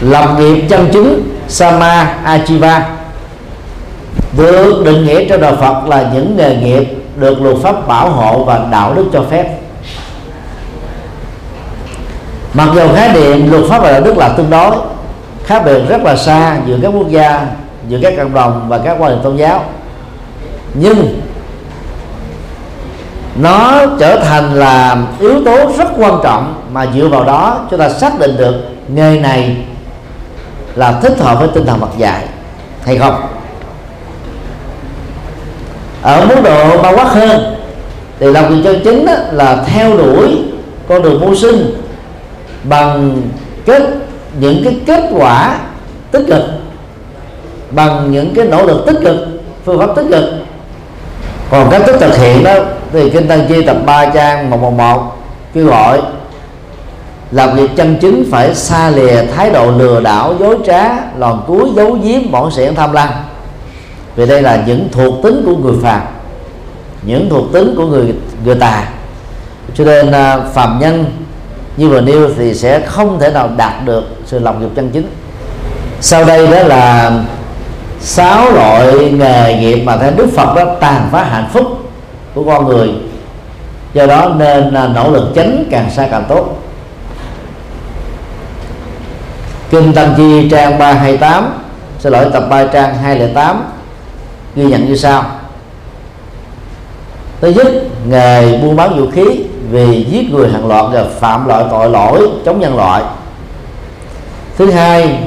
lập 0.00 0.36
nghiệp 0.38 0.64
chân 0.68 0.88
chứng 0.92 1.22
sama 1.48 2.14
achiva 2.24 2.88
được 4.36 4.82
định 4.84 5.06
nghĩa 5.06 5.24
trong 5.24 5.40
đạo 5.40 5.56
Phật 5.60 5.88
là 5.88 6.10
những 6.14 6.36
nghề 6.36 6.56
nghiệp 6.56 6.88
được 7.16 7.42
luật 7.42 7.56
pháp 7.62 7.88
bảo 7.88 8.10
hộ 8.10 8.44
và 8.44 8.66
đạo 8.70 8.94
đức 8.94 9.06
cho 9.12 9.24
phép 9.30 9.58
mặc 12.54 12.68
dù 12.74 12.94
khái 12.94 13.12
niệm 13.12 13.50
luật 13.50 13.64
pháp 13.68 13.82
và 13.82 13.92
đạo 13.92 14.00
đức 14.00 14.18
là 14.18 14.28
tương 14.28 14.50
đối, 14.50 14.76
khác 15.44 15.62
biệt 15.64 15.82
rất 15.88 16.02
là 16.02 16.16
xa 16.16 16.56
giữa 16.66 16.76
các 16.82 16.88
quốc 16.88 17.08
gia, 17.08 17.46
giữa 17.88 17.98
các 18.02 18.14
cộng 18.16 18.34
đồng 18.34 18.66
và 18.68 18.78
các 18.78 18.96
quan 18.98 19.16
hệ 19.16 19.18
tôn 19.22 19.36
giáo. 19.36 19.64
Nhưng 20.74 21.20
nó 23.36 23.86
trở 23.98 24.18
thành 24.24 24.54
là 24.54 24.96
yếu 25.20 25.44
tố 25.44 25.72
rất 25.78 25.88
quan 25.98 26.20
trọng 26.22 26.54
mà 26.72 26.86
dựa 26.94 27.08
vào 27.08 27.24
đó 27.24 27.60
chúng 27.70 27.80
ta 27.80 27.88
xác 27.88 28.18
định 28.18 28.36
được 28.36 28.54
nghề 28.88 29.20
này 29.20 29.56
là 30.74 31.00
thích 31.02 31.18
hợp 31.18 31.38
với 31.38 31.48
tinh 31.54 31.66
thần 31.66 31.80
mặt 31.80 31.90
dạy 31.98 32.24
hay 32.84 32.98
không. 32.98 33.22
Ở 36.02 36.26
mức 36.26 36.36
độ 36.44 36.82
bao 36.82 36.96
quát 36.96 37.08
hơn, 37.08 37.56
thì 38.20 38.26
lòng 38.26 38.48
quyền 38.48 38.62
chân 38.64 38.80
chính 38.84 39.06
là 39.30 39.64
theo 39.66 39.96
đuổi 39.96 40.42
con 40.88 41.02
đường 41.02 41.20
mưu 41.20 41.34
sinh 41.34 41.74
bằng 42.68 43.22
kết, 43.66 43.82
những 44.40 44.64
cái 44.64 44.80
kết 44.86 45.10
quả 45.12 45.58
tích 46.10 46.24
cực. 46.28 46.42
Bằng 47.70 48.10
những 48.10 48.34
cái 48.34 48.44
nỗ 48.44 48.66
lực 48.66 48.86
tích 48.86 48.96
cực, 49.04 49.16
phương 49.64 49.78
pháp 49.78 49.96
tích 49.96 50.06
cực. 50.10 50.24
Còn 51.50 51.70
cách 51.70 51.82
thức 51.86 51.96
thực 52.00 52.16
hiện 52.16 52.44
đó, 52.44 52.54
thì 52.92 53.10
kinh 53.10 53.28
tăng 53.28 53.46
chi 53.48 53.66
tập 53.66 53.76
3 53.86 54.10
trang 54.10 54.50
111 54.50 55.16
kêu 55.54 55.66
gọi 55.66 56.00
làm 57.30 57.56
việc 57.56 57.70
chân 57.76 57.96
chính 58.00 58.28
phải 58.30 58.54
xa 58.54 58.90
lìa 58.90 59.24
thái 59.36 59.50
độ 59.50 59.70
lừa 59.70 60.00
đảo, 60.00 60.34
dối 60.40 60.56
trá, 60.66 60.88
lòn 61.18 61.44
cuối 61.46 61.68
giấu 61.76 61.98
giếm, 62.02 62.30
bỏ 62.30 62.50
sẻn 62.50 62.74
tham 62.74 62.92
lam. 62.92 63.08
Vì 64.16 64.26
đây 64.26 64.42
là 64.42 64.62
những 64.66 64.88
thuộc 64.92 65.14
tính 65.22 65.42
của 65.46 65.56
người 65.56 65.76
phàm, 65.82 66.00
những 67.02 67.28
thuộc 67.30 67.52
tính 67.52 67.74
của 67.76 67.86
người 67.86 68.14
người 68.44 68.54
tà. 68.54 68.88
Cho 69.74 69.84
nên 69.84 70.12
à, 70.12 70.38
phàm 70.54 70.78
nhân 70.80 71.04
như 71.78 71.88
vừa 71.88 72.00
nêu 72.00 72.30
thì 72.36 72.54
sẽ 72.54 72.80
không 72.80 73.18
thể 73.20 73.30
nào 73.30 73.50
đạt 73.56 73.72
được 73.84 74.04
sự 74.26 74.38
lòng 74.38 74.62
dục 74.62 74.70
chân 74.76 74.90
chính. 74.90 75.06
Sau 76.00 76.24
đây 76.24 76.46
đó 76.46 76.62
là 76.62 77.12
sáu 78.00 78.52
loại 78.52 79.10
nghề 79.10 79.58
nghiệp 79.60 79.82
mà 79.84 79.96
theo 79.96 80.10
Đức 80.16 80.26
Phật 80.36 80.54
đó 80.54 80.64
tàn 80.80 81.08
phá 81.12 81.24
hạnh 81.24 81.48
phúc 81.52 81.66
của 82.34 82.44
con 82.44 82.66
người. 82.66 82.88
Do 83.94 84.06
đó 84.06 84.34
nên 84.38 84.74
à, 84.74 84.88
nỗ 84.88 85.10
lực 85.10 85.32
tránh 85.34 85.64
càng 85.70 85.90
xa 85.90 86.08
càng 86.10 86.24
tốt. 86.28 86.62
Kinh 89.70 89.92
Tăng 89.92 90.14
Chi 90.16 90.48
trang 90.50 90.78
328 90.78 91.52
Xin 91.98 92.12
lỗi, 92.12 92.26
tập 92.32 92.46
3 92.50 92.66
trang 92.66 92.94
208 92.94 93.64
Ghi 94.56 94.64
nhận 94.64 94.86
như 94.88 94.96
sau. 94.96 95.24
Thứ 97.40 97.48
nhất, 97.48 97.66
Nghề 98.08 98.58
buôn 98.58 98.76
bán 98.76 99.00
vũ 99.00 99.10
khí. 99.10 99.44
Vì 99.70 100.06
giết 100.10 100.30
người 100.30 100.48
hàng 100.48 100.68
loạt 100.68 100.84
và 100.92 101.04
phạm 101.20 101.48
loại 101.48 101.64
tội 101.70 101.90
lỗi 101.90 102.28
chống 102.44 102.60
nhân 102.60 102.76
loại. 102.76 103.02
Thứ 104.56 104.70
hai 104.70 105.18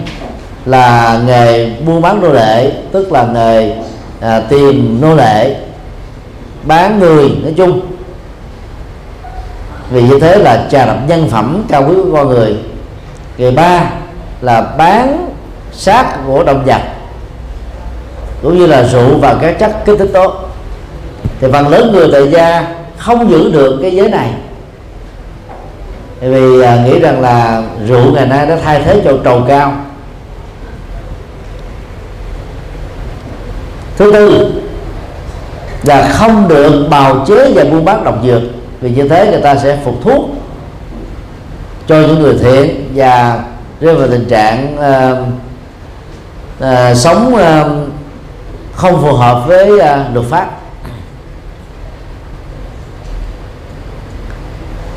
là 0.66 1.20
nghề 1.26 1.70
buôn 1.70 2.02
bán 2.02 2.22
nô 2.22 2.30
lệ 2.34 2.72
Tức 2.92 3.12
là 3.12 3.24
nghề 3.24 3.76
à, 4.22 4.40
tìm 4.50 5.02
nô 5.02 5.16
lệ 5.16 5.56
Bán 6.64 7.00
người 7.00 7.30
nói 7.44 7.54
chung. 7.58 7.82
Vì 9.90 10.02
như 10.04 10.20
thế 10.20 10.38
là 10.38 10.68
trà 10.72 10.86
đập 10.86 10.98
nhân 11.08 11.30
phẩm 11.30 11.64
cao 11.70 11.86
quý 11.88 11.96
của 11.96 12.12
con 12.14 12.28
người. 12.28 12.58
Nghề 13.38 13.52
ba 13.52 13.84
là 14.42 14.62
bán 14.62 15.30
xác 15.72 16.06
của 16.28 16.44
động 16.44 16.64
vật 16.66 16.82
cũng 18.42 18.60
như 18.60 18.68
là 18.68 18.84
rượu 18.84 19.18
và 19.18 19.36
các 19.42 19.60
chất 19.60 19.86
kích 19.86 20.00
thích 20.00 20.10
tốt. 20.14 20.50
Thì 21.40 21.48
phần 21.52 21.68
lớn 21.68 21.92
người 21.92 22.10
tại 22.12 22.32
gia 22.32 22.81
không 23.02 23.32
giữ 23.32 23.52
được 23.52 23.80
cái 23.82 23.96
giới 23.96 24.10
này. 24.10 24.30
Vì 26.20 26.62
à, 26.62 26.84
nghĩ 26.86 27.00
rằng 27.00 27.22
là 27.22 27.64
rượu 27.88 28.12
ngày 28.14 28.28
nay 28.28 28.48
đã 28.48 28.58
thay 28.64 28.84
thế 28.84 29.02
cho 29.04 29.12
trầu 29.24 29.42
cao. 29.48 29.74
Thứ 33.98 34.12
tư 34.12 34.52
là 35.84 36.10
không 36.14 36.48
được 36.48 36.88
bào 36.90 37.26
chế 37.28 37.52
và 37.56 37.64
buôn 37.64 37.86
bán 37.86 38.04
độc 38.04 38.16
dược 38.26 38.42
vì 38.82 38.90
như 38.90 39.08
thế 39.08 39.28
người 39.32 39.42
ta 39.42 39.56
sẽ 39.56 39.78
phục 39.86 39.96
thuốc 40.04 40.30
cho 41.88 41.96
những 41.96 42.22
người 42.22 42.38
thiện 42.42 42.92
và 42.96 43.44
rơi 43.82 43.96
vào 43.96 44.08
tình 44.08 44.26
trạng 44.30 44.78
uh, 44.78 45.28
uh, 46.64 46.98
sống 46.98 47.34
uh, 47.34 47.72
không 48.76 49.02
phù 49.02 49.14
hợp 49.14 49.44
với 49.48 49.72
uh, 49.72 49.82
luật 50.14 50.26
pháp. 50.30 50.61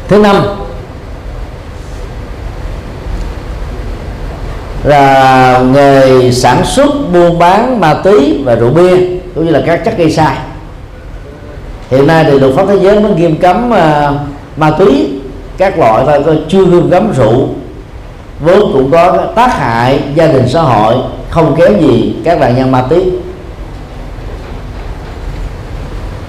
Thứ 0.09 0.19
năm 0.19 0.37
là 4.85 5.59
nghề 5.73 6.33
sản 6.33 6.65
xuất 6.65 6.91
buôn 7.13 7.39
bán 7.39 7.81
ma 7.81 7.95
túy 7.95 8.43
và 8.45 8.55
rượu 8.55 8.71
bia 8.71 8.97
cũng 9.35 9.45
như 9.45 9.51
là 9.51 9.63
các 9.67 9.85
chất 9.85 9.99
gây 9.99 10.11
sai. 10.11 10.37
Hiện 11.91 12.07
nay 12.07 12.25
thì 12.25 12.39
luật 12.39 12.55
pháp 12.57 12.67
thế 12.69 12.79
giới 12.83 13.01
mới 13.01 13.15
nghiêm 13.15 13.37
cấm 13.37 13.71
uh, 13.71 14.15
ma 14.57 14.71
túy 14.71 15.11
các 15.59 15.79
loại 15.79 16.05
và 16.05 16.19
chưa 16.49 16.65
nghiêm 16.65 16.91
cấm 16.91 17.13
rượu 17.13 17.49
vốn 18.41 18.73
cũng 18.73 18.91
có 18.91 19.17
tác 19.35 19.59
hại 19.59 20.01
gia 20.15 20.27
đình 20.27 20.49
xã 20.49 20.63
hội 20.63 20.95
không 21.31 21.57
kém 21.57 21.81
gì 21.81 22.15
các 22.25 22.39
nạn 22.39 22.57
nhân 22.57 22.73
ma 22.73 22.83
túy. 22.91 23.05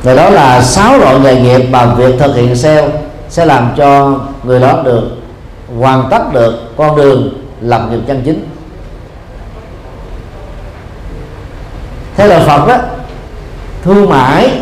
Và 0.04 0.16
đó 0.16 0.30
là 0.30 0.62
sáu 0.62 0.98
loại 0.98 1.20
nghề 1.20 1.42
nghiệp 1.42 1.66
mà 1.70 1.86
việc 1.86 2.16
thực 2.20 2.36
hiện 2.36 2.56
sale 2.56 2.88
sẽ 3.36 3.46
làm 3.46 3.74
cho 3.78 4.20
người 4.44 4.60
đó 4.60 4.82
được 4.84 5.04
hoàn 5.80 6.08
tất 6.12 6.34
được 6.34 6.72
con 6.78 6.96
đường 6.96 7.30
làm 7.62 7.92
nghiệp 7.92 8.00
chân 8.08 8.22
chính. 8.26 8.46
Theo 12.16 12.28
lời 12.28 12.42
Phật 12.48 12.68
đó 12.68 12.78
thương 13.84 14.10
mại 14.10 14.62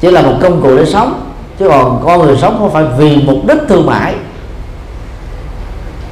chỉ 0.00 0.10
là 0.10 0.22
một 0.22 0.34
công 0.42 0.62
cụ 0.62 0.76
để 0.76 0.84
sống, 0.86 1.30
chứ 1.58 1.68
còn 1.68 2.02
con 2.04 2.18
người 2.22 2.36
sống 2.36 2.56
không 2.58 2.72
phải 2.72 2.84
vì 2.98 3.16
mục 3.16 3.38
đích 3.48 3.58
thương 3.68 3.86
mại. 3.86 4.14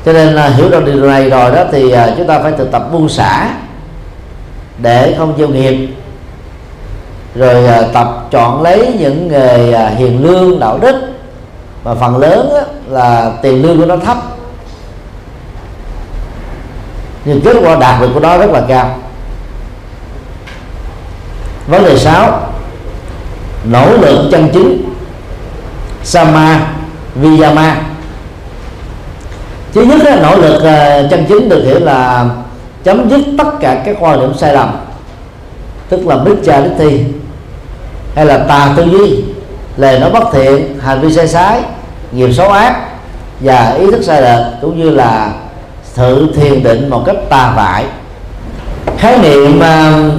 Cho 0.04 0.12
nên 0.12 0.28
là 0.28 0.48
hiểu 0.48 0.68
được 0.68 0.84
điều 0.84 0.96
này 0.96 1.30
rồi 1.30 1.50
đó 1.50 1.64
thì 1.72 1.90
à, 1.90 2.14
chúng 2.16 2.26
ta 2.26 2.38
phải 2.38 2.52
thực 2.52 2.72
tập 2.72 2.92
buông 2.92 3.08
xả 3.08 3.54
để 4.78 5.14
không 5.18 5.34
gieo 5.38 5.48
nghiệp. 5.48 5.88
Rồi 7.34 7.66
à, 7.66 7.82
tập 7.92 8.26
chọn 8.30 8.62
lấy 8.62 8.94
những 8.98 9.28
nghề 9.28 9.72
à, 9.72 9.88
hiền 9.88 10.24
lương, 10.24 10.60
đạo 10.60 10.78
đức 10.78 11.11
và 11.82 11.94
phần 11.94 12.16
lớn 12.16 12.48
là 12.88 13.32
tiền 13.42 13.62
lương 13.62 13.78
của 13.78 13.86
nó 13.86 13.96
thấp. 13.96 14.16
Nhưng 17.24 17.40
kết 17.40 17.56
quả 17.64 17.76
đạt 17.76 18.00
được 18.00 18.10
của 18.14 18.20
nó 18.20 18.38
rất 18.38 18.50
là 18.50 18.62
cao. 18.68 18.98
Vấn 21.66 21.84
đề 21.84 21.98
6 21.98 22.40
nỗ 23.64 23.96
lực 23.96 24.28
chân 24.30 24.48
chính. 24.52 24.94
Sama 26.04 26.60
viyama 27.14 27.76
thứ 29.74 29.82
nhất 29.82 30.00
là 30.04 30.16
nỗ 30.22 30.36
lực 30.36 30.62
ờ, 30.62 31.08
chân 31.10 31.24
chính 31.28 31.48
được 31.48 31.64
hiểu 31.64 31.78
là 31.78 32.26
chấm 32.84 33.10
dứt 33.10 33.20
tất 33.38 33.50
cả 33.60 33.82
các 33.84 33.96
quan 34.00 34.20
điểm 34.20 34.34
sai 34.38 34.54
lầm. 34.54 34.70
Tức 35.88 36.06
là 36.06 36.16
bích 36.16 36.36
cha 36.44 36.60
đích 36.60 36.72
thi 36.78 37.04
hay 38.14 38.26
là 38.26 38.38
tà 38.38 38.74
tư 38.76 38.84
duy 38.84 39.24
lời 39.76 39.98
nói 39.98 40.10
bất 40.10 40.24
thiện 40.32 40.78
hành 40.80 41.00
vi 41.00 41.12
sai 41.12 41.28
trái 41.28 41.60
nghiệp 42.12 42.32
xấu 42.32 42.48
ác 42.48 42.76
và 43.40 43.70
ý 43.70 43.90
thức 43.90 44.02
sai 44.02 44.22
lệch 44.22 44.46
cũng 44.60 44.78
như 44.78 44.90
là 44.90 45.32
sự 45.84 46.32
thiền 46.34 46.62
định 46.62 46.90
một 46.90 47.02
cách 47.06 47.16
tà 47.28 47.52
vại 47.56 47.84
khái 48.98 49.18
niệm 49.18 49.58
uh, 49.58 50.12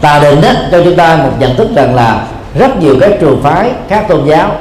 tà 0.00 0.18
định 0.18 0.40
đó 0.40 0.50
cho 0.72 0.84
chúng 0.84 0.96
ta 0.96 1.16
một 1.16 1.32
nhận 1.38 1.56
thức 1.56 1.68
rằng 1.76 1.94
là 1.94 2.26
rất 2.54 2.76
nhiều 2.76 2.96
các 3.00 3.10
trường 3.20 3.42
phái 3.42 3.70
các 3.88 4.08
tôn 4.08 4.26
giáo 4.26 4.56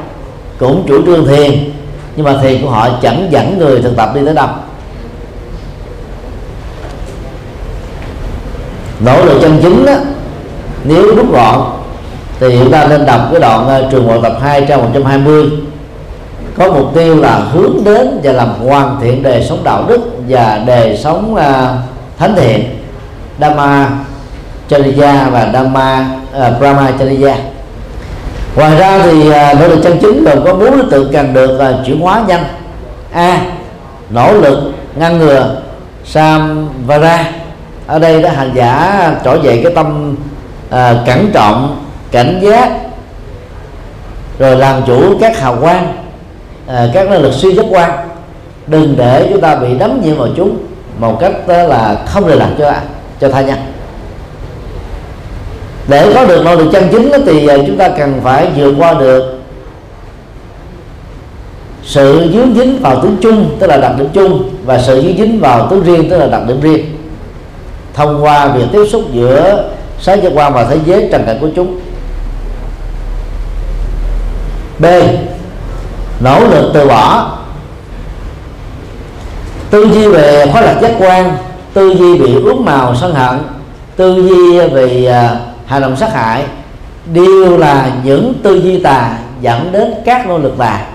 cũng 0.59 0.85
chủ 0.87 1.05
trương 1.05 1.27
thiền 1.27 1.71
nhưng 2.15 2.25
mà 2.25 2.37
thiền 2.41 2.61
của 2.61 2.69
họ 2.69 2.89
chẳng 3.01 3.27
dẫn 3.31 3.57
người 3.57 3.81
thực 3.81 3.97
tập 3.97 4.11
đi 4.15 4.21
tới 4.25 4.35
đâu. 4.35 4.47
Nỗ 8.99 9.25
lực 9.25 9.39
chân 9.41 9.59
chính 9.61 9.85
đó, 9.85 9.93
nếu 10.83 11.15
rút 11.15 11.31
gọn 11.31 11.78
thì 12.39 12.59
chúng 12.59 12.71
ta 12.71 12.87
nên 12.89 13.05
đọc 13.05 13.21
cái 13.31 13.41
đoạn 13.41 13.83
uh, 13.85 13.91
trường 13.91 14.07
bộ 14.07 14.21
tập 14.21 14.33
2 14.41 14.65
trang 14.67 14.81
120 14.81 15.49
có 16.57 16.71
mục 16.71 16.91
tiêu 16.95 17.15
là 17.15 17.35
hướng 17.51 17.83
đến 17.83 18.19
và 18.23 18.31
làm 18.31 18.49
hoàn 18.67 18.97
thiện 19.01 19.23
đời 19.23 19.45
sống 19.49 19.63
đạo 19.63 19.83
đức 19.87 19.99
và 20.27 20.61
đời 20.65 20.97
sống 20.97 21.33
uh, 21.33 21.41
thánh 22.17 22.35
thiện 22.35 22.63
Dhamma 23.39 23.89
Chariya 24.69 25.29
và 25.29 25.49
Dhamma 25.53 26.05
uh, 26.37 26.59
Brahma 26.59 26.91
Chariya. 26.99 27.35
Ngoài 28.55 28.75
ra 28.75 28.99
thì 29.03 29.29
uh, 29.29 29.59
nỗ 29.59 29.67
lực 29.67 29.79
chân 29.83 29.97
chính 30.01 30.23
gồm 30.23 30.45
có 30.45 30.53
bốn 30.53 30.71
đối 30.71 30.85
tượng 30.91 31.13
cần 31.13 31.33
được 31.33 31.59
uh, 31.59 31.85
chuyển 31.85 31.99
hóa 31.99 32.23
nhanh. 32.27 32.43
A 33.13 33.41
nỗ 34.09 34.33
lực 34.33 34.73
ngăn 34.95 35.19
ngừa 35.19 35.61
samvara. 36.05 37.31
Ở 37.87 37.99
đây 37.99 38.21
đó 38.21 38.29
hành 38.35 38.51
giả 38.55 39.01
trỗi 39.23 39.39
dậy 39.43 39.59
cái 39.63 39.73
tâm 39.75 40.15
uh, 40.69 41.05
cẩn 41.05 41.31
trọng 41.33 41.88
cảnh 42.12 42.39
giác, 42.43 42.72
rồi 44.39 44.55
làm 44.55 44.82
chủ 44.88 45.18
các 45.22 45.39
hào 45.39 45.57
quang 45.62 45.93
à, 46.68 46.88
các 46.93 47.10
năng 47.10 47.22
lực 47.22 47.34
suy 47.34 47.53
giác 47.53 47.66
quan. 47.70 47.91
Đừng 48.68 48.95
để 48.97 49.28
chúng 49.30 49.41
ta 49.41 49.55
bị 49.55 49.68
đắm 49.80 50.01
nhiễm 50.03 50.18
vào 50.18 50.28
chúng 50.38 50.57
một 50.99 51.18
cách, 51.20 51.47
đó 51.47 51.64
là 51.64 51.97
không 52.05 52.28
lừa 52.28 52.36
lạc 52.36 52.49
cho 52.57 52.74
cho 53.22 53.30
thay 53.30 53.43
nhân. 53.43 53.57
Để 55.88 56.12
có 56.16 56.26
được 56.26 56.45
nỗ 56.45 56.55
lực 56.55 56.70
chân 56.74 56.88
chính 56.91 57.12
thì 57.26 57.47
à, 57.47 57.55
chúng 57.68 57.78
ta 57.78 57.89
cần 57.89 58.20
phải 58.24 58.47
vượt 58.55 58.74
qua 58.80 58.93
được 58.93 59.36
sự 61.84 62.30
dướng 62.34 62.55
dính 62.55 62.80
vào 62.82 63.01
tướng 63.01 63.18
chung, 63.22 63.55
tức 63.60 63.68
là 63.68 63.78
đặc 63.78 63.91
điểm 63.97 64.07
chung, 64.14 64.49
và 64.66 64.82
sự 64.82 65.01
dướng 65.01 65.18
dính 65.18 65.39
vào 65.39 65.68
tướng 65.70 65.84
riêng, 65.84 66.10
tức 66.10 66.18
là 66.18 66.28
đặc 66.28 66.41
điểm 66.47 66.62
riêng. 66.62 66.86
Thông 67.93 68.24
qua 68.24 68.47
việc 68.47 68.66
tiếp 68.72 68.86
xúc 68.91 69.03
giữa 69.12 69.70
sáng 69.99 70.24
giác 70.24 70.32
quan 70.36 70.53
và 70.53 70.66
thế 70.66 70.78
giới 70.86 71.07
trần 71.12 71.24
cảnh 71.26 71.38
của 71.41 71.47
chúng 71.55 71.80
b. 74.80 74.86
Nỗ 76.19 76.47
lực 76.47 76.71
từ 76.73 76.88
bỏ. 76.88 77.38
Tư 79.69 79.84
duy 79.93 80.07
về 80.07 80.45
khóa 80.51 80.61
lạc 80.61 80.80
giác 80.82 80.91
quan 80.99 81.38
tư 81.73 81.89
duy 81.89 82.17
bị 82.17 82.36
ướm 82.36 82.65
màu 82.65 82.95
sân 82.95 83.13
hận 83.13 83.39
tư 83.95 84.15
duy 84.15 84.59
về 84.59 85.05
à, 85.05 85.39
hành 85.65 85.82
động 85.82 85.95
sát 85.95 86.13
hại 86.13 86.43
đều 87.13 87.57
là 87.57 87.91
những 88.03 88.34
tư 88.43 88.61
duy 88.61 88.80
tà 88.80 89.17
dẫn 89.41 89.71
đến 89.71 89.93
các 90.05 90.27
nỗ 90.27 90.38
lực 90.38 90.57
tà. 90.57 90.86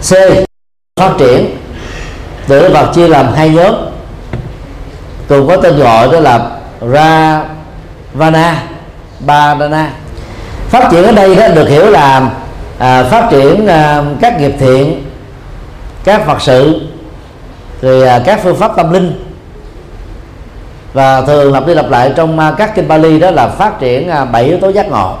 C. 0.00 0.12
Phát 1.00 1.12
triển. 1.18 1.56
Tự 2.48 2.70
vật 2.72 2.92
chia 2.94 3.08
làm 3.08 3.32
hai 3.32 3.50
nhóm 3.50 3.74
cùng 5.28 5.48
có 5.48 5.56
tên 5.56 5.78
gọi 5.78 6.08
đó 6.12 6.20
là 6.20 6.50
Ravana. 6.80 8.62
Badana 9.26 9.90
phát 10.68 10.88
triển 10.90 11.04
ở 11.04 11.12
đây 11.12 11.34
đó 11.34 11.48
được 11.48 11.68
hiểu 11.68 11.90
là 11.90 12.30
à, 12.78 13.04
phát 13.04 13.28
triển 13.30 13.66
à, 13.66 14.02
các 14.20 14.40
nghiệp 14.40 14.52
thiện 14.60 15.04
các 16.04 16.26
phật 16.26 16.42
sự 16.42 16.80
rồi 17.82 18.08
à, 18.08 18.22
các 18.24 18.40
phương 18.42 18.56
pháp 18.56 18.72
tâm 18.76 18.92
linh. 18.92 19.24
Và 20.92 21.22
thường 21.22 21.52
lặp 21.52 21.66
đi 21.66 21.74
lặp 21.74 21.90
lại 21.90 22.12
trong 22.16 22.38
à, 22.38 22.54
các 22.58 22.74
kinh 22.74 22.88
Bali 22.88 23.20
đó 23.20 23.30
là 23.30 23.48
phát 23.48 23.80
triển 23.80 24.08
à, 24.08 24.24
bảy 24.24 24.44
yếu 24.44 24.58
tố 24.58 24.68
giác 24.68 24.88
ngộ. 24.88 25.16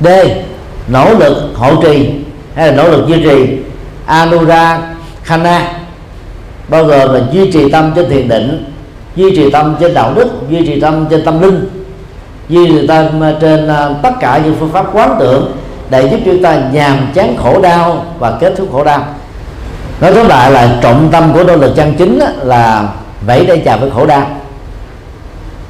D. 0.00 0.08
Nỗ 0.88 1.14
lực 1.14 1.52
hộ 1.56 1.82
trì 1.82 2.10
hay 2.54 2.66
là 2.66 2.72
nỗ 2.74 2.90
lực 2.90 3.06
duy 3.08 3.22
trì. 3.22 3.58
Anura 4.06 4.78
Khana 5.22 5.72
bao 6.68 6.84
gồm 6.84 7.14
là 7.14 7.20
duy 7.32 7.50
trì 7.52 7.70
tâm 7.70 7.92
trên 7.96 8.10
thiền 8.10 8.28
định 8.28 8.73
duy 9.16 9.36
trì 9.36 9.50
tâm 9.50 9.76
trên 9.80 9.94
đạo 9.94 10.12
đức, 10.14 10.28
duy 10.50 10.66
trì 10.66 10.80
tâm 10.80 11.06
trên 11.10 11.24
tâm 11.24 11.42
linh, 11.42 11.68
duy 12.48 12.66
trì 12.66 12.86
tâm 12.86 13.22
à, 13.22 13.34
trên 13.40 13.68
à, 13.68 13.90
tất 14.02 14.12
cả 14.20 14.40
những 14.44 14.56
phương 14.60 14.72
pháp 14.72 14.86
quán 14.92 15.16
tưởng 15.20 15.56
để 15.90 16.08
giúp 16.08 16.18
chúng 16.24 16.42
ta 16.42 16.62
nhàm 16.72 17.08
chán 17.14 17.36
khổ 17.36 17.60
đau 17.60 18.04
và 18.18 18.38
kết 18.40 18.54
thúc 18.56 18.68
khổ 18.72 18.84
đau. 18.84 19.04
Nói 20.00 20.14
tóm 20.14 20.28
lại 20.28 20.50
là 20.50 20.78
trọng 20.82 21.08
tâm 21.12 21.32
của 21.32 21.44
nỗ 21.44 21.56
lực 21.56 21.72
chân 21.76 21.94
chính 21.98 22.20
là 22.42 22.88
vẫy 23.26 23.46
tay 23.46 23.62
chào 23.64 23.78
với 23.78 23.90
khổ 23.90 24.06
đau. 24.06 24.26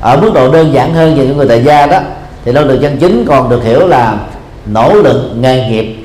Ở 0.01 0.17
mức 0.17 0.31
độ 0.35 0.53
đơn 0.53 0.73
giản 0.73 0.95
hơn 0.95 1.17
về 1.17 1.27
những 1.27 1.37
người 1.37 1.49
tại 1.49 1.65
gia 1.65 1.87
đó, 1.87 1.99
thì 2.45 2.53
nỗ 2.53 2.65
lực 2.65 2.79
chân 2.83 2.97
chính 2.99 3.25
còn 3.29 3.51
được 3.51 3.65
hiểu 3.65 3.87
là 3.87 4.17
nỗ 4.67 4.95
lực 4.95 5.31
nghề 5.37 5.69
nghiệp, 5.69 5.97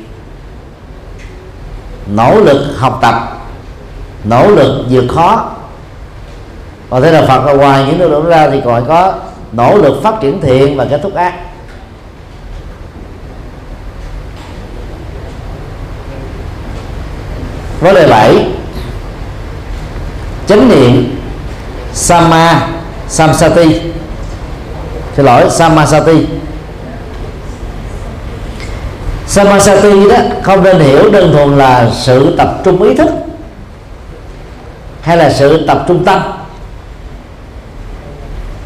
nỗ 2.08 2.40
lực 2.42 2.66
học 2.78 3.00
tập, 3.02 3.16
nỗ 4.24 4.48
lực 4.48 4.86
vượt 4.90 5.06
khó 5.10 5.50
và 6.90 7.00
thế 7.00 7.12
là 7.12 7.22
phật 7.22 7.46
là 7.46 7.54
ngoài 7.54 7.84
những 7.88 8.00
nỗ 8.00 8.08
lực 8.08 8.26
ra 8.30 8.50
thì 8.50 8.62
còn 8.66 8.86
có 8.88 9.14
nỗ 9.52 9.78
lực 9.78 10.04
phát 10.04 10.14
triển 10.22 10.42
thiện 10.42 10.78
và 10.78 10.86
kết 10.86 11.00
thúc 11.04 11.16
ác. 11.16 11.34
Vấn 17.80 17.96
đề 17.96 18.08
bảy, 18.08 18.48
chánh 20.48 20.70
niệm 20.70 21.20
sama 21.94 22.68
samsati. 23.08 23.82
Xin 25.16 25.26
lỗi 25.26 25.50
samasati 25.50 26.28
samasati 29.28 30.10
đó 30.10 30.16
không 30.44 30.64
nên 30.64 30.80
hiểu 30.80 31.12
đơn 31.12 31.32
thuần 31.34 31.58
là 31.58 31.90
sự 31.94 32.36
tập 32.38 32.62
trung 32.64 32.82
ý 32.82 32.96
thức 32.96 33.10
hay 35.02 35.18
là 35.18 35.30
sự 35.30 35.68
tập 35.68 35.86
trung 35.88 36.06
tâm 36.06 36.39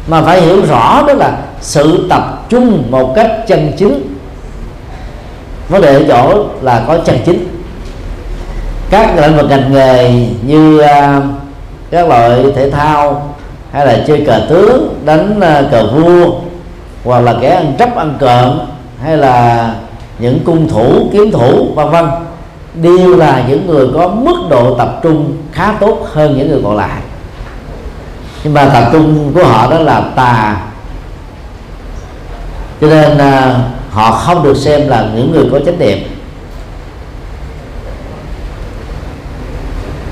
mà 0.06 0.22
phải 0.22 0.40
hiểu 0.40 0.66
rõ 0.66 1.04
đó 1.06 1.12
là 1.12 1.38
sự 1.60 2.06
tập 2.10 2.44
trung 2.48 2.82
một 2.90 3.12
cách 3.16 3.30
chân 3.46 3.72
chính. 3.76 4.16
Vấn 5.68 5.82
đề 5.82 5.94
ở 5.94 6.02
chỗ 6.08 6.46
là 6.62 6.84
có 6.86 6.98
chân 7.04 7.18
chính. 7.26 7.46
Các 8.90 9.16
lĩnh 9.16 9.36
vực 9.36 9.50
ngành 9.50 9.72
nghề 9.72 10.26
như 10.42 10.80
uh, 10.80 11.24
các 11.90 12.08
loại 12.08 12.44
thể 12.56 12.70
thao 12.70 13.34
hay 13.72 13.86
là 13.86 14.04
chơi 14.06 14.24
cờ 14.26 14.46
tướng 14.48 15.00
đánh 15.04 15.38
uh, 15.38 15.70
cờ 15.70 15.86
vua 15.86 16.40
hoặc 17.04 17.20
là 17.20 17.34
kẻ 17.40 17.48
ăn 17.50 17.74
trắp 17.78 17.96
ăn 17.96 18.16
cợm 18.20 18.60
hay 19.02 19.16
là 19.16 19.70
những 20.18 20.38
cung 20.44 20.68
thủ 20.68 21.08
kiếm 21.12 21.30
thủ 21.32 21.66
vân 21.74 21.90
vân 21.90 22.04
đều 22.74 23.16
là 23.16 23.44
những 23.48 23.66
người 23.66 23.86
có 23.94 24.08
mức 24.08 24.36
độ 24.50 24.74
tập 24.78 25.00
trung 25.02 25.36
khá 25.52 25.74
tốt 25.80 26.06
hơn 26.12 26.34
những 26.38 26.50
người 26.50 26.60
còn 26.64 26.76
lại 26.76 27.00
nhưng 28.44 28.54
mà 28.54 28.70
tập 28.72 28.88
trung 28.92 29.32
của 29.34 29.44
họ 29.44 29.70
đó 29.70 29.78
là 29.78 30.02
tà. 30.16 30.56
Cho 32.80 32.86
nên 32.86 33.18
à, 33.18 33.60
họ 33.90 34.10
không 34.10 34.42
được 34.42 34.56
xem 34.56 34.88
là 34.88 35.06
những 35.14 35.32
người 35.32 35.44
có 35.52 35.60
chánh 35.66 35.78
niệm. 35.78 35.98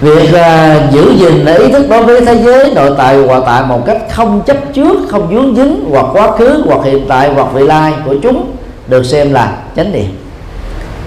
Việc 0.01 0.35
à, 0.35 0.81
giữ 0.91 1.13
gìn 1.17 1.47
ý 1.47 1.73
thức 1.73 1.87
đối 1.91 2.03
với 2.03 2.25
thế 2.25 2.43
giới 2.43 2.73
nội 2.75 2.91
tại 2.99 3.17
ngoại 3.17 3.41
tại 3.47 3.63
một 3.63 3.87
cách 3.87 3.99
không 4.11 4.43
chấp 4.47 4.57
trước 4.75 4.97
không 5.11 5.29
dướng 5.35 5.57
dính 5.57 5.85
hoặc 5.91 6.07
quá 6.13 6.37
khứ 6.37 6.63
hoặc 6.67 6.81
hiện 6.85 7.05
tại 7.09 7.31
hoặc 7.35 7.47
vị 7.53 7.63
lai 7.67 7.93
của 8.05 8.15
chúng 8.23 8.57
được 8.87 9.03
xem 9.07 9.33
là 9.33 9.57
chánh 9.77 9.93
niệm. 9.93 10.17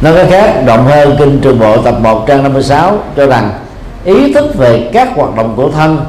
Nói 0.02 0.14
cách 0.16 0.28
khác 0.30 0.64
động 0.66 0.86
hơn 0.88 1.16
kinh 1.20 1.40
trường 1.42 1.60
bộ 1.60 1.78
tập 1.78 1.96
1 2.02 2.28
trang 2.28 2.44
56 2.44 2.98
cho 3.18 3.26
rằng 3.28 3.50
ý 4.06 4.34
thức 4.34 4.56
về 4.58 4.90
các 4.94 5.10
hoạt 5.16 5.36
động 5.36 5.54
của 5.56 5.70
thân 5.70 6.00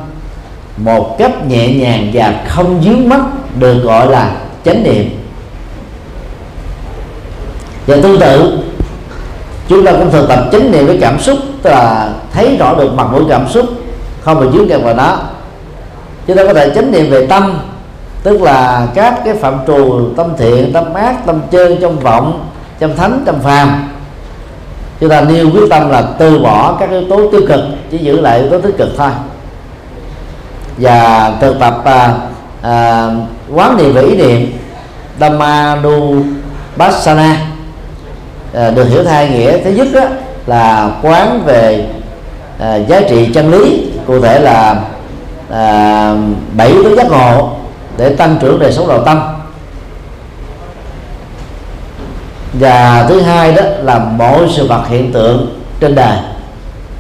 một 0.77 1.19
cách 1.19 1.47
nhẹ 1.49 1.75
nhàng 1.75 2.11
và 2.13 2.45
không 2.49 2.83
dướng 2.85 3.09
mắt 3.09 3.21
được 3.59 3.83
gọi 3.83 4.07
là 4.07 4.37
chánh 4.65 4.83
niệm. 4.83 5.11
Và 7.87 7.97
tương 8.03 8.21
tự, 8.21 8.59
chúng 9.69 9.85
ta 9.85 9.93
cũng 9.93 10.11
thường 10.11 10.27
tập 10.29 10.49
chánh 10.53 10.73
niệm 10.73 10.87
với 10.87 10.99
cảm 11.01 11.21
xúc, 11.21 11.39
tức 11.63 11.71
là 11.71 12.13
thấy 12.33 12.57
rõ 12.57 12.75
được 12.75 12.95
mặt 12.95 13.07
mũi 13.13 13.23
cảm 13.29 13.49
xúc, 13.49 13.67
không 14.21 14.41
bị 14.41 14.59
dướng 14.59 14.69
kẹt 14.69 14.83
vào 14.83 14.95
đó 14.95 15.19
chúng 16.27 16.37
ta 16.37 16.45
có 16.45 16.55
thể 16.55 16.71
chánh 16.75 16.93
niệm 16.93 17.11
về 17.11 17.27
tâm, 17.27 17.59
tức 18.23 18.43
là 18.43 18.89
các 18.95 19.21
cái 19.25 19.35
phạm 19.35 19.59
trù, 19.67 20.09
tâm 20.17 20.33
thiện, 20.39 20.73
tâm 20.73 20.95
ác, 20.95 21.27
tâm 21.27 21.41
chơn, 21.51 21.77
trong 21.81 21.99
vọng, 21.99 22.49
trong 22.79 22.97
thánh, 22.97 23.23
trong 23.27 23.41
phàm. 23.41 23.89
Chúng 25.01 25.11
ta 25.11 25.21
nêu 25.21 25.51
quyết 25.51 25.67
tâm 25.71 25.91
là 25.91 26.03
từ 26.19 26.39
bỏ 26.39 26.77
các 26.81 26.91
yếu 26.91 27.03
tố 27.11 27.31
tiêu 27.31 27.41
cực, 27.49 27.61
chỉ 27.91 27.99
giữ 27.99 28.21
lại 28.21 28.41
yếu 28.41 28.51
tố 28.51 28.61
tích 28.61 28.75
cực 28.79 28.89
thôi 28.97 29.11
và 30.77 31.33
thực 31.41 31.59
tập 31.61 31.83
à, 31.85 32.15
à, 32.63 33.09
quán 33.55 33.77
niệm 33.77 33.93
và 33.95 34.01
ý 34.01 34.17
niệm 34.17 34.53
Dhammadu 35.21 36.23
Bassana 36.77 37.37
à, 38.55 38.71
được 38.71 38.85
hiểu 38.85 39.05
thay 39.05 39.29
nghĩa. 39.29 39.59
Thứ 39.65 39.71
nhất 39.71 39.89
đó, 39.95 40.05
là 40.47 40.91
quán 41.03 41.43
về 41.45 41.87
à, 42.59 42.77
giá 42.77 43.01
trị 43.09 43.31
chân 43.35 43.51
lý 43.51 43.91
cụ 44.07 44.21
thể 44.21 44.41
là 44.41 44.81
à, 45.51 46.15
bảy 46.53 46.69
yếu 46.69 46.97
giác 46.97 47.11
ngộ 47.11 47.51
để 47.97 48.15
tăng 48.15 48.37
trưởng 48.41 48.59
đời 48.59 48.73
sống 48.73 48.89
đầu 48.89 49.05
tâm. 49.05 49.21
Và 52.53 53.07
thứ 53.09 53.21
hai 53.21 53.53
đó 53.53 53.63
là 53.83 53.99
mọi 53.99 54.49
sự 54.57 54.67
vật 54.67 54.83
hiện 54.89 55.13
tượng 55.13 55.61
trên 55.81 55.95
đời. 55.95 56.19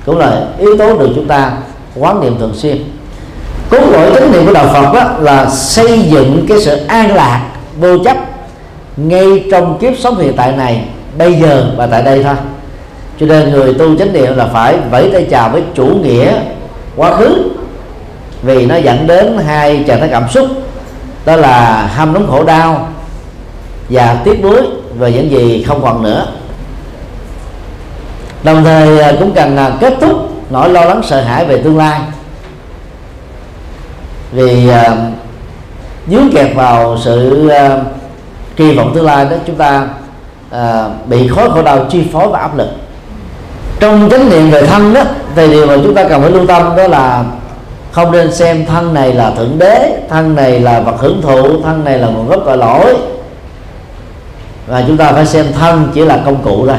Cũng 0.06 0.18
là 0.18 0.46
yếu 0.58 0.76
tố 0.78 0.98
được 0.98 1.08
chúng 1.14 1.28
ta 1.28 1.52
quán 1.94 2.20
niệm 2.20 2.38
thường 2.38 2.54
xuyên 2.54 2.95
cốt 3.70 3.90
lõi 3.92 4.10
chánh 4.14 4.32
niệm 4.32 4.46
của 4.46 4.52
đạo 4.52 4.66
Phật 4.72 4.92
đó 4.92 5.10
là 5.18 5.50
xây 5.50 6.02
dựng 6.02 6.46
cái 6.48 6.60
sự 6.60 6.76
an 6.88 7.14
lạc, 7.14 7.42
vô 7.80 7.98
chấp 8.04 8.16
ngay 8.96 9.44
trong 9.50 9.78
kiếp 9.78 9.92
sống 9.98 10.18
hiện 10.18 10.32
tại 10.36 10.52
này, 10.52 10.84
bây 11.18 11.34
giờ 11.34 11.72
và 11.76 11.86
tại 11.86 12.02
đây 12.02 12.22
thôi. 12.22 12.34
Cho 13.20 13.26
nên 13.26 13.50
người 13.50 13.74
tu 13.74 13.96
chánh 13.96 14.12
niệm 14.12 14.36
là 14.36 14.46
phải 14.52 14.76
vẫy 14.90 15.10
tay 15.12 15.26
chào 15.30 15.48
với 15.48 15.62
chủ 15.74 15.86
nghĩa 15.86 16.32
quá 16.96 17.16
khứ, 17.16 17.42
vì 18.42 18.66
nó 18.66 18.76
dẫn 18.76 19.06
đến 19.06 19.38
hai 19.46 19.84
trạng 19.86 20.00
thái 20.00 20.08
cảm 20.08 20.28
xúc, 20.28 20.46
đó 21.26 21.36
là 21.36 21.86
ham 21.94 22.12
nóng 22.12 22.26
khổ 22.30 22.44
đau 22.44 22.88
và 23.90 24.16
tiếc 24.24 24.42
nuối 24.42 24.62
về 24.98 25.12
những 25.12 25.30
gì 25.30 25.64
không 25.68 25.82
còn 25.82 26.02
nữa. 26.02 26.26
Đồng 28.42 28.64
thời 28.64 29.00
à, 29.00 29.12
cũng 29.20 29.32
cần 29.32 29.56
à, 29.56 29.70
kết 29.80 29.94
thúc 30.00 30.30
nỗi 30.50 30.68
lo 30.68 30.84
lắng 30.84 31.00
sợ 31.04 31.20
hãi 31.20 31.44
về 31.44 31.58
tương 31.58 31.78
lai 31.78 32.00
vì 34.36 34.68
uh, 34.70 34.98
dướng 36.10 36.30
kẹt 36.34 36.54
vào 36.54 36.98
sự 37.04 37.46
uh, 37.46 37.80
kỳ 38.56 38.74
vọng 38.74 38.92
tương 38.94 39.04
lai 39.04 39.24
đó 39.24 39.36
chúng 39.46 39.56
ta 39.56 39.88
uh, 40.50 41.06
bị 41.06 41.28
khối 41.28 41.50
khổ 41.50 41.62
đau 41.62 41.86
chi 41.90 42.06
phối 42.12 42.28
và 42.28 42.38
áp 42.38 42.56
lực. 42.56 42.68
Trong 43.80 44.08
chánh 44.10 44.30
niệm 44.30 44.50
về 44.50 44.66
thân 44.66 44.94
đó 44.94 45.02
thì 45.34 45.48
điều 45.48 45.66
mà 45.66 45.76
chúng 45.82 45.94
ta 45.94 46.08
cần 46.08 46.22
phải 46.22 46.30
lưu 46.30 46.46
tâm 46.46 46.76
đó 46.76 46.86
là 46.88 47.24
không 47.92 48.12
nên 48.12 48.32
xem 48.32 48.66
thân 48.66 48.94
này 48.94 49.14
là 49.14 49.30
thượng 49.30 49.58
đế 49.58 50.00
thân 50.10 50.34
này 50.34 50.60
là 50.60 50.80
vật 50.80 50.94
hưởng 50.98 51.22
thụ 51.22 51.62
thân 51.62 51.84
này 51.84 51.98
là 51.98 52.08
nguồn 52.08 52.28
gốc 52.28 52.42
tội 52.46 52.56
lỗi. 52.56 52.96
Và 54.66 54.84
chúng 54.86 54.96
ta 54.96 55.12
phải 55.12 55.26
xem 55.26 55.46
thân 55.58 55.90
chỉ 55.94 56.04
là 56.04 56.22
công 56.24 56.42
cụ 56.42 56.66
thôi. 56.66 56.76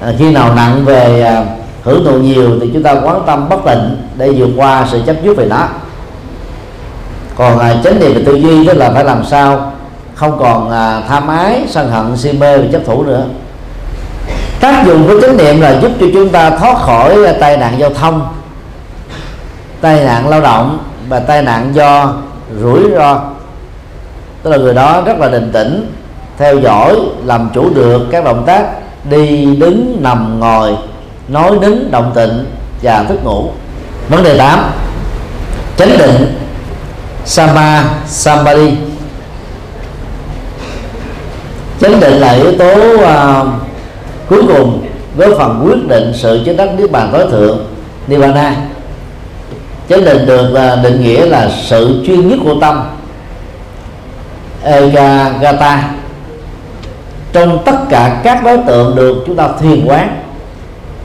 À, 0.00 0.12
khi 0.18 0.30
nào 0.30 0.54
nặng 0.54 0.84
về 0.84 1.22
à, 1.22 1.44
hưởng 1.82 2.04
thụ 2.04 2.18
nhiều 2.18 2.50
thì 2.60 2.70
chúng 2.72 2.82
ta 2.82 2.94
quan 3.04 3.22
tâm 3.26 3.48
bất 3.48 3.64
tịnh 3.64 3.96
để 4.16 4.32
vượt 4.36 4.50
qua 4.56 4.86
sự 4.90 5.02
chấp 5.06 5.16
trước 5.24 5.36
về 5.36 5.46
nó 5.46 5.68
còn 7.36 7.58
à, 7.58 7.74
chánh 7.84 8.00
niệm 8.00 8.14
về 8.14 8.22
tư 8.26 8.34
duy 8.34 8.66
đó 8.66 8.72
là 8.72 8.90
phải 8.90 9.04
làm 9.04 9.24
sao 9.24 9.72
không 10.14 10.38
còn 10.38 10.70
à, 10.70 11.02
tham 11.08 11.28
ái 11.28 11.64
sân 11.68 11.90
hận 11.90 12.16
si 12.16 12.32
mê 12.32 12.58
và 12.58 12.64
chấp 12.72 12.82
thủ 12.86 13.02
nữa. 13.02 13.24
Tác 14.60 14.86
dụng 14.86 15.06
của 15.06 15.20
chánh 15.20 15.36
niệm 15.36 15.60
là 15.60 15.78
giúp 15.80 15.92
cho 16.00 16.06
chúng 16.14 16.28
ta 16.28 16.50
thoát 16.50 16.78
khỏi 16.78 17.26
à, 17.26 17.32
tai 17.40 17.56
nạn 17.56 17.78
giao 17.78 17.90
thông 17.90 18.28
tai 19.80 20.04
nạn 20.04 20.28
lao 20.28 20.40
động 20.40 20.78
và 21.08 21.20
tai 21.20 21.42
nạn 21.42 21.70
do 21.74 22.14
rủi 22.60 22.90
ro. 22.96 23.20
Tức 24.42 24.50
là 24.50 24.56
người 24.56 24.74
đó 24.74 25.02
rất 25.06 25.18
là 25.18 25.28
định 25.28 25.50
tĩnh 25.52 25.92
theo 26.38 26.58
dõi 26.58 26.96
làm 27.24 27.50
chủ 27.54 27.74
được 27.74 28.02
các 28.10 28.24
động 28.24 28.42
tác 28.46 28.66
đi 29.10 29.56
đứng 29.56 29.96
nằm 30.00 30.40
ngồi 30.40 30.76
nói 31.28 31.50
đứng 31.60 31.90
động 31.90 32.12
tịnh 32.14 32.44
và 32.82 33.02
thức 33.02 33.24
ngủ. 33.24 33.50
Vấn 34.08 34.24
đề 34.24 34.38
8 34.38 34.70
chánh 35.76 35.98
định 35.98 36.38
sama 37.26 37.84
samadhi 38.06 38.74
chấn 41.80 42.00
định 42.00 42.12
là 42.12 42.32
yếu 42.32 42.52
tố 42.58 42.94
uh, 42.94 43.46
cuối 44.28 44.42
cùng 44.48 44.86
với 45.16 45.34
phần 45.38 45.62
quyết 45.64 45.88
định 45.88 46.12
sự 46.14 46.42
chứng 46.44 46.56
đắc 46.56 46.68
niết 46.78 46.90
bàn 46.90 47.08
tối 47.12 47.26
thượng 47.30 47.66
nirvana 48.06 48.56
chánh 49.88 50.04
định 50.04 50.26
được 50.26 50.50
uh, 50.52 50.82
định 50.84 51.02
nghĩa 51.02 51.26
là 51.26 51.50
sự 51.64 52.04
chuyên 52.06 52.28
nhất 52.28 52.38
của 52.44 52.54
tâm 52.60 52.82
egagata 54.62 55.90
trong 57.32 57.58
tất 57.64 57.76
cả 57.88 58.20
các 58.24 58.44
đối 58.44 58.58
tượng 58.58 58.96
được 58.96 59.24
chúng 59.26 59.36
ta 59.36 59.48
thiền 59.60 59.84
quán 59.84 60.22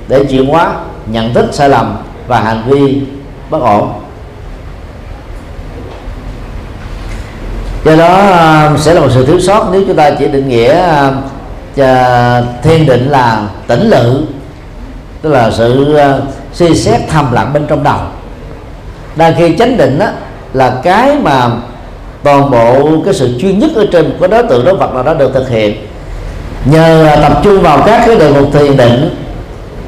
để 0.07 0.25
chuyển 0.25 0.45
hóa 0.45 0.73
nhận 1.07 1.33
thức 1.33 1.45
sai 1.51 1.69
lầm 1.69 1.97
và 2.27 2.39
hành 2.39 2.63
vi 2.67 3.01
bất 3.49 3.61
ổn. 3.61 3.91
Do 7.85 7.95
đó 7.95 8.17
à, 8.17 8.71
sẽ 8.77 8.93
là 8.93 9.01
một 9.01 9.09
sự 9.13 9.25
thiếu 9.25 9.39
sót 9.39 9.69
nếu 9.71 9.83
chúng 9.87 9.95
ta 9.95 10.09
chỉ 10.09 10.27
định 10.27 10.49
nghĩa 10.49 10.73
à, 10.73 11.11
à 11.77 12.43
thiên 12.63 12.85
định 12.85 13.09
là 13.09 13.47
tỉnh 13.67 13.89
lự 13.89 14.25
tức 15.21 15.29
là 15.29 15.51
sự 15.51 15.95
à, 15.95 16.17
suy 16.53 16.75
xét 16.75 17.01
thầm 17.09 17.31
lặng 17.31 17.53
bên 17.53 17.65
trong 17.67 17.83
đầu. 17.83 17.97
Đang 19.15 19.33
khi 19.37 19.57
chánh 19.57 19.77
định 19.77 19.99
đó 19.99 20.07
là 20.53 20.73
cái 20.83 21.15
mà 21.21 21.49
toàn 22.23 22.51
bộ 22.51 23.01
cái 23.05 23.13
sự 23.13 23.39
chuyên 23.39 23.59
nhất 23.59 23.71
ở 23.75 23.85
trên 23.91 24.17
cái 24.19 24.29
đối 24.29 24.43
tượng 24.43 24.65
đối 24.65 24.75
vật 24.75 24.93
nào 24.93 25.03
đó 25.03 25.13
được 25.13 25.33
thực 25.33 25.49
hiện. 25.49 25.87
Nhờ 26.65 27.15
tập 27.21 27.41
trung 27.43 27.61
vào 27.61 27.83
các 27.85 28.03
cái 28.05 28.15
đề 28.15 28.31
mục 28.31 28.53
thiền 28.53 28.77
định 28.77 29.15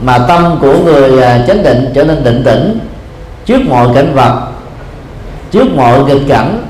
mà 0.02 0.18
tâm 0.18 0.58
của 0.62 0.78
người 0.86 1.22
chánh 1.48 1.64
định 1.64 1.92
trở 1.96 2.04
nên 2.04 2.24
định 2.24 2.44
tĩnh 2.46 2.80
trước 3.46 3.62
mọi 3.70 3.88
cảnh 3.96 4.14
vật 4.16 4.42
trước 5.52 5.66
mọi 5.76 6.04
nghịch 6.04 6.22
cảnh 6.28 6.64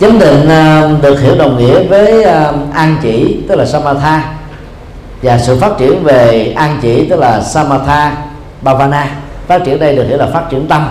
chánh 0.00 0.18
định 0.18 0.48
ờ, 0.48 0.90
được 1.02 1.20
hiểu 1.20 1.34
đồng 1.38 1.58
nghĩa 1.58 1.82
với 1.82 2.22
ờ, 2.22 2.52
an 2.74 2.96
chỉ, 3.02 3.40
tức 3.48 3.54
là 3.54 3.66
samatha. 3.66 4.24
Và 5.22 5.38
sự 5.38 5.58
phát 5.60 5.70
triển 5.78 6.02
về 6.02 6.52
an 6.56 6.78
chỉ, 6.82 7.08
tức 7.08 7.18
là 7.18 7.40
samatha, 7.40 8.16
bhavana. 8.62 9.06
Phát 9.46 9.64
triển 9.64 9.78
đây 9.78 9.96
được 9.96 10.04
hiểu 10.08 10.18
là 10.18 10.26
phát 10.26 10.50
triển 10.50 10.66
tâm. 10.68 10.88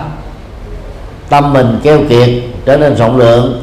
Tâm 1.28 1.52
mình 1.52 1.80
keo 1.82 1.98
kiệt, 2.08 2.28
trở 2.64 2.76
nên 2.76 2.96
rộng 2.96 3.16
lượng, 3.16 3.62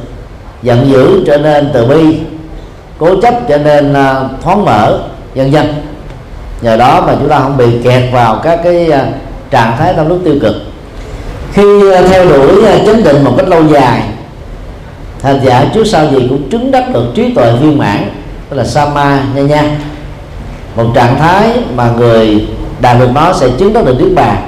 giận 0.63 0.89
dữ, 0.91 1.23
trở 1.27 1.37
nên 1.37 1.69
từ 1.73 1.85
bi, 1.85 2.17
cố 2.97 3.21
chấp, 3.21 3.33
trở 3.47 3.57
nên 3.57 3.93
ờ, 3.93 4.29
thoáng 4.41 4.65
mở, 4.65 4.99
dần 5.35 5.51
dần. 5.51 5.73
Nhờ 6.61 6.77
đó 6.77 7.03
mà 7.07 7.15
chúng 7.19 7.29
ta 7.29 7.39
không 7.39 7.57
bị 7.57 7.65
kẹt 7.83 8.03
vào 8.13 8.39
các 8.43 8.59
cái 8.63 8.91
trạng 9.51 9.77
thái 9.77 9.93
tâm 9.93 10.09
lúc 10.09 10.19
tiêu 10.23 10.35
cực. 10.41 10.55
Khi 11.53 11.63
theo 12.09 12.25
đuổi 12.25 12.63
chánh 12.85 13.03
định 13.03 13.23
một 13.23 13.33
cách 13.37 13.47
lâu 13.47 13.63
dài 13.63 14.03
thành 15.21 15.39
giả 15.43 15.65
trước 15.73 15.83
sau 15.87 16.07
gì 16.11 16.27
cũng 16.29 16.49
chứng 16.49 16.71
đắc 16.71 16.93
được 16.93 17.05
trí 17.15 17.33
tuệ 17.33 17.51
viên 17.61 17.77
mãn 17.77 18.09
đó 18.49 18.57
là 18.57 18.65
sama 18.65 19.23
nha 19.35 19.41
nha. 19.41 19.77
Một 20.75 20.91
trạng 20.95 21.19
thái 21.19 21.49
mà 21.75 21.91
người 21.97 22.47
đạt 22.81 22.99
được 22.99 23.09
nó 23.13 23.33
sẽ 23.33 23.49
chứng 23.57 23.73
đắc 23.73 23.85
được 23.85 23.95
niết 23.99 24.15
bàn 24.15 24.47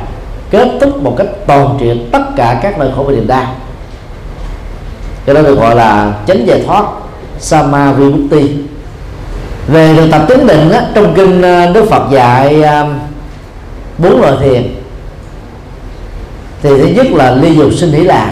kết 0.52 0.68
thúc 0.82 1.04
một 1.04 1.16
cách 1.18 1.28
toàn 1.48 1.78
triệt 1.80 1.98
tất 2.12 2.22
cả 2.36 2.60
các 2.64 2.80
nơi 2.80 2.90
khổ 2.96 3.04
và 3.04 3.12
niềm 3.12 3.28
đau 3.28 3.46
cái 5.26 5.36
đó 5.36 5.42
được 5.42 5.56
gọi 5.56 5.76
là 5.76 6.14
chánh 6.28 6.48
giải 6.48 6.64
thoát 6.66 6.86
sama 7.40 7.92
vimutti 7.92 8.50
về 9.68 9.96
thực 9.96 10.12
tập 10.12 10.26
tính 10.28 10.48
định 10.48 10.72
á, 10.72 10.86
trong 10.96 11.14
kinh 11.16 11.42
ờ, 11.42 11.74
đức 11.74 11.86
phật 11.90 12.12
dạy 12.12 12.62
ờ, 12.62 12.86
bốn 13.98 14.22
loại 14.22 14.34
thiền. 14.42 14.76
Thì 16.64 16.70
thứ 16.78 16.88
nhất 16.96 17.08
là 17.12 17.32
ly 17.32 17.56
dục 17.56 17.74
sinh 17.74 17.92
hỷ 17.92 18.04
lạc. 18.04 18.32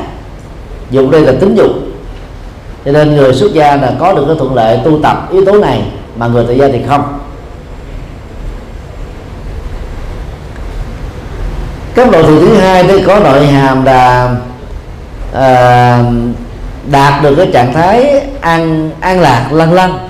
Dục 0.92 1.12
đây 1.12 1.22
là 1.22 1.34
tính 1.40 1.56
dục 1.56 1.72
cho 2.88 2.94
nên 2.94 3.16
người 3.16 3.34
xuất 3.34 3.54
gia 3.54 3.76
là 3.76 3.92
có 4.00 4.14
được 4.14 4.24
cái 4.28 4.36
thuận 4.40 4.56
lợi 4.56 4.80
tu 4.84 5.00
tập 5.04 5.28
yếu 5.32 5.46
tố 5.46 5.58
này 5.58 5.82
mà 6.16 6.28
người 6.28 6.46
tại 6.48 6.58
gia 6.58 6.68
thì 6.68 6.80
không. 6.88 7.20
Cấp 11.96 12.08
độ 12.12 12.24
thiền 12.24 12.40
thứ 12.40 12.58
hai 12.58 12.84
thì 12.84 13.04
có 13.04 13.20
nội 13.20 13.48
hàm 13.48 13.86
là 13.86 14.36
à, 15.34 16.04
đạt 16.92 17.24
được 17.24 17.36
cái 17.36 17.50
trạng 17.54 17.74
thái 17.74 18.22
an 18.42 18.92
an 19.00 19.20
lạc 19.20 19.50
lăng 19.52 19.74
lăng 19.74 20.10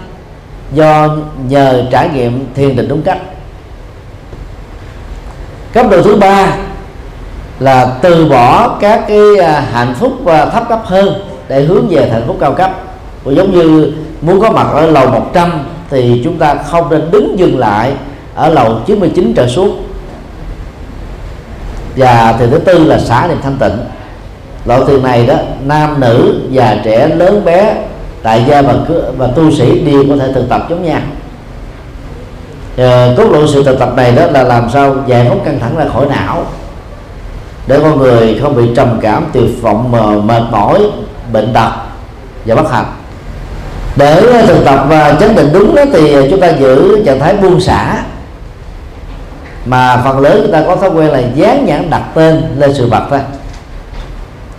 do 0.73 1.17
nhờ 1.47 1.83
trải 1.91 2.09
nghiệm 2.09 2.47
thiền 2.55 2.75
định 2.75 2.87
đúng 2.87 3.01
cách. 3.01 3.19
Cấp 5.73 5.85
độ 5.91 6.01
thứ 6.01 6.15
ba 6.15 6.47
là 7.59 7.87
từ 8.01 8.25
bỏ 8.29 8.77
các 8.79 9.01
cái 9.07 9.37
à, 9.41 9.63
hạnh 9.73 9.95
phúc 9.99 10.13
thấp 10.25 10.63
cấp 10.69 10.81
hơn 10.85 11.26
để 11.49 11.61
hướng 11.61 11.87
về 11.89 12.09
hạnh 12.09 12.23
phúc 12.27 12.37
cao 12.39 12.53
cấp. 12.53 12.71
Và 13.23 13.33
giống 13.33 13.51
như 13.51 13.93
muốn 14.21 14.41
có 14.41 14.51
mặt 14.51 14.67
ở 14.73 14.85
lầu 14.85 15.07
100 15.07 15.51
thì 15.89 16.21
chúng 16.23 16.37
ta 16.37 16.55
không 16.55 16.89
nên 16.89 17.11
đứng 17.11 17.39
dừng 17.39 17.59
lại 17.59 17.93
ở 18.35 18.49
lầu 18.49 18.79
99 18.85 19.33
trở 19.35 19.47
xuống. 19.47 19.83
Và 21.95 22.35
thì 22.39 22.45
thứ 22.51 22.57
tư 22.57 22.83
là 22.83 22.99
xả 22.99 23.27
niệm 23.27 23.37
thanh 23.43 23.57
tịnh. 23.57 23.77
Loại 24.65 24.81
thiền 24.87 25.03
này 25.03 25.25
đó 25.25 25.35
nam 25.65 25.99
nữ 25.99 26.41
già 26.51 26.77
trẻ 26.83 27.07
lớn 27.07 27.45
bé 27.45 27.75
tại 28.23 28.43
gia 28.47 28.61
và 28.61 28.75
và 29.17 29.27
tu 29.27 29.51
sĩ 29.51 29.79
đều 29.79 30.03
có 30.09 30.15
thể 30.15 30.33
thực 30.33 30.49
tập 30.49 30.67
giống 30.69 30.83
nhau. 30.83 31.01
À, 32.77 33.13
cốt 33.17 33.31
lộ 33.31 33.47
sự 33.47 33.63
thực 33.63 33.79
tập 33.79 33.93
này 33.95 34.11
đó 34.11 34.25
là 34.31 34.43
làm 34.43 34.69
sao 34.73 34.95
giải 35.07 35.25
phóng 35.29 35.39
căng 35.45 35.59
thẳng 35.59 35.75
ra 35.77 35.85
khỏi 35.93 36.05
não 36.05 36.45
để 37.67 37.79
con 37.83 37.97
người 37.97 38.39
không 38.41 38.55
bị 38.55 38.63
trầm 38.75 38.99
cảm 39.01 39.25
tuyệt 39.33 39.61
vọng 39.61 39.91
mệt 40.27 40.43
mỏi 40.51 40.81
bệnh 41.31 41.53
tật 41.53 41.69
và 42.45 42.55
bất 42.55 42.71
hạnh. 42.71 42.85
Để 43.95 44.21
ờ, 44.21 44.45
thực 44.45 44.65
tập 44.65 44.85
và 44.89 45.17
chánh 45.19 45.35
định 45.35 45.49
đúng 45.53 45.75
đó 45.75 45.83
thì 45.93 46.15
chúng 46.29 46.39
ta 46.39 46.49
giữ 46.49 47.03
trạng 47.05 47.19
thái 47.19 47.33
buông 47.33 47.61
xả. 47.61 48.03
Mà 49.65 50.01
phần 50.03 50.19
lớn 50.19 50.39
chúng 50.43 50.51
ta 50.51 50.63
có 50.67 50.75
thói 50.75 50.89
quen 50.89 51.07
là 51.11 51.21
dán 51.35 51.65
nhãn 51.65 51.89
đặt 51.89 52.03
tên 52.13 52.43
lên 52.57 52.73
sự 52.73 52.89
vật 52.89 53.03
thôi. 53.09 53.19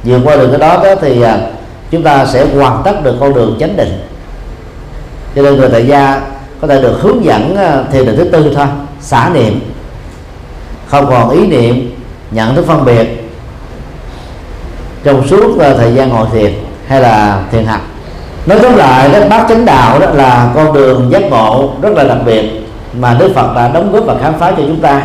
Vượt 0.05 0.21
qua 0.25 0.37
được 0.37 0.49
cái 0.49 0.59
đó, 0.59 0.81
đó 0.85 0.95
thì 1.01 1.23
ờ, 1.23 1.41
chúng 1.91 2.03
ta 2.03 2.27
sẽ 2.27 2.47
hoàn 2.55 2.83
tất 2.85 3.05
được 3.05 3.17
con 3.21 3.35
đường 3.35 3.57
chánh 3.61 3.77
định. 3.77 4.01
Cho 5.35 5.43
nên 5.43 5.57
người 5.57 5.69
tại 5.73 5.87
gia 5.87 6.21
có 6.61 6.69
thể 6.69 6.83
được 6.83 6.99
hướng 7.01 7.25
dẫn 7.25 7.57
ờ, 7.57 7.85
thiền 7.93 8.07
định 8.07 8.17
thứ 8.17 8.25
tư 8.25 8.53
thôi 8.55 8.67
xả 9.01 9.31
niệm. 9.35 9.61
Không 10.89 11.07
còn 11.07 11.31
ý 11.31 11.47
niệm 11.47 11.95
nhận 12.31 12.55
thức 12.55 12.67
phân 12.67 12.85
biệt 12.85 13.28
trong 15.05 15.29
suốt 15.29 15.59
ờ, 15.59 15.77
thời 15.77 15.95
gian 15.95 16.09
ngồi 16.09 16.27
thiền 16.33 16.55
hay 16.89 17.01
là 17.01 17.43
thiền 17.53 17.65
hành 17.65 17.81
nói 18.47 18.59
tóm 18.63 18.77
lại 18.77 19.09
đó, 19.13 19.19
bát 19.31 19.47
chánh 19.49 19.65
đạo 19.65 19.99
đó 19.99 20.07
là 20.11 20.53
con 20.55 20.73
đường 20.73 21.09
giác 21.11 21.23
ngộ 21.23 21.71
rất 21.83 21.91
là 21.93 22.05
đặc 22.05 22.19
biệt 22.25 22.69
mà 22.93 23.17
Đức 23.19 23.33
Phật 23.35 23.55
đã 23.55 23.69
đóng 23.69 23.93
góp 23.93 24.05
và 24.05 24.15
khám 24.23 24.35
phá 24.39 24.51
cho 24.51 24.63
chúng 24.67 24.81
ta. 24.81 25.03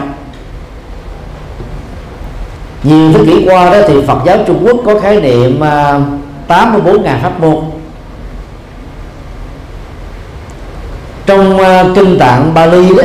Nhiều 2.83 3.13
thế 3.13 3.19
kỷ 3.25 3.45
qua 3.45 3.69
đó 3.69 3.77
thì 3.87 3.93
Phật 4.07 4.17
giáo 4.25 4.37
Trung 4.47 4.65
Quốc 4.65 4.77
có 4.85 4.99
khái 4.99 5.21
niệm 5.21 5.59
ờ, 5.59 6.01
84.000 6.47 7.19
pháp 7.21 7.39
môn. 7.39 7.55
Trong 11.25 11.57
ờ, 11.57 11.91
kinh 11.95 12.19
tạng 12.19 12.53
Bali 12.53 12.95
đó, 12.95 13.03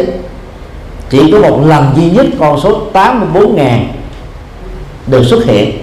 chỉ 1.11 1.33
có 1.33 1.39
một 1.39 1.61
lần 1.67 1.93
duy 1.97 2.11
nhất 2.11 2.27
con 2.39 2.61
số 2.61 2.81
84.000 2.93 3.79
được 5.07 5.25
xuất 5.25 5.45
hiện 5.45 5.78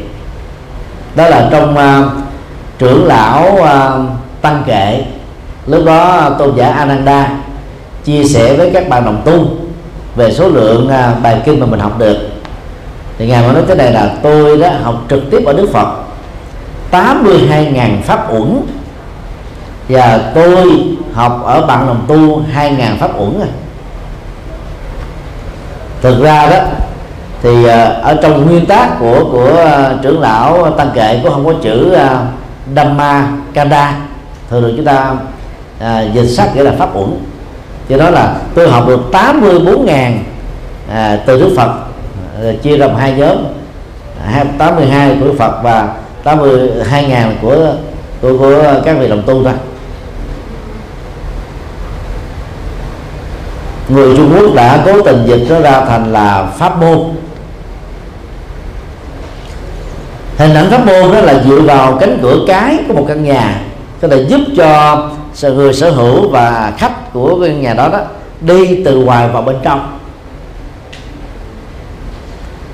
đó 1.15 1.29
là 1.29 1.47
trong 1.51 1.77
uh, 1.77 2.11
trưởng 2.79 3.07
lão 3.07 3.57
uh, 3.59 4.09
tăng 4.41 4.63
kệ 4.65 5.03
lúc 5.67 5.85
đó 5.85 6.29
tôn 6.39 6.55
giả 6.55 6.69
Ananda 6.69 7.29
chia 8.03 8.23
sẻ 8.23 8.53
với 8.53 8.71
các 8.73 8.89
bạn 8.89 9.05
đồng 9.05 9.21
tu 9.25 9.45
về 10.15 10.31
số 10.31 10.49
lượng 10.49 10.87
uh, 10.87 11.21
bài 11.23 11.41
kinh 11.45 11.59
mà 11.59 11.65
mình 11.65 11.79
học 11.79 11.99
được 11.99 12.17
thì 13.17 13.27
ngài 13.27 13.43
mới 13.43 13.53
nói 13.53 13.63
thế 13.67 13.75
này 13.75 13.91
là 13.91 14.15
tôi 14.23 14.57
đã 14.57 14.79
học 14.83 14.95
trực 15.09 15.23
tiếp 15.31 15.43
ở 15.45 15.53
Đức 15.53 15.69
Phật 15.73 15.87
82.000 16.91 18.01
pháp 18.01 18.33
uẩn 18.33 18.61
và 19.89 20.31
tôi 20.35 20.83
học 21.13 21.41
ở 21.45 21.65
bạn 21.65 21.87
đồng 21.87 22.05
tu 22.07 22.41
2.000 22.55 22.97
pháp 22.99 23.11
uẩn 23.19 23.41
à. 23.41 23.47
thực 26.01 26.23
ra 26.23 26.49
đó 26.49 26.57
thì 27.45 27.65
ờ, 27.65 27.99
ở 28.01 28.17
trong 28.21 28.45
nguyên 28.45 28.65
tác 28.65 28.99
của 28.99 29.29
của 29.31 29.49
ờ, 29.55 29.97
trưởng 30.01 30.21
lão 30.21 30.71
tăng 30.71 30.91
kệ 30.93 31.19
cũng 31.23 31.31
không 31.31 31.45
có 31.45 31.53
chữ 31.63 31.91
ờ, 31.93 32.25
Dhamma 32.75 33.27
Kanda 33.53 33.93
thường 34.49 34.61
được 34.61 34.73
chúng 34.75 34.85
ta 34.85 35.13
à, 35.79 36.01
dịch 36.13 36.27
sách 36.27 36.55
nghĩa 36.55 36.63
là 36.63 36.71
pháp 36.79 36.89
uẩn. 36.95 37.09
Cho 37.89 37.97
đó 37.97 38.09
là 38.09 38.35
tôi 38.55 38.69
học 38.69 38.87
được 38.87 38.99
84 39.11 39.85
ngàn 39.85 40.23
à, 40.91 41.19
từ 41.25 41.39
Đức 41.39 41.53
Phật 41.57 41.69
à, 42.43 42.51
chia 42.61 42.77
làm 42.77 42.95
hai 42.95 43.13
nhóm 43.13 43.37
82 44.57 45.17
của 45.19 45.25
Đức 45.25 45.35
Phật 45.39 45.63
và 45.63 45.89
82 46.23 47.05
ngàn 47.07 47.37
của 47.41 47.73
của, 48.21 48.37
của 48.37 48.63
các 48.85 48.97
vị 48.99 49.07
đồng 49.07 49.21
tu 49.21 49.43
thôi. 49.43 49.53
Người 53.89 54.17
Trung 54.17 54.33
Quốc 54.35 54.55
đã 54.55 54.81
cố 54.85 55.01
tình 55.01 55.23
dịch 55.25 55.45
nó 55.49 55.59
ra 55.59 55.85
thành 55.85 56.13
là 56.13 56.47
pháp 56.57 56.81
môn. 56.81 56.99
Hình 60.37 60.53
ảnh 60.53 60.69
pháp 60.69 60.85
môn 60.85 61.11
đó 61.11 61.21
là 61.21 61.43
dựa 61.43 61.61
vào 61.61 61.97
cánh 61.99 62.19
cửa 62.21 62.39
cái 62.47 62.77
của 62.87 62.93
một 62.93 63.05
căn 63.07 63.23
nhà 63.23 63.61
có 64.01 64.07
thể 64.07 64.25
giúp 64.27 64.41
cho 64.57 65.01
người 65.41 65.73
sở 65.73 65.91
hữu 65.91 66.29
và 66.29 66.73
khách 66.77 67.13
của 67.13 67.39
căn 67.41 67.61
nhà 67.61 67.73
đó 67.73 67.89
đó 67.89 67.99
đi 68.41 68.83
từ 68.83 68.95
ngoài 68.95 69.27
vào 69.27 69.41
bên 69.41 69.55
trong. 69.63 69.97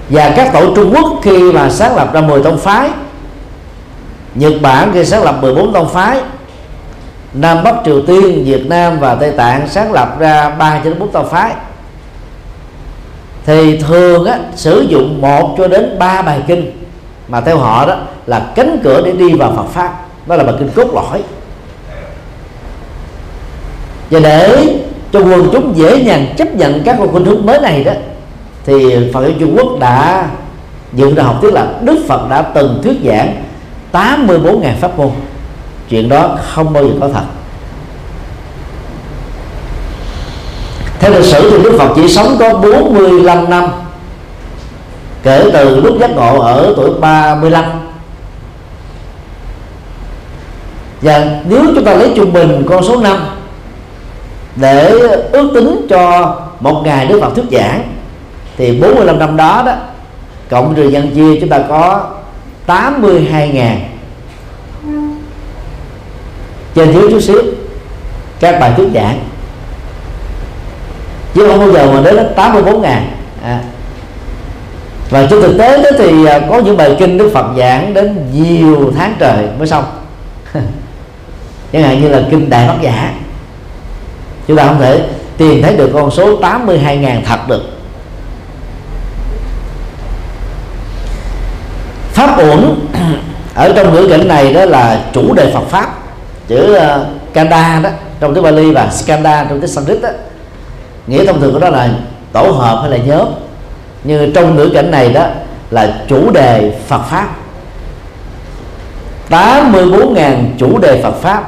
Và 0.10 0.34
các 0.36 0.54
tổ 0.54 0.76
Trung 0.76 0.94
Quốc 0.96 1.20
khi 1.24 1.52
mà 1.52 1.70
sáng 1.70 1.96
lập 1.96 2.14
ra 2.14 2.22
10 2.22 2.44
tông 2.44 2.58
phái 2.58 2.90
Nhật 4.36 4.54
Bản 4.62 4.92
khi 4.94 5.06
sáng 5.06 5.24
lập 5.24 5.38
14 5.42 5.74
tông 5.74 5.90
phái 5.90 6.22
Nam 7.34 7.64
Bắc 7.64 7.76
Triều 7.86 8.02
Tiên, 8.02 8.44
Việt 8.46 8.66
Nam 8.70 9.00
và 9.00 9.16
Tây 9.16 9.32
Tạng 9.32 9.68
sáng 9.68 9.92
lập 9.92 10.20
ra 10.20 10.50
ba 10.50 10.82
đến 10.84 11.00
bốn 11.00 11.12
tông 11.12 11.30
phái 11.30 11.54
thì 13.46 13.78
thường 13.78 14.26
á, 14.26 14.40
sử 14.56 14.86
dụng 14.90 15.22
một 15.22 15.56
cho 15.58 15.68
đến 15.68 16.00
ba 16.00 16.22
bài 16.22 16.42
kinh 16.48 16.81
mà 17.32 17.42
theo 17.42 17.58
họ 17.58 17.86
đó 17.86 17.96
là 18.26 18.52
cánh 18.56 18.80
cửa 18.84 19.02
để 19.06 19.12
đi 19.12 19.34
vào 19.34 19.54
Phật 19.56 19.66
pháp. 19.74 20.06
Đó 20.28 20.36
là 20.36 20.44
bài 20.44 20.56
kinh 20.60 20.70
cốt 20.76 20.94
lõi. 20.94 21.24
Và 24.12 24.20
để 24.20 24.76
cho 25.14 25.20
quần 25.20 25.50
chúng 25.52 25.78
dễ 25.78 25.96
dàng 25.96 26.34
chấp 26.38 26.56
nhận 26.56 26.84
các 26.84 26.98
khuynh 27.12 27.26
hướng 27.26 27.46
mới 27.46 27.60
này 27.62 27.84
đó, 27.84 27.92
thì 28.66 28.96
Phật 29.14 29.22
giáo 29.22 29.32
Trung 29.40 29.56
Quốc 29.58 29.80
đã 29.80 30.28
dựng 30.94 31.16
ra 31.16 31.24
học 31.24 31.38
thuyết 31.42 31.54
là 31.54 31.68
Đức 31.82 32.06
Phật 32.08 32.30
đã 32.30 32.42
từng 32.42 32.80
thuyết 32.84 32.98
giảng 33.06 33.44
84.000 33.92 34.76
pháp 34.82 34.98
môn. 34.98 35.10
Chuyện 35.90 36.10
đó 36.10 36.38
không 36.54 36.74
bao 36.74 36.84
giờ 36.84 36.92
có 37.00 37.10
thật. 37.14 37.24
Theo 41.00 41.12
lịch 41.12 41.26
sử 41.26 41.52
thì 41.52 41.64
Đức 41.64 41.76
Phật 41.80 41.94
chỉ 41.96 42.08
sống 42.08 42.36
có 42.40 42.54
45 42.54 43.50
năm 43.50 43.68
kể 45.24 45.50
từ 45.54 45.82
lúc 45.82 45.98
giác 46.00 46.10
ngộ 46.10 46.40
ở 46.40 46.74
tuổi 46.76 46.90
35 47.00 47.66
và 51.02 51.42
nếu 51.46 51.66
chúng 51.76 51.86
ta 51.86 51.94
lấy 51.94 52.12
trung 52.16 52.34
bình 52.34 52.66
con 52.70 52.84
số 52.84 53.02
năm 53.02 53.18
để 54.56 54.90
ước 55.32 55.52
tính 55.54 55.86
cho 55.90 56.36
một 56.60 56.82
ngày 56.86 57.06
Đức 57.06 57.20
Phật 57.22 57.36
thuyết 57.36 57.46
giảng, 57.52 57.84
thì 58.58 58.80
45 58.82 59.20
năm 59.20 59.38
đó 59.38 59.64
đó, 59.66 59.74
cộng 60.50 60.76
trừ 60.76 60.90
nhân 60.90 61.12
chia 61.16 61.40
chúng 61.40 61.50
ta 61.50 61.60
có 61.70 62.10
82 62.66 63.50
ngàn. 63.50 63.80
Trên 66.76 66.94
thiếu 66.94 67.10
chút 67.12 67.20
xíu, 67.20 67.42
các 68.40 68.60
bài 68.60 68.74
thuyết 68.78 68.88
giảng. 68.94 69.20
Chứ 71.34 71.48
không 71.48 71.60
bao 71.60 71.72
giờ 71.72 71.92
mà 71.92 72.02
đến 72.02 72.28
84 72.36 72.82
ngàn. 72.82 73.12
À 73.44 73.60
và 75.12 75.28
trên 75.30 75.42
thực 75.42 75.58
tế 75.58 75.84
đó 75.84 75.90
thì 75.98 76.26
à, 76.26 76.40
có 76.50 76.60
những 76.60 76.78
bài 76.78 76.96
kinh 77.00 77.18
Đức 77.18 77.32
Phật 77.34 77.46
giảng 77.58 77.94
đến 77.94 78.32
nhiều 78.34 78.94
tháng 78.98 79.16
trời 79.20 79.48
mới 79.58 79.68
xong. 79.68 79.84
Chẳng 81.74 81.84
hạn 81.84 82.02
như 82.02 82.10
là 82.10 82.22
kinh 82.32 82.50
Đại 82.50 82.68
bác 82.68 82.82
Giả. 82.82 83.14
Chúng 84.48 84.58
ta 84.58 84.68
không 84.68 84.80
thể 84.80 85.02
tìm 85.38 85.62
thấy 85.64 85.76
được 85.76 85.90
con 85.94 86.12
số 86.12 86.36
82 86.36 86.98
ngàn 86.98 87.24
thật 87.26 87.40
được. 87.48 87.62
Pháp 92.14 92.40
uẩn 92.40 92.88
ở 93.56 93.74
trong 93.76 93.94
ngữ 93.94 94.08
cảnh 94.10 94.28
này 94.28 94.54
đó 94.54 94.66
là 94.66 95.02
chủ 95.14 95.34
đề 95.34 95.52
Phật 95.54 95.64
pháp. 95.70 96.00
Chữ 96.48 96.78
uh, 96.78 97.08
Kanda 97.34 97.80
đó 97.84 97.90
trong 98.20 98.34
tiếng 98.34 98.44
Bali 98.44 98.72
và 98.72 98.90
Skanda 98.92 99.44
trong 99.44 99.60
tiếng 99.62 99.70
Sanskrit 99.70 100.02
đó. 100.02 100.10
Nghĩa 101.08 101.26
thông 101.26 101.42
thường 101.42 101.54
của 101.54 101.60
đó 101.60 101.70
là 101.70 101.90
tổ 102.34 102.52
hợp 102.52 102.80
hay 102.82 102.90
là 102.90 102.98
nhóm 102.98 103.28
như 104.04 104.32
trong 104.36 104.56
ngữ 104.56 104.70
cảnh 104.74 104.92
này 104.92 105.14
đó 105.14 105.26
là 105.72 106.04
chủ 106.08 106.32
đề 106.32 106.74
Phật 106.88 107.02
pháp. 107.10 107.28
84.000 109.30 110.36
chủ 110.58 110.78
đề 110.78 111.02
Phật 111.04 111.22
pháp, 111.22 111.44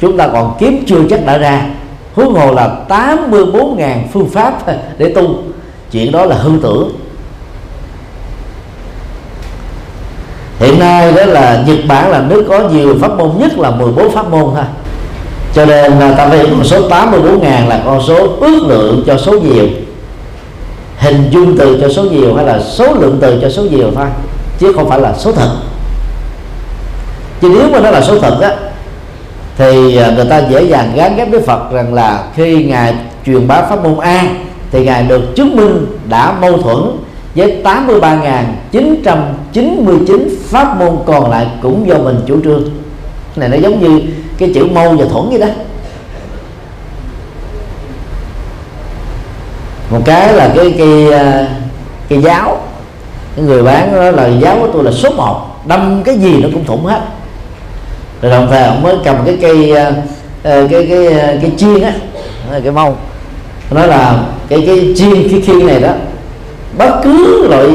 chúng 0.00 0.16
ta 0.16 0.28
còn 0.28 0.56
kiếm 0.58 0.84
chưa 0.86 1.00
chắc 1.10 1.26
đã 1.26 1.38
ra. 1.38 1.62
Huống 2.14 2.34
hồ 2.34 2.54
là 2.54 2.76
84.000 2.88 3.96
phương 4.12 4.28
pháp 4.30 4.62
để 4.98 5.12
tu. 5.14 5.34
Chuyện 5.90 6.12
đó 6.12 6.24
là 6.24 6.36
hư 6.36 6.50
tưởng. 6.62 6.90
Hiện 10.58 10.78
nay 10.78 11.12
đó 11.12 11.24
là 11.24 11.64
Nhật 11.66 11.78
Bản 11.88 12.10
là 12.10 12.20
nước 12.20 12.46
có 12.48 12.68
nhiều 12.68 12.96
pháp 13.00 13.18
môn, 13.18 13.30
nhất 13.38 13.58
là 13.58 13.70
14 13.70 14.10
pháp 14.10 14.30
môn 14.30 14.50
thôi 14.54 14.64
cho 15.54 15.66
nên 15.66 15.92
là 15.92 16.12
ta 16.12 16.28
phải 16.28 16.46
con 16.50 16.64
số 16.64 16.88
84 16.88 17.42
ngàn 17.42 17.68
là 17.68 17.82
con 17.84 18.02
số 18.06 18.28
ước 18.40 18.62
lượng 18.66 19.02
cho 19.06 19.18
số 19.18 19.32
nhiều 19.32 19.66
hình 20.98 21.30
dung 21.30 21.56
từ 21.58 21.78
cho 21.80 21.88
số 21.88 22.02
nhiều 22.02 22.34
hay 22.34 22.46
là 22.46 22.60
số 22.60 22.94
lượng 22.94 23.18
từ 23.20 23.38
cho 23.42 23.50
số 23.50 23.62
nhiều 23.62 23.90
thôi, 23.94 24.06
chứ 24.58 24.72
không 24.72 24.88
phải 24.88 25.00
là 25.00 25.14
số 25.14 25.32
thật. 25.32 25.50
Chứ 27.40 27.48
nếu 27.54 27.68
mà 27.72 27.80
nó 27.80 27.90
là 27.90 28.00
số 28.00 28.18
thật 28.18 28.40
á, 28.40 28.56
thì 29.58 29.96
à, 29.96 30.12
người 30.16 30.24
ta 30.24 30.38
dễ 30.38 30.62
dàng 30.62 30.92
gán 30.96 31.16
ghép 31.16 31.30
với 31.30 31.40
Phật 31.40 31.72
rằng 31.72 31.94
là 31.94 32.24
khi 32.34 32.64
ngài 32.64 32.94
truyền 33.26 33.48
bá 33.48 33.62
pháp 33.62 33.84
môn 33.84 33.98
A 34.00 34.28
thì 34.70 34.84
ngài 34.84 35.02
được 35.02 35.36
chứng 35.36 35.56
minh 35.56 35.86
đã 36.08 36.34
mâu 36.40 36.58
thuẫn 36.58 36.78
với 37.34 37.62
83.999 37.64 40.28
pháp 40.44 40.78
môn 40.78 40.96
còn 41.06 41.30
lại 41.30 41.46
cũng 41.62 41.88
do 41.88 41.98
mình 41.98 42.20
chủ 42.26 42.40
trương. 42.44 42.64
Này 43.36 43.48
nó 43.48 43.56
giống 43.56 43.80
như 43.80 44.00
cái 44.38 44.50
chữ 44.54 44.64
mâu 44.74 44.92
và 44.92 45.04
thuẫn 45.04 45.28
vậy 45.30 45.38
đó. 45.38 45.46
Một 49.90 50.00
cái 50.04 50.32
là 50.32 50.52
cái 50.56 50.74
cái 50.78 51.10
ờ, 51.10 51.46
cái 52.08 52.22
giáo. 52.22 52.58
Cái 53.36 53.44
người 53.44 53.62
bán 53.62 53.92
đó 53.92 54.10
là 54.10 54.26
giáo 54.26 54.56
của 54.60 54.68
tôi 54.72 54.84
là 54.84 54.92
số 54.92 55.10
1 55.10 55.66
đâm 55.66 56.02
cái 56.04 56.18
gì 56.18 56.42
nó 56.42 56.48
cũng 56.52 56.64
thủng 56.64 56.84
hết. 56.84 57.00
Rồi 58.22 58.32
đồng 58.32 58.46
thời 58.50 58.62
ông 58.62 58.82
mới 58.82 58.96
cầm 59.04 59.16
cái 59.26 59.38
cây 59.40 59.70
ờ, 59.70 59.92
ờ, 60.42 60.66
cái 60.70 60.86
cái 60.90 61.08
cái, 61.10 61.38
cái 61.42 61.52
chiên 61.56 61.82
á 61.82 61.92
cái 62.62 62.72
mâu 62.72 62.96
nó 63.70 63.86
là 63.86 64.22
cái 64.48 64.62
cái 64.66 64.94
chiên 64.96 65.28
cái 65.30 65.40
khiên 65.40 65.66
này 65.66 65.80
đó 65.80 65.92
bất 66.78 67.00
cứ 67.02 67.46
loại 67.50 67.66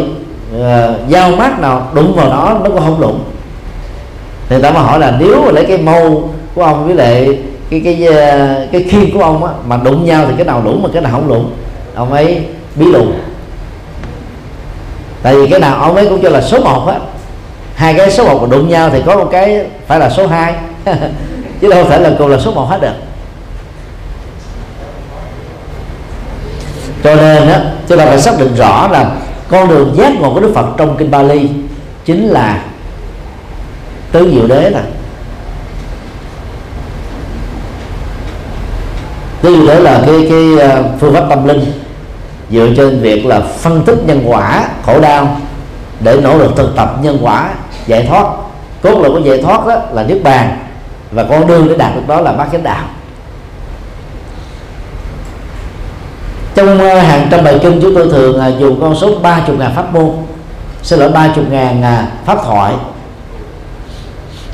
uh, 0.56 1.12
dao 1.12 1.32
mát 1.32 1.60
nào 1.60 1.88
đụng 1.94 2.16
vào 2.16 2.30
nó 2.30 2.60
nó 2.64 2.70
cũng 2.70 2.80
không 2.80 3.02
đụng. 3.02 3.20
Thì 4.50 4.62
ta 4.62 4.72
mới 4.72 4.84
hỏi 4.84 5.00
là 5.00 5.18
nếu 5.20 5.42
mà 5.46 5.52
lấy 5.52 5.66
cái 5.66 5.78
mâu 5.78 6.30
của 6.56 6.64
ông 6.64 6.86
với 6.86 6.96
lại 6.96 7.40
cái 7.70 7.82
cái 7.84 7.98
cái, 8.00 8.68
cái 8.72 8.84
khiên 8.84 9.14
của 9.14 9.24
ông 9.24 9.44
á 9.44 9.54
mà 9.68 9.78
đụng 9.78 10.06
nhau 10.06 10.26
thì 10.28 10.34
cái 10.38 10.46
nào 10.46 10.62
đụng 10.66 10.84
mà 10.84 10.90
cái 10.94 11.02
nào 11.02 11.12
không 11.12 11.28
đụng? 11.28 11.52
Ông 11.96 12.14
ấy 12.14 12.46
bí 12.76 12.86
lù. 12.86 13.06
Tại 15.24 15.36
vì 15.36 15.50
cái 15.50 15.60
nào 15.60 15.76
ông 15.76 15.96
ấy 15.96 16.08
cũng 16.10 16.22
cho 16.22 16.30
là 16.30 16.42
số 16.42 16.60
1 16.60 16.88
á. 16.88 17.00
Hai 17.76 17.94
cái 17.94 18.12
số 18.12 18.26
1 18.26 18.42
mà 18.42 18.48
đụng 18.48 18.70
nhau 18.70 18.90
thì 18.90 19.02
có 19.06 19.16
một 19.16 19.30
cái 19.32 19.66
phải 19.88 20.00
là 20.00 20.10
số 20.10 20.28
2 20.28 20.54
chứ 21.62 21.70
đâu 21.70 21.84
thể 21.90 22.00
là 22.00 22.12
cùng 22.18 22.28
là 22.28 22.40
số 22.40 22.52
1 22.52 22.66
hết 22.70 22.82
được. 22.82 22.94
Cho 27.04 27.16
nên 27.16 27.48
á, 27.48 27.62
chúng 27.88 27.98
ta 27.98 28.06
phải 28.06 28.22
xác 28.22 28.40
định 28.40 28.56
rõ 28.56 28.88
là 28.88 29.12
con 29.48 29.70
đường 29.70 29.96
giác 29.98 30.12
ngộ 30.20 30.34
của 30.34 30.40
Đức 30.40 30.52
Phật 30.56 30.66
trong 30.78 30.98
kinh 30.98 31.12
Bali 31.12 31.50
chính 32.06 32.28
là 32.28 32.64
tứ 34.12 34.32
diệu 34.34 34.48
đế 34.48 34.70
là 34.70 34.84
tứ 39.42 39.56
diệu 39.56 39.68
đế 39.68 39.80
là 39.80 40.04
cái 40.06 40.28
cái 40.30 40.70
ờ, 40.70 40.84
phương 41.00 41.14
pháp 41.14 41.26
tâm 41.30 41.48
linh 41.48 41.83
dựa 42.54 42.68
trên 42.78 43.02
việc 43.02 43.26
là 43.26 43.40
phân 43.40 43.84
tích 43.86 43.98
nhân 44.06 44.22
quả 44.26 44.68
khổ 44.86 45.00
đau 45.00 45.38
để 46.00 46.20
nỗ 46.22 46.38
lực 46.38 46.52
thực 46.56 46.76
tập 46.76 46.96
nhân 47.02 47.18
quả 47.22 47.50
giải 47.88 48.06
thoát. 48.06 48.26
Cốt 48.82 49.00
lõi 49.02 49.12
của 49.12 49.20
giải 49.20 49.42
thoát 49.42 49.68
đó 49.68 49.76
là 49.92 50.04
niết 50.04 50.24
bàn 50.24 50.58
và 51.12 51.24
con 51.30 51.48
đường 51.48 51.68
để 51.70 51.76
đạt 51.78 51.96
được 51.96 52.02
đó 52.08 52.22
là 52.22 52.32
bát 52.32 52.48
chánh 52.52 52.64
đạo. 52.64 52.84
Trong 56.56 56.80
ờ, 56.80 57.00
hàng 57.00 57.28
trăm 57.32 57.44
bài 57.44 57.60
kinh 57.64 57.80
chúng 57.82 57.96
tôi 57.96 58.10
thường 58.12 58.40
à, 58.40 58.48
dùng 58.48 58.82
con 58.82 58.96
số 58.96 59.20
ba 59.20 59.40
chục 59.48 59.60
ngàn 59.60 59.72
pháp 59.76 59.94
môn. 59.94 60.12
Xin 60.84 61.00
lỗi 61.00 61.10
ba 61.10 61.28
chục 61.36 61.46
ngàn 61.50 61.84
à, 61.84 62.08
pháp 62.26 62.38
thoại. 62.46 62.74